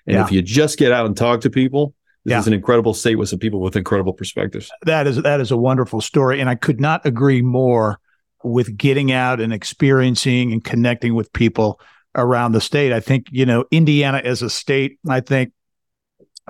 And 0.06 0.16
yeah. 0.16 0.24
if 0.24 0.32
you 0.32 0.40
just 0.40 0.78
get 0.78 0.90
out 0.90 1.04
and 1.04 1.14
talk 1.14 1.42
to 1.42 1.50
people, 1.50 1.94
this 2.24 2.32
yeah. 2.32 2.38
is 2.38 2.46
an 2.46 2.54
incredible 2.54 2.94
state 2.94 3.16
with 3.16 3.28
some 3.28 3.38
people 3.38 3.60
with 3.60 3.76
incredible 3.76 4.14
perspectives. 4.14 4.70
That 4.86 5.06
is 5.06 5.22
that 5.22 5.40
is 5.40 5.50
a 5.50 5.58
wonderful 5.58 6.00
story, 6.00 6.40
and 6.40 6.48
I 6.48 6.54
could 6.54 6.80
not 6.80 7.04
agree 7.04 7.42
more 7.42 8.00
with 8.42 8.76
getting 8.78 9.12
out 9.12 9.40
and 9.40 9.52
experiencing 9.52 10.52
and 10.52 10.64
connecting 10.64 11.14
with 11.14 11.30
people 11.34 11.80
around 12.14 12.52
the 12.52 12.60
state. 12.60 12.92
I 12.92 13.00
think 13.00 13.26
you 13.30 13.44
know 13.44 13.66
Indiana 13.70 14.22
as 14.24 14.40
a 14.40 14.48
state. 14.48 14.98
I 15.06 15.20
think 15.20 15.52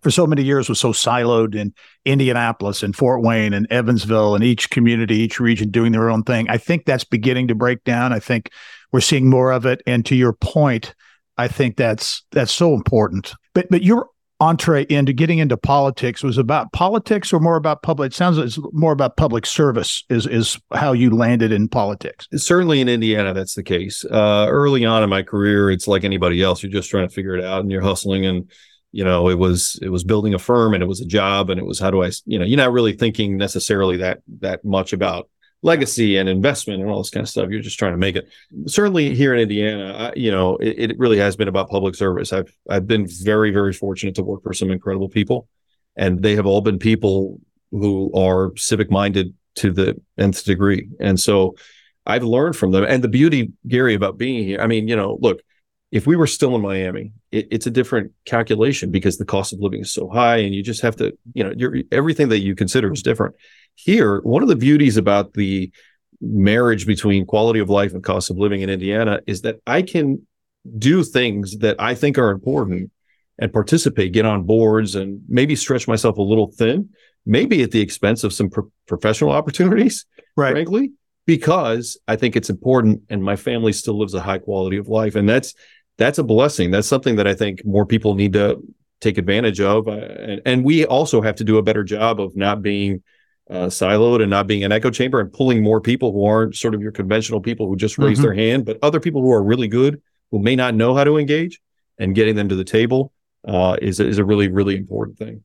for 0.02 0.10
so 0.10 0.26
many 0.26 0.42
years 0.42 0.68
was 0.68 0.80
so 0.80 0.92
siloed 0.92 1.54
in 1.54 1.72
Indianapolis 2.04 2.82
and 2.82 2.94
Fort 2.94 3.22
Wayne 3.22 3.52
and 3.52 3.66
Evansville 3.70 4.34
and 4.34 4.44
each 4.44 4.70
community, 4.70 5.16
each 5.16 5.40
region 5.40 5.70
doing 5.70 5.92
their 5.92 6.10
own 6.10 6.22
thing. 6.22 6.48
I 6.48 6.58
think 6.58 6.84
that's 6.84 7.04
beginning 7.04 7.48
to 7.48 7.54
break 7.54 7.84
down. 7.84 8.12
I 8.12 8.18
think 8.20 8.50
we're 8.92 9.00
seeing 9.00 9.28
more 9.28 9.52
of 9.52 9.66
it. 9.66 9.82
And 9.86 10.04
to 10.06 10.14
your 10.14 10.32
point, 10.32 10.94
I 11.36 11.48
think 11.48 11.76
that's 11.76 12.24
that's 12.32 12.52
so 12.52 12.74
important. 12.74 13.34
But 13.54 13.68
but 13.70 13.82
your 13.82 14.08
entree 14.40 14.86
into 14.88 15.12
getting 15.12 15.38
into 15.38 15.56
politics 15.56 16.22
was 16.22 16.38
about 16.38 16.72
politics 16.72 17.32
or 17.32 17.40
more 17.40 17.56
about 17.56 17.82
public 17.82 18.12
it 18.12 18.14
sounds 18.14 18.38
like 18.38 18.46
it's 18.46 18.58
more 18.72 18.92
about 18.92 19.16
public 19.16 19.44
service 19.44 20.04
is 20.10 20.28
is 20.28 20.58
how 20.74 20.92
you 20.92 21.10
landed 21.10 21.50
in 21.50 21.68
politics 21.68 22.28
certainly 22.36 22.80
in 22.80 22.88
indiana 22.88 23.34
that's 23.34 23.54
the 23.54 23.64
case 23.64 24.04
uh, 24.04 24.46
early 24.48 24.84
on 24.84 25.02
in 25.02 25.10
my 25.10 25.22
career 25.22 25.70
it's 25.72 25.88
like 25.88 26.04
anybody 26.04 26.40
else 26.40 26.62
you're 26.62 26.70
just 26.70 26.88
trying 26.88 27.06
to 27.06 27.12
figure 27.12 27.34
it 27.34 27.44
out 27.44 27.62
and 27.62 27.72
you're 27.72 27.82
hustling 27.82 28.26
and 28.26 28.48
you 28.92 29.04
know 29.04 29.28
it 29.28 29.38
was 29.38 29.78
it 29.82 29.90
was 29.90 30.04
building 30.04 30.34
a 30.34 30.38
firm 30.38 30.74
and 30.74 30.82
it 30.82 30.86
was 30.86 31.00
a 31.00 31.06
job 31.06 31.50
and 31.50 31.60
it 31.60 31.66
was 31.66 31.78
how 31.78 31.90
do 31.90 32.02
i 32.02 32.10
you 32.24 32.38
know 32.38 32.44
you're 32.44 32.56
not 32.56 32.72
really 32.72 32.92
thinking 32.92 33.36
necessarily 33.36 33.98
that 33.98 34.20
that 34.40 34.64
much 34.64 34.92
about 34.92 35.28
legacy 35.62 36.16
and 36.16 36.28
investment 36.28 36.80
and 36.80 36.90
all 36.90 36.98
this 36.98 37.10
kind 37.10 37.24
of 37.24 37.28
stuff. 37.28 37.50
You're 37.50 37.60
just 37.60 37.78
trying 37.78 37.92
to 37.92 37.98
make 37.98 38.16
it. 38.16 38.28
Certainly 38.66 39.14
here 39.14 39.34
in 39.34 39.40
indiana 39.40 39.92
I, 39.94 40.12
you 40.14 40.30
know 40.30 40.56
it, 40.56 40.90
it 40.92 40.98
really 40.98 41.18
has 41.18 41.36
been 41.36 41.48
about 41.48 41.68
public 41.68 41.94
service. 41.94 42.32
I've 42.32 42.52
i've 42.68 42.86
been 42.86 43.06
very 43.22 43.50
very 43.50 43.72
fortunate 43.72 44.14
to 44.16 44.22
work 44.22 44.42
for 44.42 44.52
some 44.52 44.70
incredible 44.70 45.08
people 45.08 45.48
and 45.96 46.22
they 46.22 46.36
have 46.36 46.46
all 46.46 46.60
been 46.60 46.78
people 46.78 47.40
who 47.70 48.12
are 48.14 48.52
civic 48.56 48.90
minded 48.90 49.34
to 49.56 49.72
the 49.72 50.00
nth 50.16 50.44
degree. 50.44 50.88
And 51.00 51.18
so 51.18 51.56
i've 52.06 52.24
learned 52.24 52.56
from 52.56 52.70
them. 52.70 52.84
And 52.84 53.02
the 53.02 53.08
beauty 53.08 53.52
gary 53.66 53.94
about 53.94 54.16
being 54.16 54.44
here 54.44 54.60
i 54.60 54.66
mean 54.66 54.88
you 54.88 54.96
know 54.96 55.18
look 55.20 55.40
if 55.90 56.06
we 56.06 56.16
were 56.16 56.26
still 56.26 56.54
in 56.54 56.60
Miami, 56.60 57.12
it, 57.32 57.48
it's 57.50 57.66
a 57.66 57.70
different 57.70 58.12
calculation 58.26 58.90
because 58.90 59.16
the 59.16 59.24
cost 59.24 59.52
of 59.52 59.60
living 59.60 59.80
is 59.80 59.92
so 59.92 60.08
high, 60.08 60.36
and 60.36 60.54
you 60.54 60.62
just 60.62 60.82
have 60.82 60.96
to, 60.96 61.16
you 61.32 61.44
know, 61.44 61.82
everything 61.90 62.28
that 62.28 62.40
you 62.40 62.54
consider 62.54 62.92
is 62.92 63.02
different. 63.02 63.34
Here, 63.74 64.20
one 64.20 64.42
of 64.42 64.48
the 64.48 64.56
beauties 64.56 64.96
about 64.96 65.34
the 65.34 65.70
marriage 66.20 66.86
between 66.86 67.24
quality 67.24 67.60
of 67.60 67.70
life 67.70 67.94
and 67.94 68.02
cost 68.02 68.30
of 68.30 68.36
living 68.36 68.60
in 68.60 68.70
Indiana 68.70 69.20
is 69.26 69.42
that 69.42 69.60
I 69.66 69.82
can 69.82 70.26
do 70.76 71.04
things 71.04 71.58
that 71.58 71.76
I 71.78 71.94
think 71.94 72.18
are 72.18 72.30
important 72.30 72.90
and 73.38 73.52
participate, 73.52 74.12
get 74.12 74.26
on 74.26 74.42
boards, 74.42 74.94
and 74.96 75.22
maybe 75.28 75.54
stretch 75.54 75.86
myself 75.86 76.18
a 76.18 76.22
little 76.22 76.50
thin, 76.50 76.90
maybe 77.24 77.62
at 77.62 77.70
the 77.70 77.80
expense 77.80 78.24
of 78.24 78.32
some 78.32 78.50
pro- 78.50 78.70
professional 78.86 79.30
opportunities, 79.30 80.06
right. 80.36 80.50
frankly, 80.50 80.92
because 81.24 81.96
I 82.08 82.16
think 82.16 82.34
it's 82.34 82.50
important 82.50 83.02
and 83.08 83.22
my 83.22 83.36
family 83.36 83.72
still 83.72 83.98
lives 83.98 84.14
a 84.14 84.20
high 84.20 84.38
quality 84.38 84.76
of 84.76 84.88
life. 84.88 85.14
And 85.14 85.28
that's 85.28 85.54
that's 85.98 86.18
a 86.18 86.24
blessing. 86.24 86.70
That's 86.70 86.88
something 86.88 87.16
that 87.16 87.26
I 87.26 87.34
think 87.34 87.64
more 87.64 87.84
people 87.84 88.14
need 88.14 88.32
to 88.32 88.62
take 89.00 89.18
advantage 89.18 89.60
of. 89.60 89.88
Uh, 89.88 89.92
and, 89.92 90.42
and 90.46 90.64
we 90.64 90.86
also 90.86 91.20
have 91.20 91.36
to 91.36 91.44
do 91.44 91.58
a 91.58 91.62
better 91.62 91.84
job 91.84 92.20
of 92.20 92.34
not 92.36 92.62
being 92.62 93.02
uh, 93.50 93.66
siloed 93.66 94.20
and 94.20 94.30
not 94.30 94.46
being 94.46 94.64
an 94.64 94.72
echo 94.72 94.90
chamber 94.90 95.20
and 95.20 95.32
pulling 95.32 95.62
more 95.62 95.80
people 95.80 96.12
who 96.12 96.24
aren't 96.24 96.54
sort 96.54 96.74
of 96.74 96.80
your 96.80 96.92
conventional 96.92 97.40
people 97.40 97.66
who 97.66 97.76
just 97.76 97.98
raise 97.98 98.18
mm-hmm. 98.18 98.22
their 98.22 98.34
hand, 98.34 98.64
but 98.64 98.78
other 98.82 99.00
people 99.00 99.22
who 99.22 99.32
are 99.32 99.42
really 99.42 99.68
good, 99.68 100.00
who 100.30 100.38
may 100.38 100.54
not 100.56 100.74
know 100.74 100.94
how 100.94 101.04
to 101.04 101.16
engage 101.16 101.60
and 101.98 102.14
getting 102.14 102.36
them 102.36 102.48
to 102.48 102.54
the 102.54 102.64
table 102.64 103.12
uh, 103.46 103.76
is, 103.80 104.00
is 104.00 104.18
a 104.18 104.24
really, 104.24 104.48
really 104.48 104.76
important 104.76 105.18
thing. 105.18 105.42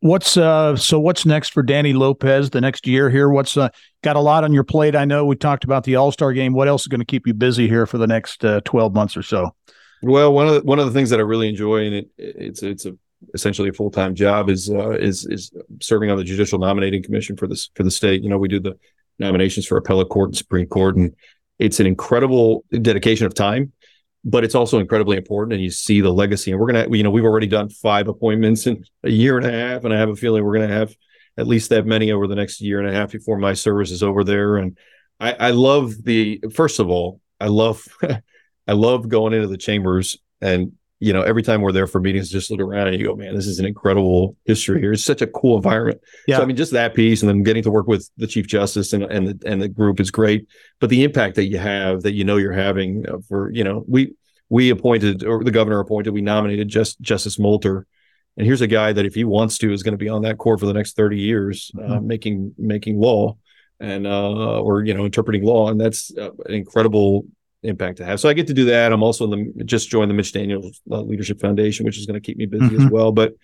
What's 0.00 0.36
uh 0.36 0.74
so 0.74 0.98
what's 0.98 1.24
next 1.24 1.50
for 1.50 1.62
Danny 1.62 1.92
Lopez 1.92 2.50
the 2.50 2.60
next 2.60 2.88
year 2.88 3.08
here? 3.08 3.28
What's 3.28 3.56
uh, 3.56 3.68
got 4.02 4.16
a 4.16 4.20
lot 4.20 4.42
on 4.42 4.52
your 4.52 4.64
plate? 4.64 4.96
I 4.96 5.04
know 5.04 5.24
we 5.24 5.36
talked 5.36 5.62
about 5.62 5.84
the 5.84 5.94
All 5.94 6.10
Star 6.10 6.32
game. 6.32 6.54
What 6.54 6.66
else 6.66 6.82
is 6.82 6.88
going 6.88 6.98
to 6.98 7.06
keep 7.06 7.24
you 7.24 7.34
busy 7.34 7.68
here 7.68 7.86
for 7.86 7.98
the 7.98 8.08
next 8.08 8.44
uh, 8.44 8.62
twelve 8.64 8.94
months 8.94 9.16
or 9.16 9.22
so? 9.22 9.54
Well, 10.02 10.32
one 10.32 10.48
of 10.48 10.54
the, 10.54 10.60
one 10.62 10.78
of 10.78 10.86
the 10.86 10.92
things 10.92 11.10
that 11.10 11.20
I 11.20 11.22
really 11.22 11.48
enjoy, 11.48 11.86
and 11.86 11.94
it, 11.94 12.10
it's 12.18 12.62
it's 12.62 12.86
a 12.86 12.96
essentially 13.34 13.68
a 13.68 13.72
full 13.72 13.90
time 13.90 14.14
job, 14.14 14.50
is 14.50 14.68
uh, 14.68 14.90
is 14.90 15.24
is 15.26 15.52
serving 15.80 16.10
on 16.10 16.16
the 16.16 16.24
Judicial 16.24 16.58
Nominating 16.58 17.02
Commission 17.02 17.36
for 17.36 17.46
this 17.46 17.70
for 17.74 17.84
the 17.84 17.90
state. 17.90 18.22
You 18.22 18.28
know, 18.28 18.38
we 18.38 18.48
do 18.48 18.60
the 18.60 18.78
nominations 19.18 19.66
for 19.66 19.76
appellate 19.78 20.08
court 20.08 20.30
and 20.30 20.36
Supreme 20.36 20.66
Court, 20.66 20.96
and 20.96 21.14
it's 21.58 21.78
an 21.78 21.86
incredible 21.86 22.64
dedication 22.72 23.26
of 23.26 23.34
time, 23.34 23.72
but 24.24 24.42
it's 24.42 24.56
also 24.56 24.80
incredibly 24.80 25.16
important. 25.16 25.52
And 25.52 25.62
you 25.62 25.70
see 25.70 26.00
the 26.00 26.12
legacy. 26.12 26.50
And 26.50 26.60
we're 26.60 26.72
gonna, 26.72 26.88
you 26.90 27.04
know, 27.04 27.10
we've 27.10 27.24
already 27.24 27.46
done 27.46 27.68
five 27.68 28.08
appointments 28.08 28.66
in 28.66 28.84
a 29.04 29.10
year 29.10 29.36
and 29.36 29.46
a 29.46 29.52
half, 29.52 29.84
and 29.84 29.94
I 29.94 29.98
have 29.98 30.08
a 30.08 30.16
feeling 30.16 30.44
we're 30.44 30.54
gonna 30.54 30.66
have 30.66 30.92
at 31.36 31.46
least 31.46 31.70
that 31.70 31.86
many 31.86 32.10
over 32.10 32.26
the 32.26 32.34
next 32.34 32.60
year 32.60 32.80
and 32.80 32.88
a 32.88 32.92
half 32.92 33.12
before 33.12 33.38
my 33.38 33.54
service 33.54 33.90
is 33.90 34.02
over 34.02 34.24
there. 34.24 34.56
And 34.56 34.76
I, 35.20 35.32
I 35.32 35.50
love 35.52 35.94
the 36.02 36.42
first 36.52 36.80
of 36.80 36.90
all, 36.90 37.20
I 37.40 37.46
love 37.46 37.86
I 38.66 38.72
love 38.72 39.08
going 39.08 39.32
into 39.32 39.48
the 39.48 39.56
chambers 39.56 40.18
and 40.40 40.72
you 41.02 41.12
know, 41.12 41.22
every 41.22 41.42
time 41.42 41.62
we're 41.62 41.72
there 41.72 41.88
for 41.88 42.00
meetings, 42.00 42.30
just 42.30 42.48
look 42.48 42.60
around 42.60 42.86
and 42.86 42.96
you 42.96 43.08
go, 43.08 43.16
man, 43.16 43.34
this 43.34 43.48
is 43.48 43.58
an 43.58 43.66
incredible 43.66 44.36
history 44.44 44.80
here. 44.80 44.92
It's 44.92 45.02
such 45.02 45.20
a 45.20 45.26
cool 45.26 45.56
environment. 45.56 46.00
Yeah. 46.28 46.36
So 46.36 46.44
I 46.44 46.46
mean, 46.46 46.54
just 46.54 46.70
that 46.74 46.94
piece, 46.94 47.22
and 47.22 47.28
then 47.28 47.42
getting 47.42 47.64
to 47.64 47.72
work 47.72 47.88
with 47.88 48.08
the 48.18 48.28
chief 48.28 48.46
justice 48.46 48.92
and 48.92 49.02
and 49.02 49.26
the, 49.26 49.38
and 49.44 49.60
the 49.60 49.66
group 49.66 49.98
is 49.98 50.12
great. 50.12 50.46
But 50.78 50.90
the 50.90 51.02
impact 51.02 51.34
that 51.34 51.46
you 51.46 51.58
have, 51.58 52.02
that 52.02 52.12
you 52.12 52.22
know 52.22 52.36
you're 52.36 52.52
having 52.52 53.04
uh, 53.08 53.18
for, 53.28 53.50
you 53.50 53.64
know, 53.64 53.84
we 53.88 54.14
we 54.48 54.70
appointed 54.70 55.24
or 55.24 55.42
the 55.42 55.50
governor 55.50 55.80
appointed, 55.80 56.10
we 56.10 56.20
nominated 56.20 56.68
just 56.68 57.00
Justice 57.00 57.36
Molter, 57.36 57.82
and 58.36 58.46
here's 58.46 58.60
a 58.60 58.68
guy 58.68 58.92
that 58.92 59.04
if 59.04 59.16
he 59.16 59.24
wants 59.24 59.58
to 59.58 59.72
is 59.72 59.82
going 59.82 59.94
to 59.94 59.98
be 59.98 60.08
on 60.08 60.22
that 60.22 60.38
court 60.38 60.60
for 60.60 60.66
the 60.66 60.72
next 60.72 60.94
30 60.94 61.18
years, 61.18 61.72
uh, 61.76 61.80
mm-hmm. 61.80 61.92
uh, 61.94 62.00
making 62.00 62.54
making 62.56 63.00
law 63.00 63.36
and 63.80 64.06
uh, 64.06 64.60
or 64.60 64.84
you 64.84 64.94
know 64.94 65.04
interpreting 65.04 65.42
law, 65.42 65.68
and 65.68 65.80
that's 65.80 66.16
uh, 66.16 66.30
an 66.46 66.54
incredible 66.54 67.24
impact 67.62 67.98
to 67.98 68.04
have. 68.04 68.20
So 68.20 68.28
I 68.28 68.32
get 68.32 68.46
to 68.48 68.54
do 68.54 68.66
that. 68.66 68.92
I'm 68.92 69.02
also 69.02 69.30
in 69.30 69.52
the 69.56 69.64
just 69.64 69.88
joined 69.88 70.10
the 70.10 70.14
Mitch 70.14 70.32
Daniels 70.32 70.80
uh, 70.90 71.00
Leadership 71.00 71.40
Foundation, 71.40 71.84
which 71.86 71.98
is 71.98 72.06
going 72.06 72.20
to 72.20 72.24
keep 72.24 72.36
me 72.36 72.46
busy 72.46 72.66
mm-hmm. 72.66 72.86
as 72.86 72.90
well. 72.90 73.12
But 73.12 73.34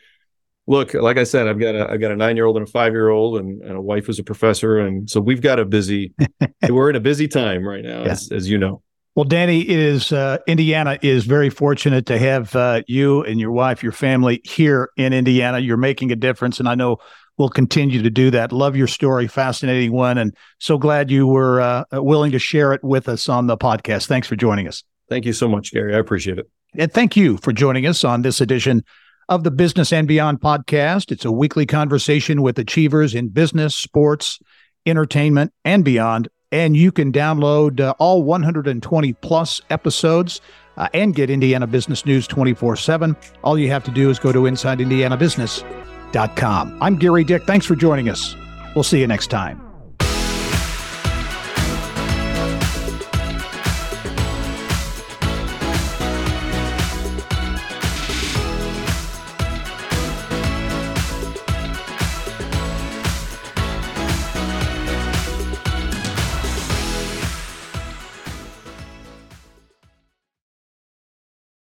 look, 0.66 0.94
like 0.94 1.16
I 1.16 1.24
said, 1.24 1.48
I've 1.48 1.58
got 1.58 1.74
a 1.74 1.90
I've 1.90 2.00
got 2.00 2.12
a 2.12 2.16
nine 2.16 2.36
year 2.36 2.46
old 2.46 2.56
and 2.56 2.66
a 2.66 2.70
five 2.70 2.92
year 2.92 3.08
old, 3.08 3.38
and, 3.38 3.62
and, 3.62 3.76
a 3.76 3.80
wife 3.80 4.06
who's 4.06 4.18
a 4.18 4.24
professor, 4.24 4.78
and 4.78 5.08
so 5.08 5.20
we've 5.20 5.40
got 5.40 5.58
a 5.58 5.64
busy. 5.64 6.14
we're 6.68 6.90
in 6.90 6.96
a 6.96 7.00
busy 7.00 7.28
time 7.28 7.66
right 7.66 7.82
now, 7.82 8.04
yeah. 8.04 8.12
as, 8.12 8.30
as 8.30 8.48
you 8.48 8.58
know. 8.58 8.82
Well, 9.14 9.24
Danny 9.24 9.68
is 9.68 10.12
uh, 10.12 10.38
Indiana 10.46 10.98
is 11.02 11.24
very 11.24 11.50
fortunate 11.50 12.06
to 12.06 12.18
have 12.18 12.54
uh, 12.54 12.82
you 12.86 13.24
and 13.24 13.40
your 13.40 13.50
wife, 13.50 13.82
your 13.82 13.90
family 13.90 14.40
here 14.44 14.90
in 14.96 15.12
Indiana. 15.12 15.58
You're 15.58 15.76
making 15.76 16.12
a 16.12 16.16
difference, 16.16 16.60
and 16.60 16.68
I 16.68 16.76
know 16.76 16.98
we'll 17.38 17.48
continue 17.48 18.02
to 18.02 18.10
do 18.10 18.30
that. 18.32 18.52
Love 18.52 18.76
your 18.76 18.86
story, 18.86 19.26
fascinating 19.26 19.92
one, 19.92 20.18
and 20.18 20.34
so 20.58 20.76
glad 20.76 21.10
you 21.10 21.26
were 21.26 21.60
uh, 21.60 21.84
willing 21.92 22.32
to 22.32 22.38
share 22.38 22.72
it 22.72 22.82
with 22.84 23.08
us 23.08 23.28
on 23.28 23.46
the 23.46 23.56
podcast. 23.56 24.06
Thanks 24.06 24.28
for 24.28 24.36
joining 24.36 24.68
us. 24.68 24.84
Thank 25.08 25.24
you 25.24 25.32
so 25.32 25.48
much, 25.48 25.72
Gary. 25.72 25.94
I 25.94 25.98
appreciate 25.98 26.38
it. 26.38 26.50
And 26.76 26.92
thank 26.92 27.16
you 27.16 27.38
for 27.38 27.52
joining 27.52 27.86
us 27.86 28.04
on 28.04 28.22
this 28.22 28.40
edition 28.40 28.84
of 29.28 29.44
the 29.44 29.50
Business 29.50 29.92
and 29.92 30.06
Beyond 30.06 30.40
podcast. 30.40 31.10
It's 31.10 31.24
a 31.24 31.32
weekly 31.32 31.66
conversation 31.66 32.42
with 32.42 32.58
achievers 32.58 33.14
in 33.14 33.28
business, 33.28 33.74
sports, 33.74 34.38
entertainment, 34.86 35.52
and 35.64 35.84
beyond. 35.84 36.28
And 36.50 36.76
you 36.76 36.92
can 36.92 37.12
download 37.12 37.80
uh, 37.80 37.94
all 37.98 38.22
120 38.22 39.12
plus 39.14 39.60
episodes 39.68 40.40
uh, 40.78 40.88
and 40.94 41.14
get 41.14 41.28
Indiana 41.28 41.66
Business 41.66 42.06
News 42.06 42.26
24 42.26 42.76
7. 42.76 43.16
All 43.44 43.58
you 43.58 43.70
have 43.70 43.84
to 43.84 43.90
do 43.90 44.08
is 44.10 44.18
go 44.18 44.32
to 44.32 45.97
I'm 46.80 46.96
Gary 46.96 47.24
Dick. 47.24 47.44
Thanks 47.44 47.66
for 47.66 47.76
joining 47.76 48.08
us. 48.08 48.34
We'll 48.74 48.84
see 48.84 49.00
you 49.00 49.06
next 49.06 49.28
time. 49.28 49.67